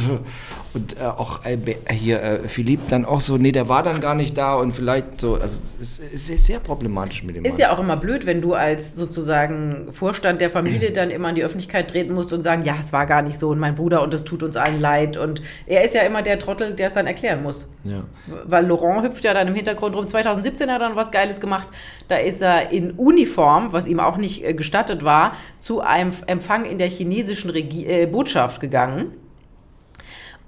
und 0.74 1.00
äh, 1.00 1.06
auch 1.06 1.46
äh, 1.46 1.58
hier 1.90 2.22
äh, 2.22 2.48
Philipp 2.48 2.88
dann 2.90 3.06
auch 3.06 3.22
so, 3.22 3.38
nee, 3.38 3.52
der 3.52 3.70
war 3.70 3.84
dann 3.84 4.02
gar 4.02 4.16
nicht 4.16 4.38
da 4.38 4.56
und 4.56 4.74
vielleicht 4.74 5.22
so, 5.22 5.36
also 5.36 5.58
es 5.80 6.00
ist, 6.00 6.30
ist 6.30 6.46
sehr 6.46 6.60
problematisch 6.60 7.24
mit 7.24 7.36
dem 7.36 7.46
Ist 7.46 7.54
Mann. 7.54 7.62
ja 7.62 7.76
auch 7.76 7.80
immer 7.80 7.98
blöd, 7.98 8.26
wenn 8.26 8.42
du 8.42 8.54
als 8.54 8.96
sozusagen 8.96 9.90
Vorstand 9.94 10.42
der 10.42 10.50
Familie 10.50 10.92
dann 10.92 11.10
immer 11.10 11.30
in 11.30 11.36
die 11.36 11.44
Öffentlichkeit 11.44 11.90
treten 11.90 12.14
musst 12.14 12.34
und 12.34 12.44
sagen, 12.44 12.64
ja, 12.64 12.76
es 12.82 12.94
war 12.94 13.06
gar 13.06 13.22
nicht 13.22 13.40
so 13.40 13.50
und 13.50 13.60
mein 13.60 13.76
Bruder 13.76 14.02
und 14.02 14.14
es 14.14 14.24
tut 14.24 14.44
uns 14.44 14.58
allen 14.58 14.80
leid. 14.80 15.18
Und 15.18 15.42
er 15.66 15.84
ist 15.84 15.94
ja 15.96 16.02
immer 16.02 16.22
der 16.22 16.40
Trottel, 16.40 16.74
der 16.74 16.88
es 16.88 16.94
dann 16.94 17.08
erklären 17.08 17.44
muss. 17.44 17.70
ja. 17.84 18.04
Weil 18.46 18.66
Laurent 18.66 19.04
hüpft 19.04 19.24
ja 19.24 19.34
dann 19.34 19.48
im 19.48 19.53
Hintergrund 19.56 19.96
rum. 19.96 20.08
2017 20.08 20.70
hat 20.70 20.82
er 20.82 20.88
dann 20.88 20.96
was 20.96 21.12
Geiles 21.12 21.40
gemacht. 21.40 21.68
Da 22.08 22.18
ist 22.18 22.42
er 22.42 22.72
in 22.72 22.92
Uniform, 22.92 23.74
was 23.74 23.88
ihm 23.88 24.00
auch 24.00 24.18
nicht 24.18 24.44
äh, 24.44 24.54
gestattet 24.54 25.04
war, 25.04 25.34
zu 25.60 25.82
einem 25.82 26.12
Empfang 26.28 26.66
in 26.66 26.78
der 26.78 26.90
chinesischen 26.90 27.50
Regi 27.50 27.86
äh, 27.86 28.06
Botschaft 28.06 28.62
gegangen. 28.62 29.14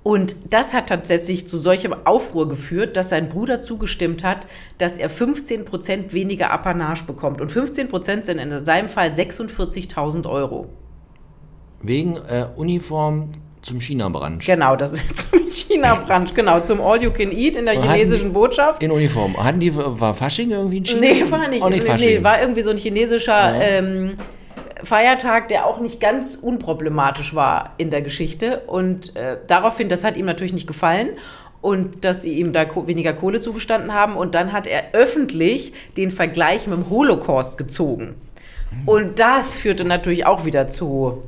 Und 0.06 0.36
das 0.52 0.76
hat 0.76 0.88
tatsächlich 0.88 1.48
zu 1.48 1.58
solchem 1.58 1.91
Aufruhr 2.06 2.48
geführt, 2.48 2.96
dass 2.96 3.10
sein 3.10 3.28
Bruder 3.28 3.60
zugestimmt 3.60 4.24
hat, 4.24 4.46
dass 4.78 5.00
er 5.00 5.10
15% 5.10 6.13
weniger 6.13 6.52
Apanage 6.52 7.06
bekommt. 7.06 7.41
Und 7.41 7.52
15% 7.52 8.26
sind 8.26 8.38
in 8.38 8.65
seinem 8.65 8.88
Fall 8.88 9.10
46.000 9.13 10.30
Euro. 10.30 10.70
Wegen 11.82 12.18
äh, 12.18 12.46
Uniform 12.56 13.32
zum 13.65 13.82
China-Brunch. 13.82 14.45
Genau, 14.45 14.75
das 14.75 14.91
ist 14.93 15.30
zum 15.32 15.51
China-Brunch, 15.51 16.34
genau, 16.34 16.60
zum 16.60 16.80
All 16.82 17.01
You 17.01 17.12
Can 17.12 17.32
Eat 17.32 17.56
in 17.56 17.65
der 17.65 17.78
Hatten- 17.78 17.89
chinesischen 17.91 18.32
Botschaft. 18.32 18.82
In 18.84 18.91
Uniform. 18.91 19.36
Hatten 19.43 19.60
die, 19.60 19.75
war 19.75 20.13
Fasching 20.13 20.51
irgendwie 20.51 20.78
in 20.78 20.86
China? 20.86 20.99
Nee, 21.01 21.23
war 21.32 21.47
nicht. 21.47 21.63
Auch 21.63 21.69
nicht 21.69 21.84
Fasching. 21.86 22.17
nee, 22.19 22.23
war 22.23 22.39
irgendwie 22.41 22.62
so 22.62 22.69
ein 22.69 22.78
chinesischer 22.78 23.56
Ja. 23.56 23.62
ähm, 23.62 24.17
Feiertag, 24.84 25.47
der 25.47 25.65
auch 25.65 25.80
nicht 25.80 25.99
ganz 25.99 26.36
unproblematisch 26.36 27.34
war 27.34 27.73
in 27.78 27.89
der 27.89 28.01
Geschichte. 28.04 28.62
Und 28.67 29.15
äh, 29.15 29.38
daraufhin, 29.47 29.89
das 29.89 30.04
hat 30.04 30.15
ihm 30.15 30.25
natürlich 30.25 30.54
nicht 30.54 30.67
gefallen. 30.67 31.10
Und 31.62 32.06
dass 32.06 32.21
sie 32.21 32.38
ihm 32.38 32.54
da 32.54 32.65
weniger 32.86 33.13
Kohle 33.13 33.41
zugestanden 33.41 33.93
haben. 33.95 34.15
Und 34.15 34.36
dann 34.36 34.54
hat 34.54 34.67
er 34.67 34.93
öffentlich 34.93 35.73
den 35.97 36.12
Vergleich 36.12 36.67
mit 36.67 36.78
dem 36.78 36.89
Holocaust 36.91 37.58
gezogen. 37.58 38.13
Hm. 38.69 38.88
Und 38.88 39.19
das 39.19 39.58
führte 39.58 39.86
natürlich 39.86 40.28
auch 40.28 40.45
wieder 40.45 40.67
zu 40.67 41.23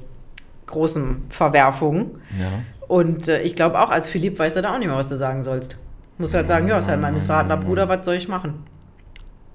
großen 0.67 1.25
Verwerfungen. 1.29 2.21
ja. 2.39 2.63
Und 2.87 3.27
äh, 3.27 3.41
ich 3.41 3.55
glaube 3.55 3.79
auch, 3.81 3.89
als 3.89 4.07
Philipp 4.07 4.39
weiß 4.39 4.55
er 4.55 4.61
da 4.61 4.73
auch 4.73 4.79
nicht 4.79 4.87
mehr, 4.87 4.95
was 4.95 5.09
du 5.09 5.17
sagen 5.17 5.43
sollst. 5.43 5.75
Muss 6.17 6.33
halt 6.33 6.47
sagen, 6.47 6.67
ja, 6.67 6.79
ist 6.79 6.87
halt 6.87 7.01
mein 7.01 7.13
missratener 7.13 7.57
Bruder, 7.57 7.89
was 7.89 8.05
soll 8.05 8.15
ich 8.15 8.27
machen? 8.27 8.63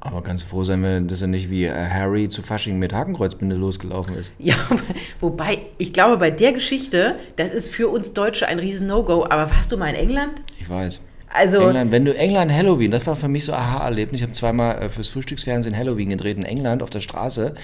Aber 0.04 0.20
ganz 0.22 0.42
froh 0.42 0.64
sein, 0.64 0.82
wir, 0.82 1.00
dass 1.00 1.22
er 1.22 1.28
nicht 1.28 1.48
wie 1.48 1.64
äh, 1.64 1.72
Harry 1.72 2.28
zu 2.28 2.42
Fasching 2.42 2.78
mit 2.78 2.92
Hakenkreuzbinde 2.92 3.54
losgelaufen 3.54 4.16
ist. 4.16 4.32
Ja, 4.38 4.56
wobei, 5.20 5.60
ich 5.78 5.92
glaube, 5.92 6.16
bei 6.18 6.30
der 6.30 6.52
Geschichte, 6.52 7.16
das 7.36 7.54
ist 7.54 7.68
für 7.68 7.88
uns 7.88 8.12
Deutsche 8.12 8.48
ein 8.48 8.58
riesen 8.58 8.88
No-Go. 8.88 9.24
Aber 9.24 9.50
warst 9.50 9.70
du 9.70 9.76
mal 9.76 9.88
in 9.90 9.94
England? 9.94 10.42
Ich 10.60 10.68
weiß. 10.68 11.00
Also, 11.34 11.60
England, 11.60 11.92
wenn 11.92 12.04
du 12.04 12.14
England 12.14 12.52
Halloween, 12.52 12.90
das 12.90 13.06
war 13.06 13.16
für 13.16 13.28
mich 13.28 13.44
so 13.44 13.54
aha-Erlebnis. 13.54 14.20
Ich 14.20 14.22
habe 14.22 14.32
zweimal 14.32 14.82
äh, 14.82 14.88
fürs 14.88 15.08
Frühstücksfernsehen 15.08 15.76
Halloween 15.76 16.10
gedreht 16.10 16.36
in 16.36 16.44
England 16.44 16.82
auf 16.82 16.90
der 16.90 17.00
Straße. 17.00 17.54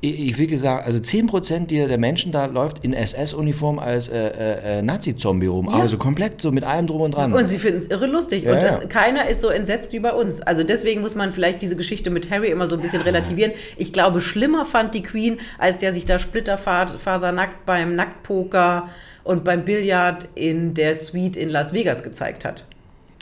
Ich, 0.00 0.36
will 0.36 0.46
gesagt, 0.46 0.86
also 0.86 0.98
10% 0.98 1.68
der, 1.68 1.88
der 1.88 1.96
Menschen 1.96 2.30
da 2.30 2.44
läuft 2.44 2.84
in 2.84 2.92
SS-Uniform 2.92 3.78
als 3.78 4.08
äh, 4.08 4.18
äh, 4.18 4.78
äh, 4.78 4.82
Nazi-Zombie 4.82 5.46
rum. 5.46 5.66
Ja. 5.66 5.80
Also 5.80 5.96
komplett 5.96 6.42
so 6.42 6.52
mit 6.52 6.62
allem 6.62 6.86
drum 6.86 7.00
und 7.00 7.14
dran. 7.14 7.32
und 7.32 7.46
sie 7.46 7.56
finden 7.56 7.78
es 7.78 7.86
irre 7.86 8.06
lustig. 8.06 8.44
Ja, 8.44 8.52
und 8.52 8.58
ja. 8.58 8.80
es, 8.82 8.88
keiner 8.90 9.28
ist 9.28 9.40
so 9.40 9.48
entsetzt 9.48 9.94
wie 9.94 10.00
bei 10.00 10.12
uns. 10.12 10.42
Also 10.42 10.62
deswegen 10.62 11.00
muss 11.00 11.14
man 11.14 11.32
vielleicht 11.32 11.62
diese 11.62 11.74
Geschichte 11.74 12.10
mit 12.10 12.30
Harry 12.30 12.50
immer 12.50 12.68
so 12.68 12.76
ein 12.76 12.82
bisschen 12.82 13.00
relativieren. 13.00 13.52
Ich 13.78 13.94
glaube, 13.94 14.20
schlimmer 14.20 14.66
fand 14.66 14.94
die 14.94 15.02
Queen, 15.02 15.38
als 15.58 15.78
der 15.78 15.94
sich 15.94 16.04
da 16.04 16.18
splitterfasernackt 16.18 17.64
beim 17.64 17.96
Nacktpoker 17.96 18.90
und 19.22 19.42
beim 19.42 19.64
Billard 19.64 20.28
in 20.34 20.74
der 20.74 20.96
Suite 20.96 21.38
in 21.38 21.48
Las 21.48 21.72
Vegas 21.72 22.02
gezeigt 22.02 22.44
hat. 22.44 22.64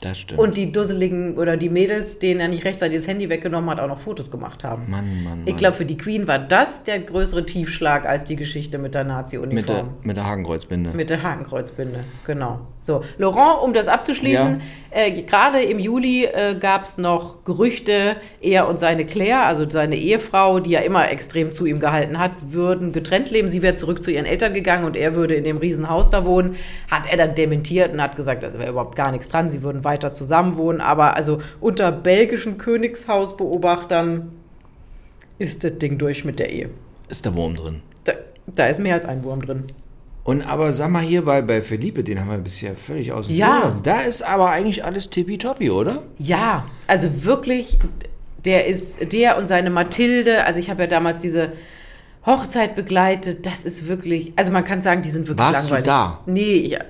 Das 0.04 0.18
stimmt. 0.18 0.40
Und 0.40 0.56
die 0.56 0.72
dusseligen 0.72 1.36
oder 1.36 1.56
die 1.56 1.68
Mädels, 1.68 2.18
denen 2.18 2.40
er 2.40 2.48
nicht 2.48 2.64
rechtzeitig 2.64 2.98
das 3.00 3.08
Handy 3.08 3.28
weggenommen 3.28 3.68
hat, 3.70 3.80
auch 3.80 3.88
noch 3.88 3.98
Fotos 3.98 4.30
gemacht 4.30 4.64
haben. 4.64 4.90
Mann, 4.90 5.22
Mann, 5.24 5.42
Ich 5.44 5.52
Mann. 5.52 5.56
glaube, 5.56 5.76
für 5.76 5.84
die 5.86 5.96
Queen 5.96 6.28
war 6.28 6.38
das 6.38 6.84
der 6.84 6.98
größere 7.00 7.44
Tiefschlag 7.46 8.06
als 8.06 8.24
die 8.24 8.36
Geschichte 8.36 8.78
mit 8.78 8.94
der 8.94 9.02
mit 9.04 9.08
der, 9.10 9.16
Nazi-Uniform. 9.16 9.90
mit 10.02 10.16
der 10.16 10.26
Hakenkreuzbinde. 10.26 10.90
Mit 10.94 11.10
der 11.10 11.22
Hakenkreuzbinde, 11.22 12.04
genau. 12.26 12.60
So, 12.84 13.02
Laurent, 13.16 13.62
um 13.62 13.74
das 13.74 13.86
abzuschließen, 13.86 14.60
äh, 14.90 15.22
gerade 15.22 15.62
im 15.62 15.78
Juli 15.78 16.24
äh, 16.24 16.56
gab 16.58 16.82
es 16.84 16.98
noch 16.98 17.44
Gerüchte, 17.44 18.16
er 18.40 18.68
und 18.68 18.78
seine 18.78 19.06
Claire, 19.06 19.44
also 19.46 19.70
seine 19.70 19.94
Ehefrau, 19.96 20.58
die 20.58 20.70
ja 20.70 20.80
immer 20.80 21.08
extrem 21.08 21.52
zu 21.52 21.64
ihm 21.64 21.78
gehalten 21.78 22.18
hat, 22.18 22.32
würden 22.48 22.92
getrennt 22.92 23.30
leben. 23.30 23.46
Sie 23.46 23.62
wäre 23.62 23.76
zurück 23.76 24.02
zu 24.02 24.10
ihren 24.10 24.26
Eltern 24.26 24.52
gegangen 24.52 24.84
und 24.84 24.96
er 24.96 25.14
würde 25.14 25.34
in 25.34 25.44
dem 25.44 25.58
Riesenhaus 25.58 26.10
da 26.10 26.24
wohnen. 26.24 26.56
Hat 26.90 27.06
er 27.08 27.16
dann 27.16 27.36
dementiert 27.36 27.92
und 27.92 28.02
hat 28.02 28.16
gesagt, 28.16 28.42
da 28.42 28.52
wäre 28.58 28.70
überhaupt 28.70 28.96
gar 28.96 29.12
nichts 29.12 29.28
dran, 29.28 29.48
sie 29.48 29.62
würden 29.62 29.84
weiter 29.84 29.91
zusammen 30.12 30.57
wohnen. 30.57 30.81
Aber 30.81 31.16
also 31.16 31.40
unter 31.61 31.92
belgischen 31.92 32.59
Königshausbeobachtern 32.59 34.31
ist 35.38 35.64
das 35.64 35.78
Ding 35.78 35.98
durch 35.98 36.24
mit 36.24 36.38
der 36.38 36.50
Ehe. 36.50 36.70
Ist 37.09 37.24
der 37.24 37.35
Wurm 37.35 37.57
drin. 37.57 37.83
Da, 38.05 38.12
da 38.46 38.66
ist 38.66 38.81
mehr 38.81 38.94
als 38.94 39.05
ein 39.05 39.22
Wurm 39.24 39.42
drin. 39.44 39.64
Und 40.24 40.42
aber 40.42 40.72
sag 40.72 40.90
mal 40.90 41.02
hier 41.02 41.24
bei, 41.24 41.42
bei 41.42 41.61
Felipe, 41.62 42.05
den 42.05 42.20
haben 42.20 42.31
wir 42.31 42.38
bisher 42.38 42.76
völlig 42.76 43.12
außen 43.12 43.35
Ja. 43.35 43.46
vor 43.46 43.59
gelassen. 43.61 43.81
Da 43.83 44.00
ist 44.02 44.22
aber 44.22 44.50
eigentlich 44.50 44.85
alles 44.85 45.11
tippitoppi, 45.11 45.70
oder? 45.70 46.02
Ja, 46.18 46.64
also 46.87 47.24
wirklich, 47.24 47.78
der 48.44 48.66
ist, 48.66 49.12
der 49.12 49.37
und 49.37 49.48
seine 49.48 49.70
Mathilde, 49.70 50.44
also 50.44 50.61
ich 50.61 50.70
habe 50.70 50.83
ja 50.83 50.87
damals 50.87 51.22
diese 51.22 51.52
Hochzeit 52.24 52.76
begleitet, 52.76 53.46
das 53.46 53.64
ist 53.64 53.88
wirklich, 53.88 54.32
also 54.37 54.52
man 54.52 54.64
kann 54.64 54.80
sagen, 54.80 55.02
die 55.02 55.11
sind 55.11 55.26
wirklich 55.26 55.44
Warst 55.44 55.64
du 55.64 55.74
langweilig. 55.74 55.87
da? 55.87 56.20
Nee, 56.26 56.54
ich, 56.54 56.74
äh, 56.74 56.80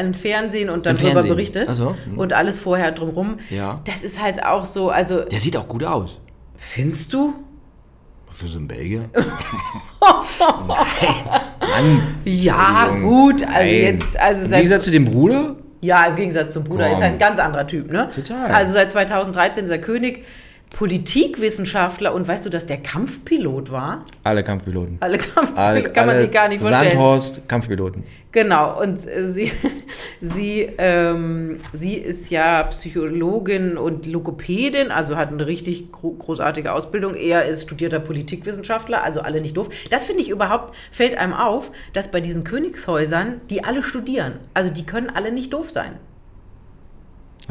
im 0.00 0.14
Fernsehen 0.14 0.70
und 0.70 0.86
dann 0.86 0.96
darüber 0.96 1.22
berichtet 1.22 1.70
so, 1.70 1.94
hm. 2.06 2.18
und 2.18 2.32
alles 2.32 2.58
vorher 2.58 2.90
drumrum. 2.90 3.38
Ja. 3.50 3.80
Das 3.84 4.02
ist 4.02 4.22
halt 4.22 4.42
auch 4.42 4.64
so, 4.64 4.88
also 4.90 5.20
Der 5.24 5.38
sieht 5.40 5.56
auch 5.56 5.68
gut 5.68 5.84
aus. 5.84 6.18
findest 6.56 7.12
du? 7.12 7.34
Für 8.30 8.46
so 8.46 8.58
einen 8.58 8.68
Belgier. 8.68 9.10
Mann. 10.66 12.02
Ja, 12.24 12.88
gut, 13.00 13.42
also 13.42 13.52
Nein. 13.52 13.68
jetzt, 13.68 14.18
also 14.18 14.44
Im 14.46 14.50
Gegensatz 14.52 14.84
zu 14.84 14.90
dem 14.90 15.04
Bruder? 15.04 15.56
Ja, 15.82 16.06
im 16.06 16.16
Gegensatz 16.16 16.52
zum 16.52 16.64
Bruder 16.64 16.86
Komm. 16.86 16.94
ist 16.94 17.00
er 17.00 17.06
ein 17.08 17.18
ganz 17.18 17.38
anderer 17.38 17.66
Typ, 17.66 17.90
ne? 17.90 18.10
Total. 18.14 18.50
Also 18.50 18.74
seit 18.74 18.92
2013 18.92 19.64
ist 19.64 19.70
er 19.70 19.78
König, 19.78 20.24
Politikwissenschaftler 20.70 22.14
und 22.14 22.26
weißt 22.26 22.46
du, 22.46 22.50
dass 22.50 22.66
der 22.66 22.78
Kampfpilot 22.78 23.70
war? 23.70 24.04
Alle 24.24 24.44
Kampfpiloten. 24.44 24.98
Alle 25.00 25.18
Kampfpiloten 25.18 25.56
Alle, 25.56 25.82
kann 25.82 26.06
man 26.06 26.16
alle 26.16 26.24
sich 26.24 26.32
gar 26.32 26.48
nicht 26.48 26.60
vorstellen. 26.60 26.90
Sandhorst, 26.92 27.48
Kampfpiloten. 27.48 28.04
Genau, 28.32 28.80
und 28.80 29.06
äh, 29.08 29.24
sie, 29.24 29.50
sie, 30.20 30.70
ähm, 30.78 31.58
sie 31.72 31.94
ist 31.94 32.30
ja 32.30 32.62
Psychologin 32.64 33.76
und 33.76 34.06
Logopädin, 34.06 34.92
also 34.92 35.16
hat 35.16 35.30
eine 35.30 35.46
richtig 35.46 35.90
gro 35.90 36.12
großartige 36.12 36.72
Ausbildung. 36.72 37.14
Er 37.14 37.46
ist 37.46 37.62
studierter 37.62 37.98
Politikwissenschaftler, 37.98 39.02
also 39.02 39.20
alle 39.20 39.40
nicht 39.40 39.56
doof. 39.56 39.68
Das 39.90 40.06
finde 40.06 40.22
ich 40.22 40.28
überhaupt, 40.28 40.76
fällt 40.92 41.18
einem 41.18 41.32
auf, 41.32 41.72
dass 41.92 42.10
bei 42.10 42.20
diesen 42.20 42.44
Königshäusern, 42.44 43.40
die 43.50 43.64
alle 43.64 43.82
studieren, 43.82 44.34
also 44.54 44.72
die 44.72 44.86
können 44.86 45.10
alle 45.10 45.32
nicht 45.32 45.52
doof 45.52 45.70
sein. 45.70 45.96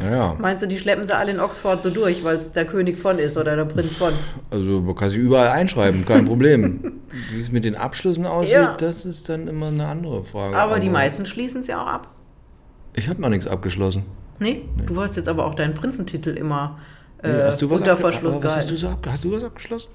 Naja, 0.02 0.34
Meinst 0.38 0.62
du, 0.62 0.66
die 0.68 0.78
schleppen 0.78 1.04
sie 1.06 1.14
alle 1.16 1.30
in 1.32 1.40
Oxford 1.40 1.82
so 1.82 1.90
durch, 1.90 2.22
weil 2.24 2.36
es 2.36 2.52
der 2.52 2.64
König 2.64 2.96
von 2.96 3.18
ist 3.18 3.36
oder 3.36 3.56
der 3.56 3.64
Prinz 3.64 3.94
von? 3.96 4.12
also 4.50 4.80
man 4.80 4.94
kann 4.94 5.10
sich 5.10 5.18
überall 5.18 5.48
einschreiben, 5.48 6.04
kein 6.04 6.24
Problem. 6.24 7.00
Wie 7.32 7.38
es 7.38 7.50
mit 7.52 7.64
den 7.64 7.74
Abschlüssen 7.76 8.26
aussieht, 8.26 8.54
Ja. 8.54 8.76
das 8.78 9.04
ist 9.04 9.28
dann 9.28 9.48
immer 9.48 9.68
eine 9.68 9.86
andere 9.86 10.22
Frage. 10.24 10.56
Aber 10.56 10.78
die 10.78 10.88
meisten 10.88 11.26
schließen 11.26 11.60
es 11.62 11.66
ja 11.66 11.82
auch 11.82 11.86
ab. 11.86 12.08
Ich 12.94 13.08
habe 13.08 13.20
noch 13.20 13.28
nichts 13.28 13.46
abgeschlossen. 13.46 14.04
Nee, 14.38 14.62
du 14.86 15.00
hast 15.00 15.16
jetzt 15.16 15.28
aber 15.28 15.44
auch 15.46 15.54
deinen 15.54 15.74
Prinzentitel 15.74 16.30
immer 16.30 16.78
äh, 17.22 17.28
Nee, 17.30 17.42
hast 17.42 17.60
du 17.62 17.68
was 17.70 17.80
unter 17.80 17.96
Verschluss 17.96 18.34
aber 18.36 18.44
was 18.44 18.56
hast 18.56 18.68
gehalten. 18.68 18.96
du 19.02 19.04
so 19.04 19.10
Hast 19.10 19.24
du 19.24 19.32
was 19.32 19.44
abgeschlossen? 19.44 19.90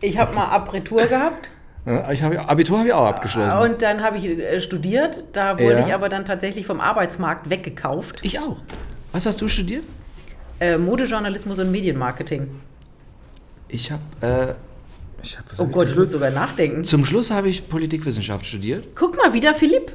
Ich 0.00 0.18
habe 0.18 0.34
mal 0.34 0.46
Abitur 0.46 1.04
gehabt 1.06 1.48
Ja, 1.86 2.10
ich 2.10 2.22
habe 2.22 2.48
Abitur 2.48 2.78
habe 2.78 2.88
ich 2.88 2.94
auch 2.94 3.06
abgeschlossen. 3.06 3.58
und 3.58 3.82
dann 3.82 4.02
habe 4.02 4.16
ich 4.16 4.24
äh, 4.26 4.60
studiert. 4.60 5.22
Da 5.34 5.54
wurde 5.58 5.78
Ja. 5.80 5.86
ich 5.86 5.92
aber 5.94 6.08
dann 6.08 6.24
tatsächlich 6.24 6.66
vom 6.66 6.80
Arbeitsmarkt 6.80 7.50
weggekauft. 7.50 8.18
ich 8.22 8.38
auch. 8.40 8.56
Was 9.12 9.26
hast 9.26 9.40
du 9.40 9.48
studiert? 9.48 9.84
Äh, 10.60 10.76
Modejournalismus 10.78 11.58
und 11.58 11.70
Medienmarketing. 11.70 12.48
Ich 13.68 13.90
habe 13.90 14.02
äh, 14.20 14.54
ich 15.22 15.38
hab, 15.38 15.44
Oh 15.54 15.62
hab 15.62 15.68
ich 15.68 15.72
Gott, 15.74 15.88
ich 15.90 15.96
muss 15.96 16.10
sogar 16.10 16.30
nachdenken. 16.30 16.84
Zum 16.84 17.04
Schluss 17.04 17.30
habe 17.30 17.48
ich 17.48 17.68
Politikwissenschaft 17.68 18.44
studiert. 18.46 18.84
Guck 18.94 19.16
mal, 19.16 19.32
wieder 19.32 19.54
Philipp. 19.54 19.92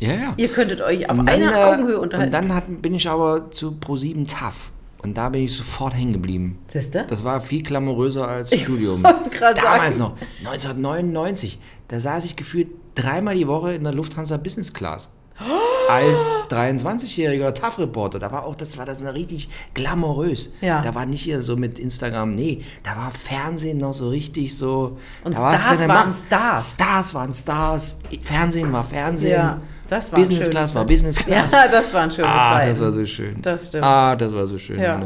Ja, 0.00 0.12
ja. 0.12 0.34
Ihr 0.36 0.48
könntet 0.48 0.80
euch 0.80 1.08
auf 1.08 1.16
dann, 1.16 1.28
einer 1.28 1.52
äh, 1.52 1.74
Augenhöhe 1.74 1.98
unterhalten. 1.98 2.34
Und 2.34 2.42
dann 2.44 2.54
hat, 2.54 2.64
bin 2.82 2.94
ich 2.94 3.08
aber 3.08 3.50
zu 3.50 3.76
Pro7 3.80 4.28
TAF. 4.28 4.70
Und 5.02 5.16
da 5.16 5.28
bin 5.28 5.42
ich 5.42 5.54
sofort 5.56 5.94
hängen 5.94 6.12
geblieben. 6.12 6.58
Siehste? 6.68 7.04
Das 7.08 7.22
war 7.24 7.40
viel 7.40 7.62
glamouröser 7.62 8.26
als 8.26 8.54
Studium. 8.58 9.04
wollte 9.04 9.30
gerade 9.30 9.60
Damals 9.60 9.96
sagen. 9.96 10.14
noch, 10.42 10.50
1999. 10.52 11.58
Da 11.88 12.00
saß 12.00 12.24
ich 12.24 12.36
gefühlt 12.36 12.68
dreimal 12.94 13.36
die 13.36 13.46
Woche 13.46 13.74
in 13.74 13.84
der 13.84 13.92
Lufthansa 13.92 14.36
Business 14.36 14.72
Class. 14.72 15.08
Als 15.88 16.36
23-jähriger 16.50 17.52
TAF-Reporter. 17.52 18.18
Da 18.18 18.32
war 18.32 18.44
auch, 18.44 18.54
das 18.54 18.76
war 18.78 18.84
das 18.84 19.04
war 19.04 19.14
richtig 19.14 19.48
glamourös. 19.74 20.52
Ja. 20.60 20.82
Da 20.82 20.94
war 20.94 21.06
nicht 21.06 21.22
hier 21.22 21.42
so 21.42 21.56
mit 21.56 21.78
Instagram, 21.78 22.34
nee, 22.34 22.62
da 22.82 22.96
war 22.96 23.10
Fernsehen 23.12 23.78
noch 23.78 23.94
so 23.94 24.08
richtig 24.08 24.56
so. 24.56 24.98
Und 25.24 25.36
da 25.36 25.56
Stars 25.56 25.88
waren 25.88 26.14
Stars. 26.14 26.70
Stars 26.72 27.14
waren 27.14 27.34
Stars. 27.34 27.98
Fernsehen 28.22 28.72
war 28.72 28.82
Fernsehen. 28.84 29.32
Ja, 29.32 29.60
das 29.88 30.10
war 30.10 30.18
Business 30.18 30.50
Class 30.50 30.74
war 30.74 30.84
Business 30.84 31.16
Class. 31.24 31.52
Ja, 31.52 31.68
das 31.68 31.92
waren 31.94 32.10
schöne 32.10 32.28
Ah, 32.28 32.54
Zeiten. 32.58 32.68
das 32.70 32.80
war 32.80 32.92
so 32.92 33.06
schön. 33.06 33.42
Das 33.42 33.66
stimmt. 33.68 33.84
Ah, 33.84 34.16
das 34.16 34.34
war 34.34 34.46
so 34.46 34.58
schön. 34.58 34.80
Ja, 34.80 35.00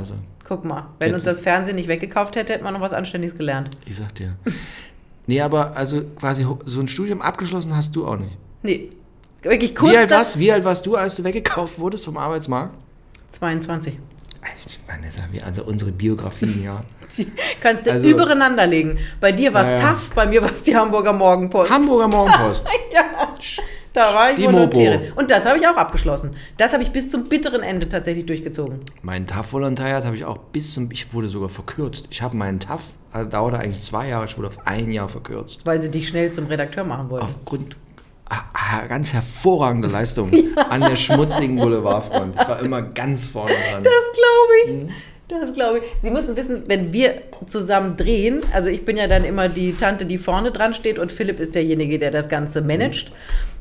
guck 0.48 0.64
mal. 0.64 0.86
Wenn 0.98 1.08
Jetzt 1.08 1.14
uns 1.14 1.24
das 1.24 1.40
Fernsehen 1.40 1.76
nicht 1.76 1.88
weggekauft 1.88 2.36
hätte, 2.36 2.54
hätten 2.54 2.64
wir 2.64 2.70
noch 2.72 2.80
was 2.80 2.92
Anständiges 2.92 3.36
gelernt. 3.36 3.70
Ich 3.86 3.96
sag 3.96 4.14
dir. 4.14 4.34
nee, 5.26 5.40
aber 5.40 5.76
also 5.76 6.02
quasi 6.18 6.46
so 6.64 6.80
ein 6.80 6.88
Studium 6.88 7.20
abgeschlossen 7.20 7.76
hast 7.76 7.94
du 7.94 8.06
auch 8.06 8.16
nicht. 8.16 8.36
Nee, 8.62 8.90
wirklich 9.42 9.74
kurz. 9.74 9.92
Wie 9.92 9.96
alt, 9.96 10.10
warst, 10.10 10.38
wie 10.38 10.52
alt 10.52 10.64
warst 10.64 10.86
du, 10.86 10.96
als 10.96 11.14
du 11.16 11.24
weggekauft 11.24 11.78
wurdest 11.78 12.04
vom 12.04 12.16
Arbeitsmarkt? 12.16 12.74
22. 13.32 13.98
Vanessa, 14.86 15.22
wir, 15.30 15.44
also 15.46 15.62
unsere 15.64 15.92
Biografien, 15.92 16.62
ja. 16.64 16.82
Die 17.16 17.26
kannst 17.60 17.86
du 17.86 17.92
Also- 17.92 18.08
übereinander 18.08 18.66
legen. 18.66 18.98
Bei 19.20 19.30
dir 19.32 19.52
war 19.54 19.62
es 19.62 19.80
Ja, 19.80 19.86
ja. 19.86 19.92
TAF, 19.92 20.10
bei 20.14 20.26
mir 20.26 20.42
war 20.42 20.52
es 20.52 20.62
die 20.62 20.74
Hamburger 20.76 21.12
Morgenpost. 21.12 21.70
Hamburger 21.70 22.08
Morgenpost. 22.08 22.66
ja, 22.92 23.04
da 23.92 24.14
war 24.14 24.30
ich 24.30 24.36
Die 24.36 24.42
Mopo. 24.42 24.56
Volontärin. 24.56 25.12
Und 25.16 25.30
das 25.30 25.44
habe 25.46 25.58
ich 25.58 25.66
auch 25.68 25.76
abgeschlossen. 25.76 26.34
Das 26.56 26.72
habe 26.72 26.82
ich 26.82 26.90
bis 26.90 27.08
zum 27.10 27.24
bitteren 27.24 27.62
Ende 27.62 27.88
tatsächlich 27.88 28.26
durchgezogen. 28.26 28.80
mein 29.02 29.26
TAF-Volontariat 29.26 30.04
habe 30.04 30.16
ich 30.16 30.24
auch 30.24 30.38
bis 30.38 30.72
zum, 30.72 30.90
ich 30.92 31.12
wurde 31.12 31.28
sogar 31.28 31.48
verkürzt. 31.48 32.06
Ich 32.10 32.22
habe 32.22 32.36
meinen 32.36 32.58
TAF, 32.60 32.82
äh, 33.12 33.26
dauerte 33.26 33.58
eigentlich 33.58 33.82
zwei 33.82 34.08
Jahre, 34.08 34.24
ich 34.24 34.36
wurde 34.38 34.48
auf 34.48 34.66
ein 34.66 34.90
Jahr 34.92 35.08
verkürzt. 35.08 35.60
Weil 35.64 35.80
sie 35.80 35.90
dich 35.90 36.08
schnell 36.08 36.32
zum 36.32 36.46
Redakteur 36.46 36.84
machen 36.84 37.10
wollten. 37.10 37.24
Aufgrund 37.26 37.76
ganz 38.88 39.12
hervorragender 39.12 39.88
Leistung 39.88 40.30
an 40.68 40.80
der 40.80 40.96
schmutzigen 40.96 41.56
Boulevardfront. 41.56 42.34
Ich 42.40 42.48
war 42.48 42.60
immer 42.60 42.82
ganz 42.82 43.28
vorne 43.28 43.52
dran. 43.70 43.82
Das 43.82 43.92
glaube 44.12 44.52
ich. 44.64 44.72
Mhm. 44.72 44.90
Das 45.30 45.52
glaube 45.52 45.78
ich. 45.78 45.84
Sie 46.02 46.10
müssen 46.10 46.36
wissen, 46.36 46.64
wenn 46.66 46.92
wir 46.92 47.22
zusammen 47.46 47.96
drehen, 47.96 48.40
also 48.52 48.68
ich 48.68 48.84
bin 48.84 48.96
ja 48.96 49.06
dann 49.06 49.24
immer 49.24 49.48
die 49.48 49.72
Tante, 49.72 50.04
die 50.04 50.18
vorne 50.18 50.50
dran 50.50 50.74
steht 50.74 50.98
und 50.98 51.12
Philipp 51.12 51.38
ist 51.38 51.54
derjenige, 51.54 52.00
der 52.00 52.10
das 52.10 52.28
Ganze 52.28 52.62
managt, 52.62 53.12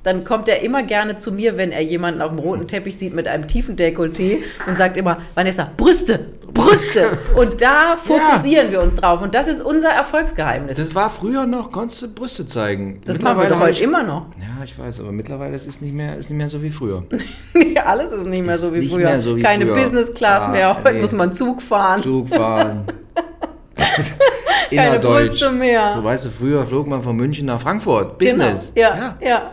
dann 0.03 0.23
kommt 0.23 0.47
er 0.47 0.61
immer 0.61 0.81
gerne 0.81 1.17
zu 1.17 1.31
mir, 1.31 1.57
wenn 1.57 1.71
er 1.71 1.81
jemanden 1.81 2.21
auf 2.21 2.29
dem 2.29 2.39
roten 2.39 2.67
Teppich 2.67 2.97
sieht 2.97 3.13
mit 3.13 3.27
einem 3.27 3.47
tiefen 3.47 3.75
Dekolleté 3.75 4.37
und 4.65 4.77
sagt 4.77 4.97
immer, 4.97 5.19
Vanessa, 5.35 5.69
Brüste, 5.77 6.25
Brüste. 6.53 7.17
Und 7.35 7.61
da 7.61 7.97
fokussieren 7.97 8.71
wir 8.71 8.81
uns 8.81 8.95
drauf. 8.95 9.21
Und 9.21 9.33
das 9.35 9.47
ist 9.47 9.61
unser 9.63 9.89
Erfolgsgeheimnis. 9.89 10.77
Das, 10.77 10.87
Das 10.87 10.95
war 10.95 11.09
früher 11.09 11.45
noch, 11.45 11.71
konntest 11.71 12.01
du 12.01 12.13
Brüste 12.13 12.45
zeigen. 12.47 13.01
machen 13.21 13.39
wir 13.39 13.49
doch 13.49 13.57
hab 13.59 13.67
heute 13.67 13.83
immer 13.83 14.03
noch. 14.03 14.25
Ja, 14.39 14.63
ich 14.63 14.77
weiß, 14.77 14.99
aber 15.01 15.11
mittlerweile 15.11 15.55
ist 15.55 15.67
es 15.67 15.81
nicht 15.81 15.93
mehr, 15.93 16.17
ist 16.17 16.29
nicht 16.29 16.37
mehr 16.37 16.49
so 16.49 16.61
wie 16.63 16.69
früher. 16.69 17.03
Alles 17.85 18.11
ist 18.11 18.25
nicht 18.25 18.43
mehr 18.45 18.55
Ist 18.55 18.61
so 18.61 18.73
wie 18.73 18.87
früher. 18.87 19.19
so 19.19 19.35
wie 19.37 19.41
Keine 19.41 19.65
früher. 19.65 19.75
Business 19.75 20.13
Class 20.13 20.43
Ah, 20.43 20.47
mehr. 20.49 20.77
Heute 20.77 20.93
nee. 20.93 21.01
muss 21.01 21.11
man 21.13 21.33
Zug 21.33 21.61
fahren. 21.61 22.01
Zug 22.03 22.27
fahren. 22.29 22.83
Keine 24.69 24.87
Innerdeutsch. 24.87 25.29
Brüste 25.29 25.51
mehr. 25.51 25.93
So 25.95 26.03
weißt 26.03 26.25
du, 26.25 26.29
früher 26.29 26.65
flog 26.65 26.87
man 26.87 27.01
von 27.01 27.15
München 27.15 27.45
nach 27.47 27.59
Frankfurt. 27.59 28.17
Business. 28.17 28.71
Genau. 28.75 28.87
Ja, 28.87 29.17
ja. 29.21 29.41
Meine, 29.41 29.49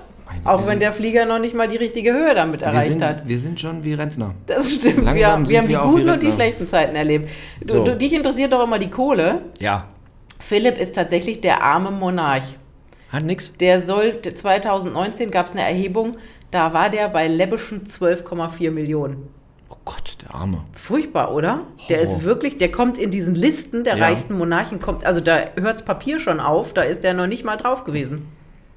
Auch 0.49 0.61
wir 0.63 0.69
wenn 0.69 0.81
der 0.81 0.93
Flieger 0.93 1.25
noch 1.27 1.39
nicht 1.39 1.55
mal 1.55 1.69
die 1.69 1.77
richtige 1.77 2.13
Höhe 2.13 2.35
damit 2.35 2.63
erreicht 2.63 2.93
sind, 2.93 3.03
hat. 3.03 3.27
wir 3.29 3.39
sind 3.39 3.61
schon 3.61 3.85
wie 3.85 3.95
Rentner. 3.95 4.35
Das 4.47 4.71
stimmt. 4.73 5.05
Langsam 5.05 5.15
wir, 5.15 5.21
wir 5.21 5.29
haben 5.29 5.45
die 5.67 5.69
wir 5.71 5.83
auch 5.83 5.91
guten 5.91 6.11
und 6.11 6.23
die 6.23 6.33
schlechten 6.33 6.69
Zeiten 6.69 6.97
erlebt. 6.97 7.29
Du, 7.61 7.73
So. 7.75 7.85
du, 7.85 7.97
dich 7.97 8.13
interessiert 8.13 8.53
doch 8.53 8.63
immer 8.63 8.79
die 8.79 8.91
Kohle. 8.91 9.43
Ja. 9.61 9.87
Philipp 10.41 10.79
ist 10.79 10.95
tatsächlich 10.95 11.41
der 11.41 11.63
arme 11.63 11.91
Monarch. 11.91 12.57
Hat 13.11 13.25
nix. 13.25 13.53
Der 13.59 13.83
soll, 13.83 14.21
2019 14.21 15.31
gab 15.31 15.47
es 15.47 15.53
eine 15.53 15.63
Erhebung, 15.63 16.17
da 16.51 16.73
war 16.73 16.91
der 16.91 17.09
bei 17.09 17.29
läppischen 17.29 17.85
12,4 17.85 18.71
Millionen. 18.71 19.29
Oh 19.69 19.77
Gott, 19.85 20.17
der 20.23 20.35
Arme. 20.35 20.65
Furchtbar, 20.75 21.33
oder? 21.35 21.63
Der 21.89 21.99
Horror. 21.99 22.17
ist 22.19 22.25
wirklich, 22.25 22.59
der 22.59 22.71
kommt 22.71 22.99
in 22.99 23.11
diesen 23.11 23.35
Listen 23.35 23.83
der 23.85 23.97
Ja. 23.97 24.05
reichsten 24.07 24.37
Monarchen, 24.39 24.81
kommt, 24.81 25.05
also 25.05 25.21
da 25.21 25.39
hört 25.57 25.75
das 25.75 25.85
Papier 25.85 26.19
schon 26.21 26.39
auf, 26.41 26.73
da 26.73 26.83
ist 26.83 27.03
der 27.03 27.15
noch 27.15 27.27
nicht 27.27 27.45
mal 27.45 27.57
drauf 27.57 27.85
gewesen. 27.85 28.29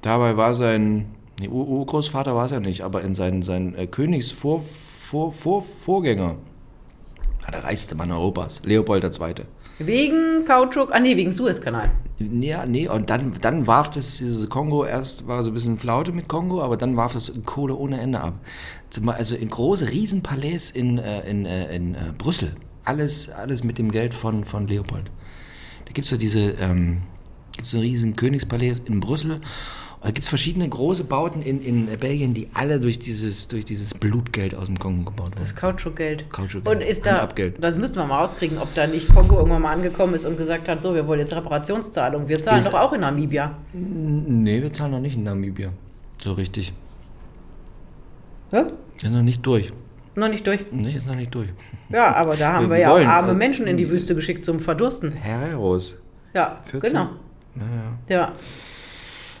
Dabei 0.02 0.36
war 0.36 0.54
sein, 0.54 1.06
nee, 1.40 1.48
Ur- 1.48 1.66
Urgroßvater 1.68 2.34
war 2.34 2.44
es 2.44 2.50
ja 2.50 2.60
nicht, 2.60 2.82
aber 2.82 3.02
in 3.02 3.14
seinen, 3.14 3.42
seinen 3.42 3.74
äh, 3.74 3.86
Königsvor, 3.86 4.60
vor, 4.60 5.32
vor, 5.32 5.62
Vorgänger, 5.62 6.36
war 7.42 7.50
der 7.50 7.64
reichste 7.64 7.94
Mann 7.94 8.12
Europas, 8.12 8.62
Leopold 8.64 9.02
II. 9.04 9.34
Wegen 9.78 10.44
Kautschuk, 10.44 10.92
ah 10.92 11.00
nee, 11.00 11.16
wegen 11.16 11.32
Suezkanal. 11.32 11.90
Ja, 12.18 12.66
nee, 12.66 12.86
und 12.86 13.08
dann, 13.08 13.32
dann 13.40 13.66
warf 13.66 13.88
das 13.88 14.18
diese 14.18 14.46
Kongo 14.46 14.84
erst, 14.84 15.26
war 15.26 15.42
so 15.42 15.50
ein 15.50 15.54
bisschen 15.54 15.78
Flaute 15.78 16.12
mit 16.12 16.28
Kongo, 16.28 16.60
aber 16.60 16.76
dann 16.76 16.98
warf 16.98 17.14
das 17.14 17.32
Kohle 17.46 17.74
ohne 17.74 17.98
Ende 17.98 18.20
ab. 18.20 18.34
Also 19.06 19.36
in 19.36 19.48
große 19.48 19.90
Riesenpalais 19.90 20.70
in, 20.70 20.98
äh, 20.98 21.28
in, 21.30 21.46
äh, 21.46 21.74
in 21.74 21.94
äh, 21.94 22.12
Brüssel. 22.18 22.56
Alles, 22.84 23.30
alles 23.30 23.64
mit 23.64 23.78
dem 23.78 23.90
Geld 23.90 24.12
von, 24.12 24.44
von 24.44 24.66
Leopold. 24.68 25.10
Da 25.86 25.92
gibt 25.92 26.04
es 26.04 26.10
so 26.10 26.18
diese, 26.18 26.40
ähm, 26.60 27.02
gibt's 27.56 27.72
ein 27.72 27.80
riesen 27.80 28.16
Königspalais 28.16 28.82
in 28.84 29.00
Brüssel. 29.00 29.40
Da 30.02 30.08
gibt 30.08 30.20
es 30.20 30.28
verschiedene 30.28 30.66
große 30.66 31.04
Bauten 31.04 31.42
in, 31.42 31.60
in 31.62 31.86
Belgien, 31.98 32.32
die 32.32 32.48
alle 32.54 32.80
durch 32.80 32.98
dieses, 32.98 33.48
durch 33.48 33.66
dieses 33.66 33.92
Blutgeld 33.92 34.54
aus 34.54 34.66
dem 34.66 34.78
Kongo 34.78 35.10
gebaut 35.10 35.32
wurden. 35.32 35.40
Das 35.42 35.54
Kautschukgeld. 35.54 36.30
Kautschukgeld. 36.30 36.74
Und 36.74 36.82
ist 36.82 37.04
da, 37.04 37.12
Handabgeld. 37.16 37.62
das 37.62 37.76
müssten 37.76 37.96
wir 37.96 38.06
mal 38.06 38.18
rauskriegen, 38.20 38.56
ob 38.56 38.72
da 38.74 38.86
nicht 38.86 39.08
Kongo 39.14 39.36
irgendwann 39.36 39.60
mal 39.60 39.72
angekommen 39.74 40.14
ist 40.14 40.24
und 40.24 40.38
gesagt 40.38 40.68
hat, 40.68 40.80
so, 40.80 40.94
wir 40.94 41.06
wollen 41.06 41.20
jetzt 41.20 41.34
Reparationszahlung. 41.34 42.28
Wir 42.28 42.40
zahlen 42.40 42.60
Ist- 42.60 42.68
doch 42.72 42.80
auch 42.80 42.92
in 42.94 43.02
Namibia. 43.02 43.58
Nee, 43.74 44.62
wir 44.62 44.72
zahlen 44.72 44.92
noch 44.92 45.00
nicht 45.00 45.16
in 45.16 45.24
Namibia. 45.24 45.68
So 46.22 46.32
richtig. 46.32 46.72
Ja? 48.52 48.66
Ist 48.96 49.04
noch 49.10 49.22
nicht 49.22 49.44
durch. 49.44 49.70
Noch 50.16 50.28
nicht 50.28 50.46
durch. 50.46 50.64
Nee, 50.72 50.92
ist 50.96 51.06
noch 51.06 51.14
nicht 51.14 51.34
durch. 51.34 51.48
Ja, 51.90 52.14
aber 52.14 52.36
da 52.36 52.54
haben 52.54 52.68
Wir 52.70 52.76
wir, 52.76 52.80
ja 52.80 52.90
wollen, 52.90 53.06
auch 53.06 53.12
arme 53.12 53.34
Menschen 53.34 53.66
in 53.66 53.76
die 53.76 53.88
Wüste 53.90 54.14
geschickt 54.14 54.44
zum 54.46 54.60
Verdursten. 54.60 55.12
Herreros. 55.12 55.98
Ja, 56.34 56.58
14? 56.64 56.90
genau. 56.90 57.08
Naja. 57.54 57.68
Ja. 58.08 58.16
Ja, 58.16 58.32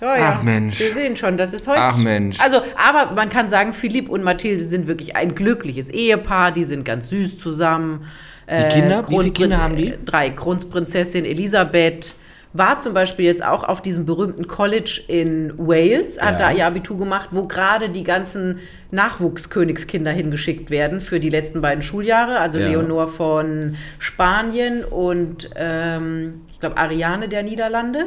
ja. 0.06 0.34
Ach, 0.38 0.42
Mensch. 0.42 0.78
Wir 0.80 0.92
sehen 0.94 1.16
schon, 1.16 1.36
das 1.36 1.52
ist 1.54 1.66
heute. 1.68 1.80
Ach, 1.80 1.96
Mensch. 1.96 2.38
Also, 2.40 2.58
aber 2.76 3.12
man 3.12 3.28
kann 3.28 3.48
sagen, 3.48 3.72
Philipp 3.72 4.08
und 4.08 4.22
Mathilde 4.22 4.64
sind 4.64 4.86
wirklich 4.86 5.16
ein 5.16 5.34
glückliches 5.34 5.88
Ehepaar. 5.88 6.52
Die 6.52 6.64
sind 6.64 6.84
ganz 6.84 7.08
süß 7.08 7.38
zusammen. 7.38 8.06
Die 8.50 8.68
Kinder? 8.68 9.04
Wie 9.08 9.16
viele 9.18 9.30
Kinder 9.30 9.62
haben 9.62 9.76
die? 9.76 9.94
Drei. 10.04 10.30
Kronprinzessin 10.30 11.24
Elisabeth 11.24 12.14
war 12.52 12.80
zum 12.80 12.94
Beispiel 12.94 13.26
jetzt 13.26 13.44
auch 13.44 13.62
auf 13.62 13.80
diesem 13.80 14.06
berühmten 14.06 14.48
College 14.48 15.02
in 15.06 15.52
Wales, 15.56 16.20
hat 16.20 16.40
Ja. 16.40 16.48
da 16.48 16.52
ihr 16.52 16.66
Abitur 16.66 16.98
gemacht, 16.98 17.28
wo 17.30 17.44
gerade 17.46 17.90
die 17.90 18.02
ganzen 18.02 18.58
Nachwuchskönigskinder 18.90 20.10
hingeschickt 20.10 20.70
werden 20.70 21.00
für 21.00 21.20
die 21.20 21.28
letzten 21.30 21.60
beiden 21.60 21.82
Schuljahre. 21.82 22.38
Also 22.40 22.58
Ja. 22.58 22.68
Leonor 22.68 23.06
von 23.08 23.76
Spanien 24.00 24.84
und 24.84 25.50
ähm, 25.54 26.40
ich 26.50 26.58
glaube 26.58 26.76
Ariane 26.76 27.28
der 27.28 27.42
Niederlande. 27.42 28.06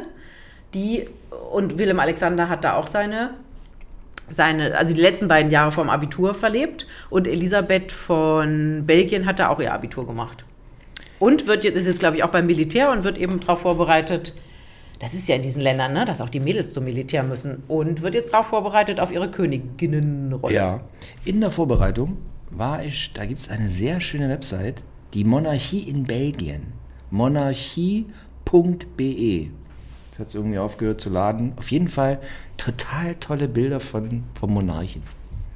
Die 0.74 1.06
und 1.52 1.78
Willem 1.78 2.00
Alexander 2.00 2.48
hat 2.48 2.64
da 2.64 2.76
auch 2.76 2.88
seine 2.88 3.30
seine, 4.28 4.76
also 4.76 4.94
die 4.94 5.00
letzten 5.00 5.28
beiden 5.28 5.50
Jahre 5.50 5.72
vom 5.72 5.88
Abitur 5.90 6.34
verlebt 6.34 6.86
und 7.10 7.26
Elisabeth 7.26 7.92
von 7.92 8.84
Belgien 8.86 9.26
hat 9.26 9.38
da 9.38 9.48
auch 9.48 9.60
ihr 9.60 9.72
Abitur 9.72 10.06
gemacht. 10.06 10.44
Und 11.18 11.46
wird 11.46 11.64
jetzt, 11.64 11.76
ist 11.76 11.86
jetzt 11.86 11.98
glaube 11.98 12.16
ich 12.16 12.24
auch 12.24 12.30
beim 12.30 12.46
Militär 12.46 12.90
und 12.90 13.04
wird 13.04 13.18
eben 13.18 13.40
darauf 13.40 13.60
vorbereitet, 13.60 14.34
das 14.98 15.12
ist 15.12 15.28
ja 15.28 15.36
in 15.36 15.42
diesen 15.42 15.60
Ländern, 15.60 15.92
ne, 15.92 16.04
dass 16.04 16.20
auch 16.20 16.30
die 16.30 16.40
Mädels 16.40 16.72
zum 16.72 16.84
Militär 16.84 17.22
müssen 17.22 17.62
und 17.68 18.02
wird 18.02 18.14
jetzt 18.14 18.32
darauf 18.32 18.46
vorbereitet 18.46 19.00
auf 19.00 19.12
ihre 19.12 19.30
Königinnenrolle. 19.30 20.54
Ja. 20.54 20.80
In 21.24 21.40
der 21.40 21.50
Vorbereitung 21.50 22.16
war 22.50 22.84
ich, 22.84 23.12
da 23.12 23.26
gibt 23.26 23.40
es 23.40 23.50
eine 23.50 23.68
sehr 23.68 24.00
schöne 24.00 24.28
Website, 24.28 24.82
die 25.12 25.24
Monarchie 25.24 25.80
in 25.80 26.04
Belgien. 26.04 26.72
Monarchie.be. 27.10 28.04
Hat 30.18 30.34
irgendwie 30.34 30.58
aufgehört 30.58 31.00
zu 31.00 31.10
laden. 31.10 31.54
Auf 31.56 31.70
jeden 31.70 31.88
Fall 31.88 32.20
total 32.56 33.16
tolle 33.16 33.48
Bilder 33.48 33.80
von, 33.80 34.22
vom 34.38 34.54
Monarchen. 34.54 35.02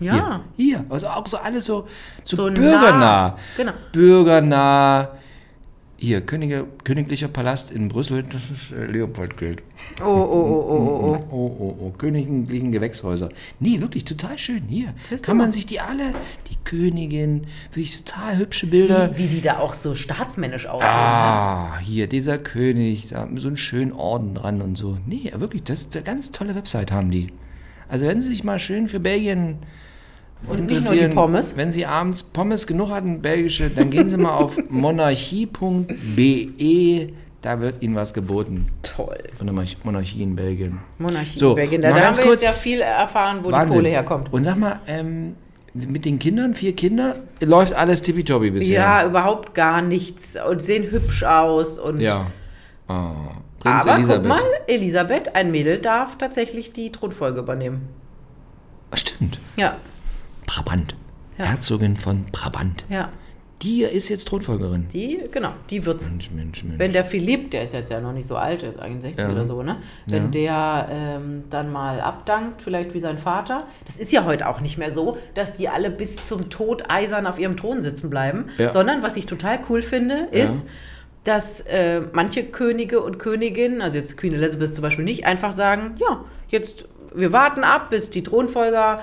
Ja. 0.01 0.13
Hier, 0.13 0.41
hier. 0.57 0.85
Also 0.89 1.09
auch 1.09 1.27
so 1.27 1.37
alles 1.37 1.65
so, 1.65 1.87
so, 2.25 2.37
So 2.37 2.45
bürgernah. 2.53 2.99
nah. 2.99 3.37
Genau. 3.57 3.73
Bürgernah. 3.93 5.09
Hier, 6.01 6.21
Könige, 6.21 6.65
Königlicher 6.85 7.27
Palast 7.27 7.73
in 7.73 7.89
Brüssel, 7.89 8.23
das 8.23 8.51
ist 8.51 8.71
äh, 8.71 8.87
Leopoldgeld. 8.87 9.65
Oh, 10.01 10.05
oh, 10.05 10.07
oh, 10.07 10.67
oh, 10.69 10.77
oh, 10.79 11.25
oh. 11.29 11.29
Oh, 11.31 11.57
oh, 11.59 11.77
oh, 11.81 11.91
königlichen 11.91 12.71
Gewächshäuser. 12.71 13.31
Nee, 13.59 13.81
wirklich 13.81 14.05
total 14.05 14.39
schön. 14.39 14.63
Hier 14.69 14.95
du 15.11 15.19
kann 15.19 15.37
man 15.37 15.51
sich 15.51 15.67
die 15.67 15.81
alle, 15.81 16.15
die 16.49 16.57
Königin, 16.63 17.49
wirklich 17.73 18.05
total 18.05 18.39
hübsche 18.39 18.69
Bilder. 18.69 19.11
Wie, 19.19 19.25
wie 19.25 19.27
die 19.27 19.41
da 19.41 19.59
auch 19.59 19.75
so 19.75 19.97
staatsmännisch 19.97 20.67
aussehen. 20.67 20.89
Ah, 20.89 21.81
hier 21.81 22.07
dieser 22.07 22.39
König, 22.39 23.09
da 23.09 23.29
so 23.35 23.49
einen 23.49 23.57
schönen 23.57 23.91
Orden 23.91 24.37
dran 24.37 24.63
und 24.63 24.79
so. 24.79 24.99
Nee, 25.05 25.33
wirklich, 25.35 25.65
das 25.65 25.81
ist 25.81 25.97
eine 25.97 26.05
ganz 26.05 26.31
tolle 26.31 26.55
Website 26.55 26.93
haben 26.93 27.11
die. 27.11 27.33
Also 27.89 28.07
wenn 28.07 28.21
Sie 28.21 28.29
sich 28.29 28.45
mal 28.45 28.61
schön 28.61 28.87
für 28.87 29.01
Belgien 29.01 29.59
Und 30.47 30.71
nicht 30.71 30.85
nur 30.85 30.95
die 30.95 31.09
Pommes. 31.09 31.57
wenn 31.57 31.73
Sie 31.73 31.85
abends 31.85 32.23
Pommes 32.23 32.67
genug 32.67 32.91
hatten, 32.91 33.21
belgische, 33.21 33.71
dann 33.71 33.91
gehen 33.91 34.09
Sie 34.09 34.17
mal 34.17 34.35
auf 34.37 34.57
monarchie.be, 35.87 37.13
da 37.43 37.61
wird 37.61 37.83
Ihnen 37.83 37.95
was 37.97 38.15
geboten 38.15 38.67
Toll. 38.83 39.19
von 39.35 39.47
der 39.47 39.55
Monarch- 39.55 39.77
Monarchie 39.85 40.23
in 40.23 40.37
Belgien. 40.37 40.79
Monarchie 40.99 41.39
So, 41.39 41.51
in 41.51 41.57
Belgien. 41.57 41.83
Da, 41.83 41.91
da 41.93 42.07
haben 42.07 42.17
wir 42.17 42.23
kurz- 42.25 42.43
jetzt 42.43 42.45
ja 42.45 42.53
viel 42.53 42.81
erfahren, 42.81 43.39
wo 43.43 43.49
die 43.49 43.53
Wahnsinn. 43.53 43.79
Kohle 43.79 43.89
herkommt. 43.91 44.33
Und 44.33 44.45
sag 44.45 44.57
mal, 44.59 44.81
ähm, 44.87 45.35
mit 45.75 46.05
den 46.05 46.19
Kindern, 46.19 46.55
vier 46.55 46.75
Kinder, 46.75 47.17
läuft 47.41 47.75
alles 47.75 48.03
tippitoppi 48.03 48.51
bisher. 48.51 48.81
Ja, 48.81 49.07
überhaupt 49.07 49.55
gar 49.55 49.83
nichts 49.83 50.37
und 50.49 50.63
sehen 50.63 50.91
hübsch 50.91 51.23
aus 51.25 51.79
und 51.79 52.01
Ja. 52.01 52.27
Ah, 52.89 53.13
Prinz 53.61 53.83
aber 53.87 53.95
Elisabeth. 53.97 54.23
guck 54.23 54.29
mal, 54.29 54.43
Elisabeth, 54.67 55.35
ein 55.37 55.51
Mädel 55.51 55.79
darf 55.79 56.17
tatsächlich 56.17 56.73
die 56.73 56.91
Thronfolge 56.91 57.41
übernehmen. 57.41 57.89
Stimmt. 58.95 59.39
Ja, 59.57 59.77
Brabant. 60.49 60.97
Ja. 61.39 61.45
Herzogin 61.45 61.97
von 61.97 62.25
Brabant. 62.33 62.85
ja. 62.89 63.11
Die 63.63 63.83
ist 63.83 64.09
jetzt 64.09 64.29
Thronfolgerin. 64.29 64.87
Die, 64.93 65.19
genau, 65.33 65.51
die 65.69 65.85
wird's. 65.85 66.09
Mensch, 66.09 66.31
Mensch, 66.31 66.63
Mensch. 66.63 66.79
Wenn 66.79 66.93
der 66.93 67.05
Philipp, 67.05 67.51
der 67.51 67.65
ist 67.65 67.75
jetzt 67.75 67.91
ja 67.91 67.99
noch 68.01 68.13
nicht 68.13 68.29
so 68.29 68.37
alt, 68.37 68.63
der 68.63 68.71
ist 68.71 68.79
61 68.79 69.21
Ja. 69.21 69.33
oder 69.33 69.49
so, 69.49 69.65
ne? 69.65 69.79
Wenn 70.07 70.31
der 70.31 70.87
ähm, 70.93 71.43
dann 71.51 71.73
mal 71.73 72.01
abdankt, 72.01 72.63
vielleicht 72.63 72.95
wie 72.95 73.01
sein 73.01 73.19
Vater. 73.19 73.67
Das 73.85 73.97
ist 73.97 74.13
ja 74.13 74.25
heute 74.25 74.47
auch 74.49 74.61
nicht 74.61 74.79
mehr 74.79 74.93
so, 74.93 75.19
dass 75.35 75.55
die 75.55 75.69
alle 75.69 75.91
bis 75.91 76.25
zum 76.29 76.51
Tod 76.51 76.85
eisern 76.89 77.27
auf 77.27 77.41
ihrem 77.41 77.57
Thron 77.57 77.83
sitzen 77.83 78.11
bleiben. 78.11 78.45
Ja. 78.59 78.71
Sondern, 78.71 79.03
was 79.03 79.17
ich 79.17 79.27
total 79.27 79.59
cool 79.69 79.83
finde, 79.83 80.29
ist, 80.31 80.69
dass 81.25 81.61
äh, 81.63 82.03
manche 82.13 82.45
Könige 82.45 83.01
und 83.03 83.19
Königinnen, 83.19 83.83
also 83.83 83.97
jetzt 83.99 84.17
Queen 84.17 84.35
Elizabeth 84.35 84.73
zum 84.77 84.83
Beispiel 84.83 85.05
nicht, 85.05 85.27
einfach 85.27 85.51
sagen, 85.51 85.97
ja, 85.99 86.21
jetzt, 86.47 86.85
wir 87.13 87.33
warten 87.33 87.65
ab, 87.65 87.91
bis 87.91 88.09
die 88.11 88.23
Thronfolger 88.23 89.01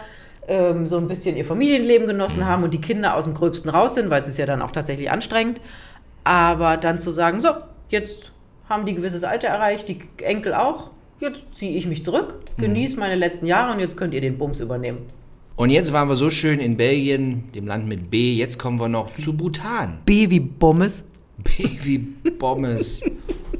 ähm, 0.47 0.87
so 0.87 0.97
ein 0.97 1.07
bisschen 1.07 1.35
ihr 1.35 1.45
Familienleben 1.45 2.07
genossen 2.07 2.45
haben 2.45 2.63
und 2.63 2.73
die 2.73 2.81
Kinder 2.81 3.15
aus 3.15 3.25
dem 3.25 3.33
Gröbsten 3.33 3.69
raus 3.69 3.95
sind, 3.95 4.09
weil 4.09 4.21
es 4.21 4.27
ist 4.27 4.37
ja 4.37 4.45
dann 4.45 4.61
auch 4.61 4.71
tatsächlich 4.71 5.11
anstrengend. 5.11 5.61
Aber 6.23 6.77
dann 6.77 6.99
zu 6.99 7.11
sagen, 7.11 7.39
so, 7.41 7.49
jetzt 7.89 8.31
haben 8.67 8.85
die 8.85 8.95
gewisses 8.95 9.23
Alter 9.23 9.47
erreicht, 9.47 9.87
die 9.87 9.99
Enkel 10.17 10.53
auch, 10.53 10.89
jetzt 11.19 11.55
ziehe 11.55 11.77
ich 11.77 11.85
mich 11.87 12.03
zurück, 12.03 12.35
genieße 12.57 12.99
meine 12.99 13.15
letzten 13.15 13.45
Jahre 13.45 13.73
und 13.73 13.79
jetzt 13.79 13.95
könnt 13.95 14.13
ihr 14.13 14.21
den 14.21 14.37
Bums 14.37 14.59
übernehmen. 14.59 14.99
Und 15.55 15.69
jetzt 15.69 15.93
waren 15.93 16.09
wir 16.09 16.15
so 16.15 16.29
schön 16.29 16.59
in 16.59 16.75
Belgien, 16.75 17.45
dem 17.53 17.65
Land 17.65 17.87
mit 17.87 18.11
B. 18.11 18.33
Jetzt 18.33 18.59
kommen 18.59 18.79
wir 18.79 18.89
noch 18.89 19.15
zu 19.15 19.37
Bhutan. 19.37 19.99
B 20.05 20.29
wie 20.29 20.41
Bommes. 20.41 21.05
B 21.43 21.69
wie 21.83 21.97
Bommes. 22.31 23.01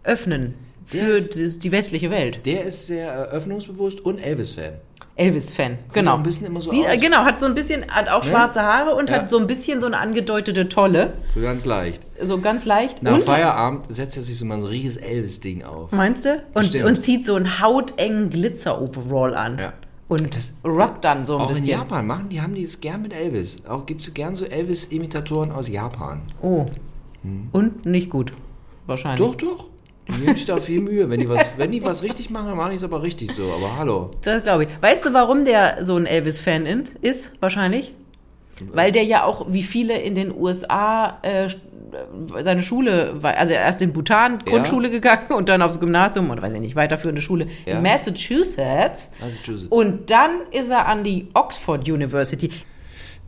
öffnen 0.05 0.55
für 0.85 0.99
ist- 0.99 1.65
die 1.65 1.73
westliche 1.73 2.11
Welt. 2.11 2.45
Der 2.47 2.65
ist 2.65 2.87
sehr 2.87 3.09
eröffnungsbewusst 3.11 4.01
und 4.01 4.19
Elvis-Fan. 4.19 4.75
Elvis-Fan, 5.19 5.79
genau. 5.95 6.17
ein 6.17 6.23
bisschen 6.23 6.47
immer 6.47 6.61
so 6.61 6.71
Sieht, 6.71 6.87
aus. 6.87 7.01
Genau, 7.01 7.25
hat 7.25 7.39
so 7.41 7.47
ein 7.47 7.55
bisschen, 7.55 7.87
hat 7.89 8.09
auch 8.11 8.23
schwarze 8.23 8.61
Haare 8.61 8.95
und 8.95 9.09
Ja. 9.09 9.17
hat 9.17 9.31
so 9.31 9.39
ein 9.39 9.47
bisschen 9.47 9.81
so 9.81 9.87
eine 9.87 9.97
angedeutete 9.97 10.69
Tolle, 10.69 11.15
So 11.33 11.41
ganz 11.41 11.65
leicht. 11.65 12.03
so 12.21 12.39
ganz 12.39 12.67
leicht. 12.67 13.03
Nach 13.03 13.15
und, 13.15 13.23
Feierabend 13.23 13.87
setzt 13.89 14.17
er 14.19 14.23
sich 14.23 14.39
so 14.39 14.45
mal 14.45 14.61
so 14.61 14.67
ein 14.67 14.73
riesiges 14.73 14.97
Elvis-Ding 14.99 15.65
auf. 15.65 15.91
meinst 15.93 16.27
du? 16.27 16.43
Und, 16.53 16.83
und 16.83 17.01
zieht 17.03 17.25
so 17.25 17.35
einen 17.35 17.61
hautengen 17.63 18.29
Glitzer-Overall 18.29 19.35
an. 19.35 19.59
Ja. 19.59 19.73
Und 20.09 20.39
rockt 20.65 21.05
dann 21.05 21.25
so 21.25 21.37
ein 21.37 21.43
Auch 21.43 21.49
in 21.49 21.55
bisschen. 21.57 21.71
Japan 21.71 22.07
machen 22.07 22.29
die, 22.29 22.41
haben 22.41 22.55
die 22.55 22.63
es 22.63 22.81
gern 22.81 23.03
mit 23.03 23.13
Elvis. 23.13 23.67
Auch 23.67 23.87
gibt 23.87 24.01
es 24.03 24.15
gern 24.15 24.37
so 24.37 24.45
Elvis-Imitatoren 24.45 25.51
aus 25.51 25.69
Japan. 25.69 26.23
Oh. 26.43 26.67
Und 27.53 27.85
nicht 27.87 28.09
gut. 28.11 28.33
Wahrscheinlich. 28.87 29.27
Doch, 29.29 29.35
doch. 29.35 29.65
Die 30.09 30.21
nehmen 30.21 30.37
sich 30.37 30.47
da 30.47 30.59
viel 30.59 30.81
Mühe. 30.81 31.11
Wenn 31.11 31.19
die 31.19 31.29
was, 31.29 31.59
wenn 31.59 31.73
die 31.73 31.83
was 31.83 32.05
richtig 32.05 32.31
machen, 32.31 32.47
dann 32.47 32.57
machen 32.57 32.71
die 32.71 32.77
es 32.77 32.85
aber 32.85 33.03
richtig 33.03 33.33
so. 33.33 33.53
Aber 33.53 33.77
hallo. 33.77 34.13
Das 34.23 34.45
glaube 34.45 34.65
ich. 34.65 34.69
Weißt 34.81 35.05
du, 35.07 35.13
warum 35.13 35.45
der 35.45 35.85
so 35.85 35.97
ein 35.97 36.07
Elvis-Fan 36.07 36.67
in- 36.67 36.85
ist? 37.03 37.33
Wahrscheinlich. 37.43 37.93
Weil 38.73 38.93
der 38.93 39.03
ja 39.03 39.25
auch, 39.25 39.47
wie 39.53 39.65
viele 39.65 39.99
in 40.01 40.15
den 40.15 40.33
USA, 40.33 41.19
äh, 41.23 41.49
seine 42.43 42.63
Schule 42.63 43.15
also 43.23 43.53
erst 43.55 43.83
in 43.83 43.93
Bhutan 43.93 44.39
Grundschule 44.45 44.91
gegangen 44.91 45.33
und 45.33 45.49
dann 45.49 45.63
aufs 45.63 45.81
Gymnasium 45.81 46.31
oder 46.31 46.43
weiß 46.43 46.53
ich 46.55 46.61
nicht, 46.61 46.77
weiterführende 46.77 47.23
Schule 47.23 47.47
Ja. 47.65 47.77
in 47.77 47.83
Massachusetts. 47.83 49.11
Massachusetts. 49.21 49.69
Und 49.71 50.11
dann 50.11 50.31
ist 50.53 50.71
er 50.71 50.87
an 50.87 51.05
die 51.05 51.29
Oxford 51.35 51.89
University. 51.89 52.51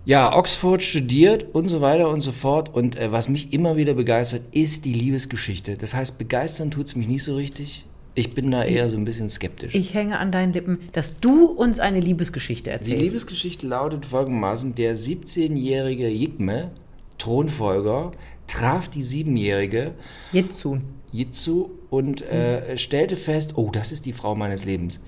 Ja, 0.04 0.34
Oxford 0.36 0.82
studiert 0.82 1.54
und 1.54 1.68
so 1.68 1.80
weiter 1.82 2.08
und 2.08 2.20
so 2.22 2.32
fort. 2.32 2.74
Und 2.74 2.98
äh, 2.98 3.12
was 3.12 3.28
mich 3.28 3.52
immer 3.52 3.76
wieder 3.76 3.92
begeistert, 3.94 4.40
ist 4.52 4.84
die 4.86 4.94
Liebesgeschichte. 4.94 5.76
Das 5.76 5.94
heißt, 5.94 6.16
begeistern 6.18 6.70
tut 6.70 6.86
es 6.86 6.96
mich 6.96 7.08
nicht 7.08 7.24
so 7.24 7.34
richtig. 7.36 7.84
Ich 8.14 8.30
bin 8.34 8.50
da 8.50 8.64
eher 8.64 8.88
so 8.90 8.96
ein 8.96 9.04
bisschen 9.04 9.28
skeptisch. 9.28 9.74
Ich 9.74 9.94
hänge 9.94 10.18
an 10.18 10.32
deinen 10.32 10.52
Lippen, 10.52 10.78
dass 10.92 11.20
du 11.20 11.44
uns 11.46 11.78
eine 11.78 12.00
Liebesgeschichte 12.00 12.70
Die 12.70 12.74
erzählst. 12.74 13.02
Liebesgeschichte 13.02 13.66
lautet 13.66 14.06
folgendermaßen: 14.06 14.74
Der 14.74 14.96
17-jährige 14.96 16.08
Jigme, 16.08 16.70
Thronfolger, 17.18 18.12
traf 18.48 18.88
die 18.88 19.04
7-jährige 19.04 19.92
Jitsu. 20.32 20.78
Jitsu 21.12 21.68
und 21.90 22.22
äh, 22.22 22.76
stellte 22.76 23.16
fest: 23.16 23.52
Oh, 23.56 23.70
das 23.70 23.92
ist 23.92 24.04
die 24.06 24.12
Frau 24.12 24.34
meines 24.34 24.64
Lebens. 24.64 25.00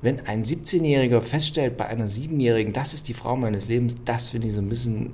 Wenn 0.00 0.26
ein 0.26 0.42
17-Jähriger 0.44 1.20
feststellt 1.20 1.76
bei 1.76 1.86
einer 1.86 2.06
7-Jährigen, 2.08 2.72
das 2.72 2.94
ist 2.94 3.08
die 3.08 3.14
Frau 3.14 3.36
meines 3.36 3.68
Lebens, 3.68 3.96
das 4.04 4.30
finde 4.30 4.48
ich 4.48 4.54
so 4.54 4.60
ein 4.60 4.68
bisschen 4.68 5.12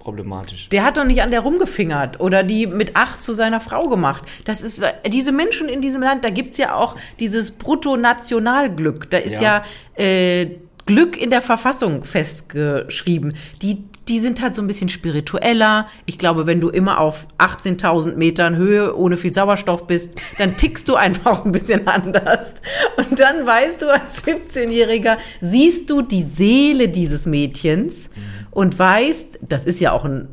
problematisch. 0.00 0.68
Der 0.70 0.82
hat 0.84 0.96
doch 0.96 1.04
nicht 1.04 1.22
an 1.22 1.30
der 1.30 1.40
rumgefingert 1.40 2.20
oder 2.20 2.42
die 2.42 2.66
mit 2.66 2.96
acht 2.96 3.22
zu 3.22 3.32
seiner 3.34 3.60
Frau 3.60 3.88
gemacht. 3.88 4.24
Das 4.44 4.60
ist, 4.60 4.82
diese 5.10 5.30
Menschen 5.32 5.68
in 5.68 5.80
diesem 5.80 6.02
Land, 6.02 6.24
da 6.24 6.30
gibt's 6.30 6.58
ja 6.58 6.74
auch 6.74 6.96
dieses 7.20 7.52
Bruttonationalglück. 7.52 9.08
Da 9.10 9.18
ist 9.18 9.40
ja, 9.40 9.62
Ja. 9.96 10.04
äh, 10.04 10.56
Glück 10.84 11.16
in 11.16 11.30
der 11.30 11.40
Verfassung 11.42 12.02
festgeschrieben. 12.02 13.34
Die, 13.62 13.84
die 14.08 14.18
sind 14.18 14.42
halt 14.42 14.54
so 14.54 14.62
ein 14.62 14.66
bisschen 14.66 14.88
spiritueller. 14.88 15.86
Ich 16.06 16.18
glaube, 16.18 16.46
wenn 16.46 16.60
du 16.60 16.68
immer 16.68 16.98
auf 16.98 17.26
18.000 17.38 18.16
Metern 18.16 18.56
Höhe 18.56 18.96
ohne 18.96 19.16
viel 19.16 19.32
Sauerstoff 19.32 19.86
bist, 19.86 20.20
dann 20.38 20.56
tickst 20.56 20.88
du 20.88 20.96
einfach 20.96 21.44
ein 21.44 21.52
bisschen 21.52 21.86
anders. 21.86 22.54
Und 22.96 23.18
dann 23.18 23.46
weißt 23.46 23.80
du 23.80 23.92
als 23.92 24.24
17-Jähriger, 24.24 25.18
siehst 25.40 25.88
du 25.88 26.02
die 26.02 26.22
Seele 26.22 26.88
dieses 26.88 27.26
Mädchens 27.26 28.10
und 28.50 28.78
weißt, 28.78 29.38
das 29.40 29.66
ist 29.66 29.80
ja 29.80 29.92
auch 29.92 30.04
ein, 30.04 30.28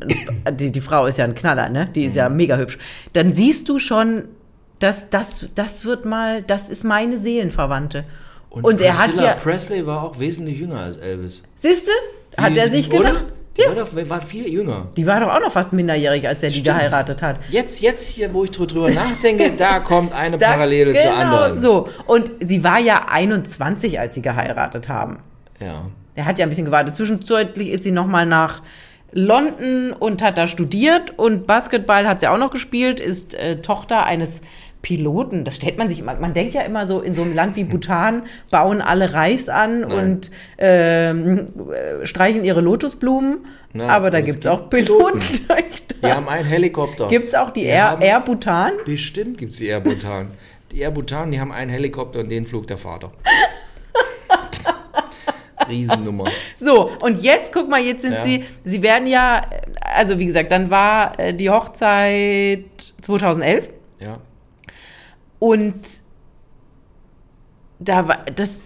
die, 0.52 0.72
die 0.72 0.82
Frau 0.82 1.06
ist 1.06 1.18
ja 1.18 1.26
ein 1.26 1.36
Knaller, 1.36 1.70
ne? 1.70 1.88
Die 1.94 2.06
ist 2.06 2.16
ja 2.16 2.28
mega 2.28 2.58
hübsch. 2.58 2.78
Dann 3.14 3.34
siehst 3.34 3.70
du 3.70 3.78
schon, 3.78 4.24
dass 4.80 5.10
das, 5.10 5.48
das 5.54 5.86
wird 5.86 6.06
mal, 6.06 6.42
das 6.42 6.70
ist 6.70 6.84
meine 6.84 7.18
Seelenverwandte. 7.18 8.06
Und, 8.50 8.82
er 8.82 8.98
hat 8.98 9.16
ja, 9.20 9.34
Presley 9.36 9.86
war 9.86 10.04
auch 10.04 10.20
wesentlich 10.20 10.60
jünger 10.60 10.80
als 10.80 10.98
Elvis. 10.98 11.44
siehst 11.56 11.88
du, 11.88 12.42
hat 12.42 12.58
er 12.58 12.68
sich 12.70 12.92
Oder? 12.92 13.14
Die 13.60 13.64
ja, 13.64 13.76
war, 13.76 13.76
doch, 13.76 14.10
war 14.10 14.22
viel 14.22 14.48
jünger. 14.48 14.88
die 14.96 15.06
war 15.06 15.20
doch 15.20 15.28
auch 15.34 15.42
noch 15.42 15.52
fast 15.52 15.74
minderjährig, 15.74 16.26
als 16.28 16.42
er 16.42 16.50
die 16.50 16.64
geheiratet 16.64 17.22
hat. 17.22 17.40
Jetzt, 17.50 17.82
jetzt 17.82 18.08
hier, 18.08 18.34
wo 18.34 18.46
ich 18.46 18.52
drü- 18.52 18.66
drüber 18.68 18.90
nachdenke, 18.90 19.52
da 19.58 19.80
kommt 19.82 20.14
eine 20.14 20.38
Da- 20.38 20.52
Parallele 20.52 20.96
zur 20.96 21.14
anderen. 21.14 21.58
So, 21.58 21.90
und 22.08 22.32
sie 22.40 22.64
war 22.64 22.80
ja 22.80 23.08
21, 23.12 24.00
als 24.00 24.16
sie 24.16 24.22
geheiratet 24.22 24.88
haben. 24.88 25.20
Ja. 25.60 25.84
Er 26.16 26.26
hat 26.26 26.40
ja 26.40 26.46
ein 26.46 26.50
bisschen 26.50 26.66
gewartet. 26.66 26.96
Zwischenzeitlich 26.96 27.70
ist 27.70 27.84
sie 27.84 27.92
nochmal 27.92 28.26
nach 28.26 28.62
London 29.12 29.92
und 29.92 30.22
hat 30.22 30.38
da 30.38 30.48
studiert 30.48 31.18
und 31.18 31.48
Basketball 31.48 32.08
hat 32.08 32.20
sie 32.20 32.28
auch 32.28 32.38
noch 32.38 32.52
gespielt, 32.52 33.00
ist 33.00 33.34
äh, 33.34 33.62
Tochter 33.62 34.06
eines 34.06 34.42
Piloten. 34.82 35.44
Das 35.44 35.56
stellt 35.58 35.78
man 35.78 35.90
sich 35.90 36.00
immer, 36.00 36.16
man 36.16 36.34
denkt 36.34 36.54
ja 36.54 36.62
immer 36.62 36.88
so, 36.88 37.02
in 37.02 37.14
so 37.14 37.22
einem 37.22 37.36
Land 37.36 37.56
wie 37.56 37.64
Bhutan 37.66 38.24
bauen 38.52 38.82
alle 38.82 39.14
Reis 39.14 39.50
an 39.50 39.84
und 39.84 40.32
ähm, 40.58 41.46
äh, 42.02 42.06
streichen 42.06 42.44
ihre 42.46 42.62
Lotusblumen. 42.62 43.46
Nein, 43.74 43.90
aber 43.90 44.10
da 44.10 44.20
es 44.20 44.26
gibt's 44.26 44.42
gibt 44.46 44.48
auch 44.54 44.70
Pilotentöchter. 44.70 45.96
Wir 46.02 46.16
haben 46.16 46.30
einen 46.30 46.46
Helikopter. 46.46 47.08
Gibt's 47.10 47.36
auch 47.36 47.52
die 47.52 47.62
Die 47.62 47.66
Air, 47.68 47.92
haben- 47.92 48.02
Air 48.02 48.22
Bhutan? 48.22 48.72
Bestimmt 48.86 49.38
gibt 49.38 49.52
es 49.52 49.58
die 49.60 49.68
Air 49.68 49.82
Bhutan. 49.82 50.28
Die 50.72 50.80
Air 50.80 50.92
Bhutan, 50.92 51.32
die 51.32 51.40
haben 51.40 51.52
einen 51.52 51.70
Helikopter 51.70 52.20
und 52.20 52.30
den 52.30 52.46
flog 52.46 52.68
der 52.68 52.78
Vater. 52.78 53.12
Riesennummer. 55.68 56.26
So, 56.56 56.90
und 57.02 57.22
jetzt, 57.22 57.52
guck 57.54 57.70
mal, 57.70 57.80
jetzt 57.82 58.02
sind 58.02 58.14
Ja. 58.14 58.20
sie, 58.20 58.44
sie 58.64 58.82
werden 58.82 59.08
ja, 59.08 59.42
also 59.96 60.18
wie 60.18 60.26
gesagt, 60.26 60.52
dann 60.52 60.72
war 60.72 61.20
äh, 61.20 61.34
die 61.34 61.50
Hochzeit 61.50 62.64
2011 63.02 63.70
Ja. 64.00 64.20
Und 65.40 65.74
da 67.80 68.08
war 68.08 68.20
das, 68.36 68.62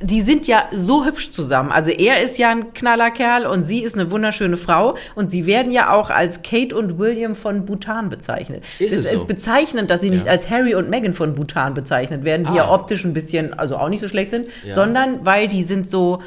die 0.00 0.22
sind 0.22 0.46
ja 0.46 0.64
so 0.72 1.04
hübsch 1.04 1.30
zusammen. 1.30 1.70
Also 1.72 1.90
er 1.90 2.22
ist 2.22 2.38
ja 2.38 2.48
ein 2.50 2.72
knaller 2.72 3.10
Kerl 3.10 3.44
und 3.44 3.64
sie 3.64 3.82
ist 3.82 3.96
eine 3.98 4.10
wunderschöne 4.10 4.56
Frau 4.56 4.96
und 5.14 5.28
sie 5.28 5.46
werden 5.46 5.72
ja 5.72 5.92
auch 5.92 6.10
als 6.10 6.42
Kate 6.42 6.74
und 6.76 6.98
William 6.98 7.34
von 7.34 7.66
Bhutan 7.66 8.08
bezeichnet. 8.08 8.64
Ist 8.78 8.92
es 8.94 9.10
ist 9.10 9.20
so? 9.20 9.24
bezeichnend, 9.26 9.90
dass 9.90 10.00
sie 10.00 10.10
nicht 10.10 10.26
Ja. 10.26 10.32
als 10.32 10.48
Harry 10.48 10.74
und 10.74 10.88
Meghan 10.88 11.12
von 11.12 11.34
Bhutan 11.34 11.74
bezeichnet 11.74 12.24
werden, 12.24 12.44
die 12.44 12.52
Ah. 12.52 12.56
ja 12.56 12.70
optisch 12.72 13.04
ein 13.04 13.12
bisschen, 13.12 13.52
also 13.52 13.76
auch 13.76 13.88
nicht 13.88 14.00
so 14.00 14.08
schlecht 14.08 14.30
sind, 14.30 14.46
Ja. 14.64 14.74
sondern 14.74 15.26
weil 15.26 15.48
die 15.48 15.64
sind 15.64 15.86
so, 15.88 16.22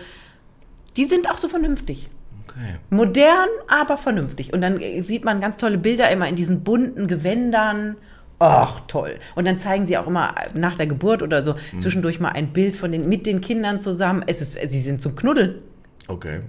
die 0.97 1.05
sind 1.05 1.29
auch 1.31 1.37
so 1.37 1.47
vernünftig. 1.47 2.09
Okay. 2.47 2.75
Modern, 2.91 3.47
aber 3.67 3.97
vernünftig. 3.97 4.53
Und 4.53 4.61
dann 4.61 4.79
sieht 4.99 5.25
man 5.25 5.41
ganz 5.41 5.57
tolle 5.57 5.79
Bilder 5.79 6.11
immer 6.11 6.27
in 6.27 6.35
diesen 6.35 6.63
bunten 6.63 7.07
Gewändern. 7.07 7.95
Ach, 8.39 8.81
toll. 8.87 9.19
Und 9.35 9.45
dann 9.45 9.57
zeigen 9.59 9.85
sie 9.85 9.97
auch 9.97 10.07
immer 10.07 10.35
nach 10.53 10.75
der 10.75 10.87
Geburt 10.87 11.21
oder 11.23 11.43
so 11.43 11.53
Mhm. 11.71 11.79
zwischendurch 11.79 12.19
mal 12.19 12.29
ein 12.29 12.51
Bild 12.51 12.75
von 12.75 12.91
den, 12.91 13.07
mit 13.07 13.25
den 13.25 13.39
Kindern 13.41 13.79
zusammen. 13.79 14.23
Es 14.27 14.41
ist, 14.41 14.57
sie 14.69 14.79
sind 14.79 14.99
zum 15.01 15.15
Knuddeln. 15.15 15.55
Okay. 16.07 16.41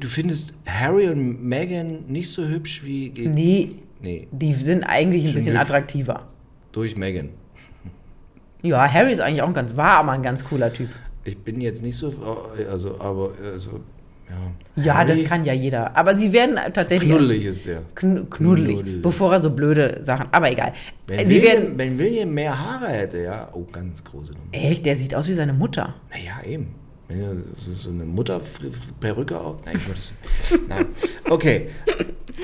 Du 0.00 0.06
findest 0.08 0.54
Harry 0.66 1.08
und 1.08 1.42
Meghan 1.42 2.04
nicht 2.06 2.30
so 2.30 2.46
hübsch 2.46 2.84
wie 2.84 3.12
Nee, 3.16 3.76
nee, 4.00 4.28
die 4.30 4.52
sind 4.54 4.84
eigentlich 4.84 5.22
ein 5.24 5.28
Schon 5.28 5.34
bisschen 5.34 5.56
attraktiver. 5.56 6.28
durch 6.72 6.96
Meghan. 6.96 7.30
Ja, 8.62 8.90
Harry 8.92 9.12
ist 9.12 9.20
eigentlich 9.20 9.42
auch 9.42 9.48
ein 9.48 9.54
ganz, 9.54 9.76
war 9.76 9.98
aber 9.98 10.12
ein 10.12 10.22
ganz 10.22 10.44
cooler 10.44 10.72
Typ. 10.72 10.88
Ich 11.24 11.36
bin 11.38 11.60
jetzt 11.60 11.82
nicht 11.82 11.96
so, 11.96 12.12
also, 12.70 13.00
aber, 13.00 13.32
also, 13.42 13.80
ja. 14.28 14.82
Ja, 14.84 15.04
das 15.06 15.24
kann 15.24 15.44
ja 15.44 15.54
jeder. 15.54 15.96
Aber 15.96 16.16
sie 16.16 16.32
werden 16.32 16.58
tatsächlich 16.74 17.10
Knuddelig 17.10 17.44
ist 17.44 17.66
der. 17.66 17.82
kn 17.94 18.28
knuddelig, 18.28 18.74
Knuddelig. 18.76 19.02
bevor 19.02 19.32
er 19.32 19.40
so 19.40 19.50
blöde 19.50 19.98
Sachen. 20.00 20.28
Aber 20.32 20.50
egal. 20.50 20.72
Wenn, 21.06 21.26
sie 21.26 21.40
William, 21.40 21.62
werden. 21.62 21.78
wenn 21.78 21.98
William 21.98 22.34
mehr 22.34 22.58
Haare 22.58 22.88
hätte, 22.88 23.22
ja, 23.22 23.48
oh, 23.54 23.64
ganz 23.72 24.04
große 24.04 24.32
Nummer. 24.32 24.44
Echt, 24.52 24.84
der 24.84 24.96
sieht 24.96 25.14
aus 25.14 25.28
wie 25.28 25.34
seine 25.34 25.54
Mutter. 25.54 25.94
Naja, 26.10 26.46
eben. 26.46 26.74
Das 27.08 27.68
ist 27.68 27.84
so 27.84 27.90
eine 27.90 28.04
Mutterperücke 28.04 29.40
auf. 29.40 29.58
Nein, 29.64 29.78
Nein. 30.68 30.86
Okay. 31.30 31.68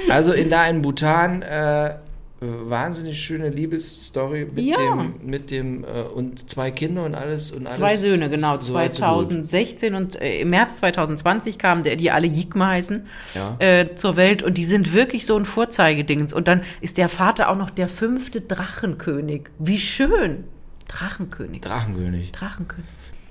Also 0.08 0.32
in 0.32 0.50
da 0.50 0.66
in 0.68 0.82
Bhutan 0.82 1.42
äh, 1.42 1.96
wahnsinnig 2.42 3.20
schöne 3.20 3.48
Liebesstory 3.48 4.46
mit 4.52 4.64
Ja. 4.64 4.76
dem, 4.78 5.14
mit 5.24 5.50
dem 5.50 5.84
äh, 5.84 6.02
und 6.02 6.48
zwei 6.50 6.70
Kinder 6.70 7.04
und 7.04 7.14
alles 7.14 7.52
und 7.52 7.66
alles. 7.66 7.78
Zwei 7.78 7.96
Söhne, 7.96 8.28
genau. 8.30 8.60
So 8.60 8.74
weit, 8.74 8.92
so 8.94 9.02
gut. 9.04 9.26
2016 9.26 9.94
und 9.94 10.20
äh, 10.20 10.40
im 10.40 10.50
März 10.50 10.76
2020 10.76 11.58
kamen, 11.58 11.82
der, 11.82 11.96
die 11.96 12.10
alle 12.10 12.26
Jigma 12.26 12.68
heißen, 12.68 13.06
Ja. 13.34 13.56
äh, 13.58 13.94
zur 13.94 14.16
Welt 14.16 14.42
und 14.42 14.58
die 14.58 14.64
sind 14.64 14.92
wirklich 14.92 15.26
so 15.26 15.36
ein 15.36 15.44
Vorzeigedings. 15.44 16.32
Und 16.32 16.48
dann 16.48 16.62
ist 16.80 16.98
der 16.98 17.08
Vater 17.08 17.48
auch 17.50 17.56
noch 17.56 17.70
der 17.70 17.88
fünfte 17.88 18.40
Drachenkönig. 18.40 19.50
Wie 19.58 19.78
schön. 19.78 20.44
Drachenkönig. 20.88 21.60
Drachenkönig. 21.62 22.32
Drachenkönig. 22.32 22.86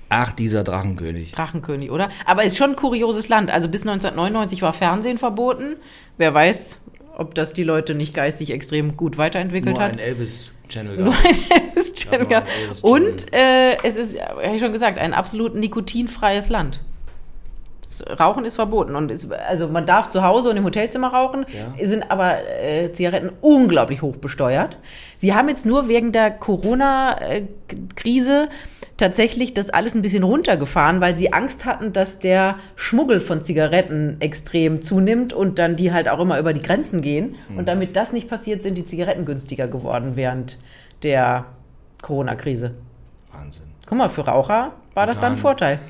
Ach, 0.08 0.32
dieser 0.32 0.62
Drachenkönig. 0.62 1.32
Drachenkönig, 1.32 1.90
oder? 1.90 2.10
Aber 2.26 2.44
ist 2.44 2.58
schon 2.58 2.70
ein 2.70 2.76
kurioses 2.76 3.28
Land. 3.30 3.50
Also 3.50 3.68
bis 3.68 3.82
1999 3.86 4.60
war 4.60 4.74
Fernsehen 4.74 5.16
verboten. 5.16 5.76
Wer 6.18 6.34
weiß, 6.34 6.80
ob 7.16 7.34
das 7.34 7.52
die 7.52 7.62
Leute 7.64 7.94
nicht 7.94 8.14
geistig 8.14 8.50
extrem 8.52 8.96
gut 8.96 9.18
weiterentwickelt 9.18 9.76
Nur 9.76 9.84
hat. 9.84 9.92
ein 9.92 9.96
Nur 9.96 10.04
gehabt. 10.04 10.08
ein 10.08 10.16
Elvis-Channel 10.16 10.96
nur 10.96 11.12
ein 11.14 11.36
Elvis-Channel. 11.68 12.42
Und 12.82 13.32
äh, 13.34 13.76
es 13.82 13.96
ist, 13.96 14.18
habe 14.20 14.54
ich 14.54 14.60
schon 14.60 14.72
gesagt, 14.72 14.98
ein 14.98 15.12
absolut 15.14 15.54
nikotinfreies 15.54 16.48
Land. 16.48 16.80
Das 17.82 18.02
Rauchen 18.18 18.44
ist 18.46 18.54
verboten. 18.54 18.94
Und 18.94 19.10
es, 19.10 19.30
also 19.30 19.68
man 19.68 19.84
darf 19.86 20.08
zu 20.08 20.22
Hause 20.22 20.48
und 20.50 20.56
im 20.56 20.64
Hotelzimmer 20.64 21.08
rauchen, 21.12 21.44
Ja. 21.52 21.74
sind 21.86 22.10
aber 22.10 22.38
äh, 22.48 22.90
Zigaretten 22.92 23.30
unglaublich 23.42 24.00
hoch 24.00 24.16
besteuert. 24.16 24.78
Sie 25.18 25.34
haben 25.34 25.48
jetzt 25.50 25.66
nur 25.66 25.88
wegen 25.88 26.10
der 26.12 26.30
Corona-Krise 26.30 28.48
tatsächlich 29.02 29.52
das 29.52 29.68
alles 29.68 29.96
ein 29.96 30.02
bisschen 30.02 30.22
runtergefahren, 30.22 31.00
weil 31.00 31.16
sie 31.16 31.32
Angst 31.32 31.64
hatten, 31.64 31.92
dass 31.92 32.20
der 32.20 32.58
Schmuggel 32.76 33.18
von 33.18 33.42
Zigaretten 33.42 34.16
extrem 34.20 34.80
zunimmt 34.80 35.32
und 35.32 35.58
dann 35.58 35.74
die 35.74 35.92
halt 35.92 36.08
auch 36.08 36.20
immer 36.20 36.38
über 36.38 36.52
die 36.52 36.60
Grenzen 36.60 37.02
gehen. 37.02 37.34
Mhm. 37.48 37.58
Und 37.58 37.66
damit 37.66 37.96
das 37.96 38.12
nicht 38.12 38.28
passiert, 38.28 38.62
sind 38.62 38.78
die 38.78 38.84
Zigaretten 38.84 39.24
günstiger 39.24 39.66
geworden 39.66 40.12
während 40.14 40.56
der 41.02 41.46
Corona-Krise. 42.00 42.74
Wahnsinn. 43.32 43.64
Guck 43.86 43.98
mal, 43.98 44.08
für 44.08 44.24
Raucher 44.24 44.72
war 44.94 45.06
das 45.06 45.18
dann 45.18 45.32
ein 45.32 45.34
Bhutan. 45.34 45.42
Vorteil. 45.42 45.80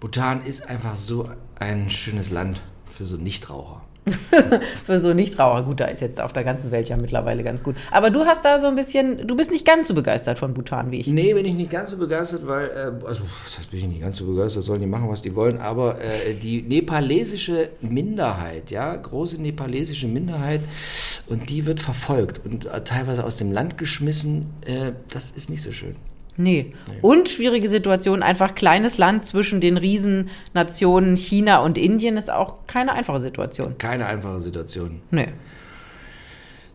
Bhutan 0.00 0.40
ist 0.40 0.66
einfach 0.70 0.96
so 0.96 1.28
ein 1.58 1.90
schönes 1.90 2.30
Land 2.30 2.62
für 2.86 3.04
so 3.04 3.16
Nichtraucher. 3.16 3.77
Für 4.84 4.98
so 4.98 5.14
Nichtraucher. 5.14 5.62
Gut, 5.62 5.80
da 5.80 5.86
ist 5.86 6.00
jetzt 6.00 6.20
auf 6.20 6.32
der 6.32 6.44
ganzen 6.44 6.70
Welt 6.70 6.88
ja 6.88 6.96
mittlerweile 6.96 7.42
ganz 7.42 7.62
gut. 7.62 7.76
Aber 7.90 8.10
du 8.10 8.24
hast 8.24 8.44
da 8.44 8.58
so 8.58 8.66
ein 8.66 8.74
bisschen, 8.74 9.26
du 9.26 9.36
bist 9.36 9.50
nicht 9.50 9.66
ganz 9.66 9.88
so 9.88 9.94
begeistert 9.94 10.38
von 10.38 10.54
Bhutan 10.54 10.90
wie 10.90 11.00
ich. 11.00 11.06
Nee, 11.06 11.34
bin 11.34 11.44
ich 11.44 11.54
nicht 11.54 11.70
ganz 11.70 11.90
so 11.90 11.98
begeistert, 11.98 12.46
weil, 12.46 12.68
äh, 12.68 13.06
also, 13.06 13.22
das 13.44 13.66
bin 13.66 13.80
ich 13.80 13.86
nicht 13.86 14.00
ganz 14.00 14.16
so 14.16 14.26
begeistert, 14.26 14.64
sollen 14.64 14.80
die 14.80 14.86
machen, 14.86 15.08
was 15.08 15.22
die 15.22 15.34
wollen, 15.34 15.58
aber 15.58 16.00
äh, 16.00 16.34
die 16.34 16.62
nepalesische 16.62 17.70
Minderheit, 17.80 18.70
ja, 18.70 18.94
große 18.96 19.40
nepalesische 19.40 20.08
Minderheit, 20.08 20.60
und 21.26 21.50
die 21.50 21.66
wird 21.66 21.80
verfolgt 21.80 22.44
und 22.44 22.66
äh, 22.66 22.82
teilweise 22.84 23.24
aus 23.24 23.36
dem 23.36 23.52
Land 23.52 23.78
geschmissen, 23.78 24.46
äh, 24.66 24.92
das 25.12 25.30
ist 25.30 25.50
nicht 25.50 25.62
so 25.62 25.72
schön. 25.72 25.96
Nee. 26.38 26.72
Und 27.02 27.28
schwierige 27.28 27.68
Situation, 27.68 28.22
einfach 28.22 28.54
kleines 28.54 28.96
Land 28.96 29.26
zwischen 29.26 29.60
den 29.60 29.76
Riesennationen 29.76 31.16
China 31.16 31.58
und 31.58 31.76
Indien 31.76 32.16
ist 32.16 32.30
auch 32.30 32.66
keine 32.68 32.92
einfache 32.92 33.20
Situation. 33.20 33.76
Keine 33.76 34.06
einfache 34.06 34.38
Situation. 34.38 35.02
Nee. 35.10 35.28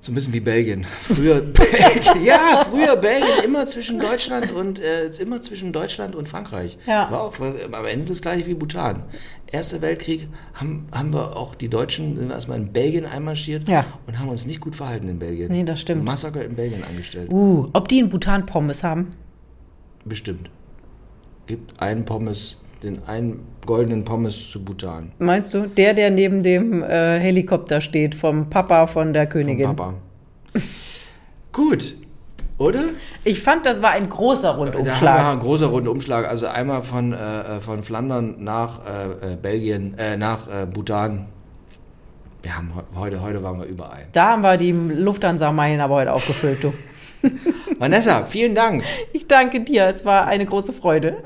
So 0.01 0.11
ein 0.11 0.16
bisschen 0.16 0.34
wie 0.34 0.41
Belgien. 0.41 0.86
Früher, 1.01 1.39
Belgien, 1.41 2.26
ja, 2.26 2.66
früher 2.70 2.97
Belgien 2.97 3.45
immer 3.45 3.66
zwischen 3.68 3.99
Deutschland 3.99 4.51
und 4.51 4.80
äh, 4.80 5.05
immer 5.22 5.41
zwischen 5.41 5.72
Deutschland 5.72 6.14
und 6.14 6.28
Frankreich. 6.28 6.78
Ja. 6.86 7.09
War 7.09 7.22
auch 7.22 7.39
am 7.39 7.86
Ende 7.86 8.07
das 8.07 8.22
gleiche 8.22 8.45
wie 8.47 8.53
Bhutan. 8.53 9.03
Erster 9.49 9.82
Weltkrieg 9.82 10.28
haben, 10.55 10.89
haben 10.91 11.14
wir 11.14 11.38
auch 11.38 11.55
die 11.55 11.70
Deutschen 11.70 12.18
sind 12.18 12.28
wir 12.28 12.34
erstmal 12.36 12.57
in 12.57 12.74
Belgien 12.74 13.05
einmarschiert 13.05 13.70
Ja. 13.70 13.86
und 14.05 14.20
haben 14.20 14.28
uns 14.28 14.45
nicht 14.45 14.59
gut 14.59 14.76
verhalten 14.76 15.07
in 15.07 15.20
Belgien. 15.20 15.49
Nee, 15.49 15.64
das 15.64 15.80
stimmt. 15.80 16.03
Massaker 16.03 16.43
in 16.43 16.55
Belgien 16.57 16.84
angestellt. 16.84 17.30
Uh, 17.32 17.70
ob 17.72 17.88
die 17.88 17.99
in 17.99 18.09
Bhutan 18.09 18.45
Pommes 18.45 18.84
haben? 18.84 19.14
Bestimmt. 20.06 20.49
Gibt 21.47 21.80
einen 21.82 22.06
Pommes, 22.06 22.58
den 22.84 23.04
einen 23.08 23.39
goldenen 23.66 24.04
Pommes 24.04 24.49
zu 24.49 24.64
Bhutan. 24.64 25.12
Meinst 25.20 25.54
du? 25.54 25.68
Der, 25.68 25.93
der 25.93 26.10
neben 26.12 26.43
dem 26.43 26.84
äh, 26.84 27.20
Helikopter 27.20 27.80
steht, 27.82 28.16
vom 28.16 28.49
Papa 28.49 28.88
von 28.88 29.14
der 29.14 29.24
Vom 29.24 29.32
Königin. 29.32 29.66
Papa. 29.68 29.93
gut, 31.51 31.95
oder? 32.58 32.84
Ich 33.24 33.41
fand, 33.41 33.66
das 33.66 33.82
war 33.82 33.91
ein 33.91 34.10
großer 34.10 34.51
Rundumschlag. 34.56 35.26
ein 35.34 35.39
großer 35.39 35.68
Rundumschlag. 35.68 36.28
Also 36.28 36.47
einmal 36.47 36.82
von, 36.82 37.14
äh, 37.14 37.60
von 37.60 37.84
Flandern 37.84 38.36
nach 38.43 38.82
äh, 38.86 39.34
äh, 39.34 39.36
Belgien, 39.41 39.97
äh, 39.97 40.18
nach 40.18 40.47
äh, 40.47 40.66
Bhutan. 40.66 41.28
Wir 42.41 42.58
haben 42.58 42.74
he- 42.76 42.99
heute, 42.99 43.22
heute 43.22 43.41
waren 43.41 43.60
wir 43.60 43.66
überall. 43.68 44.06
Da 44.12 44.32
haben 44.32 44.43
wir 44.43 44.58
die 44.58 44.72
Lufthansa-Meilen 44.72 45.80
aber 45.80 45.95
heute 45.95 46.14
aufgefüllt, 46.14 46.64
du. 46.64 46.74
Vanessa, 47.78 48.26
vielen 48.26 48.55
Dank. 48.55 48.84
Ich 49.13 49.28
danke 49.28 49.61
dir, 49.61 49.88
es 49.88 50.05
war 50.05 50.28
eine 50.28 50.45
große 50.45 50.74
Freude. 50.74 51.17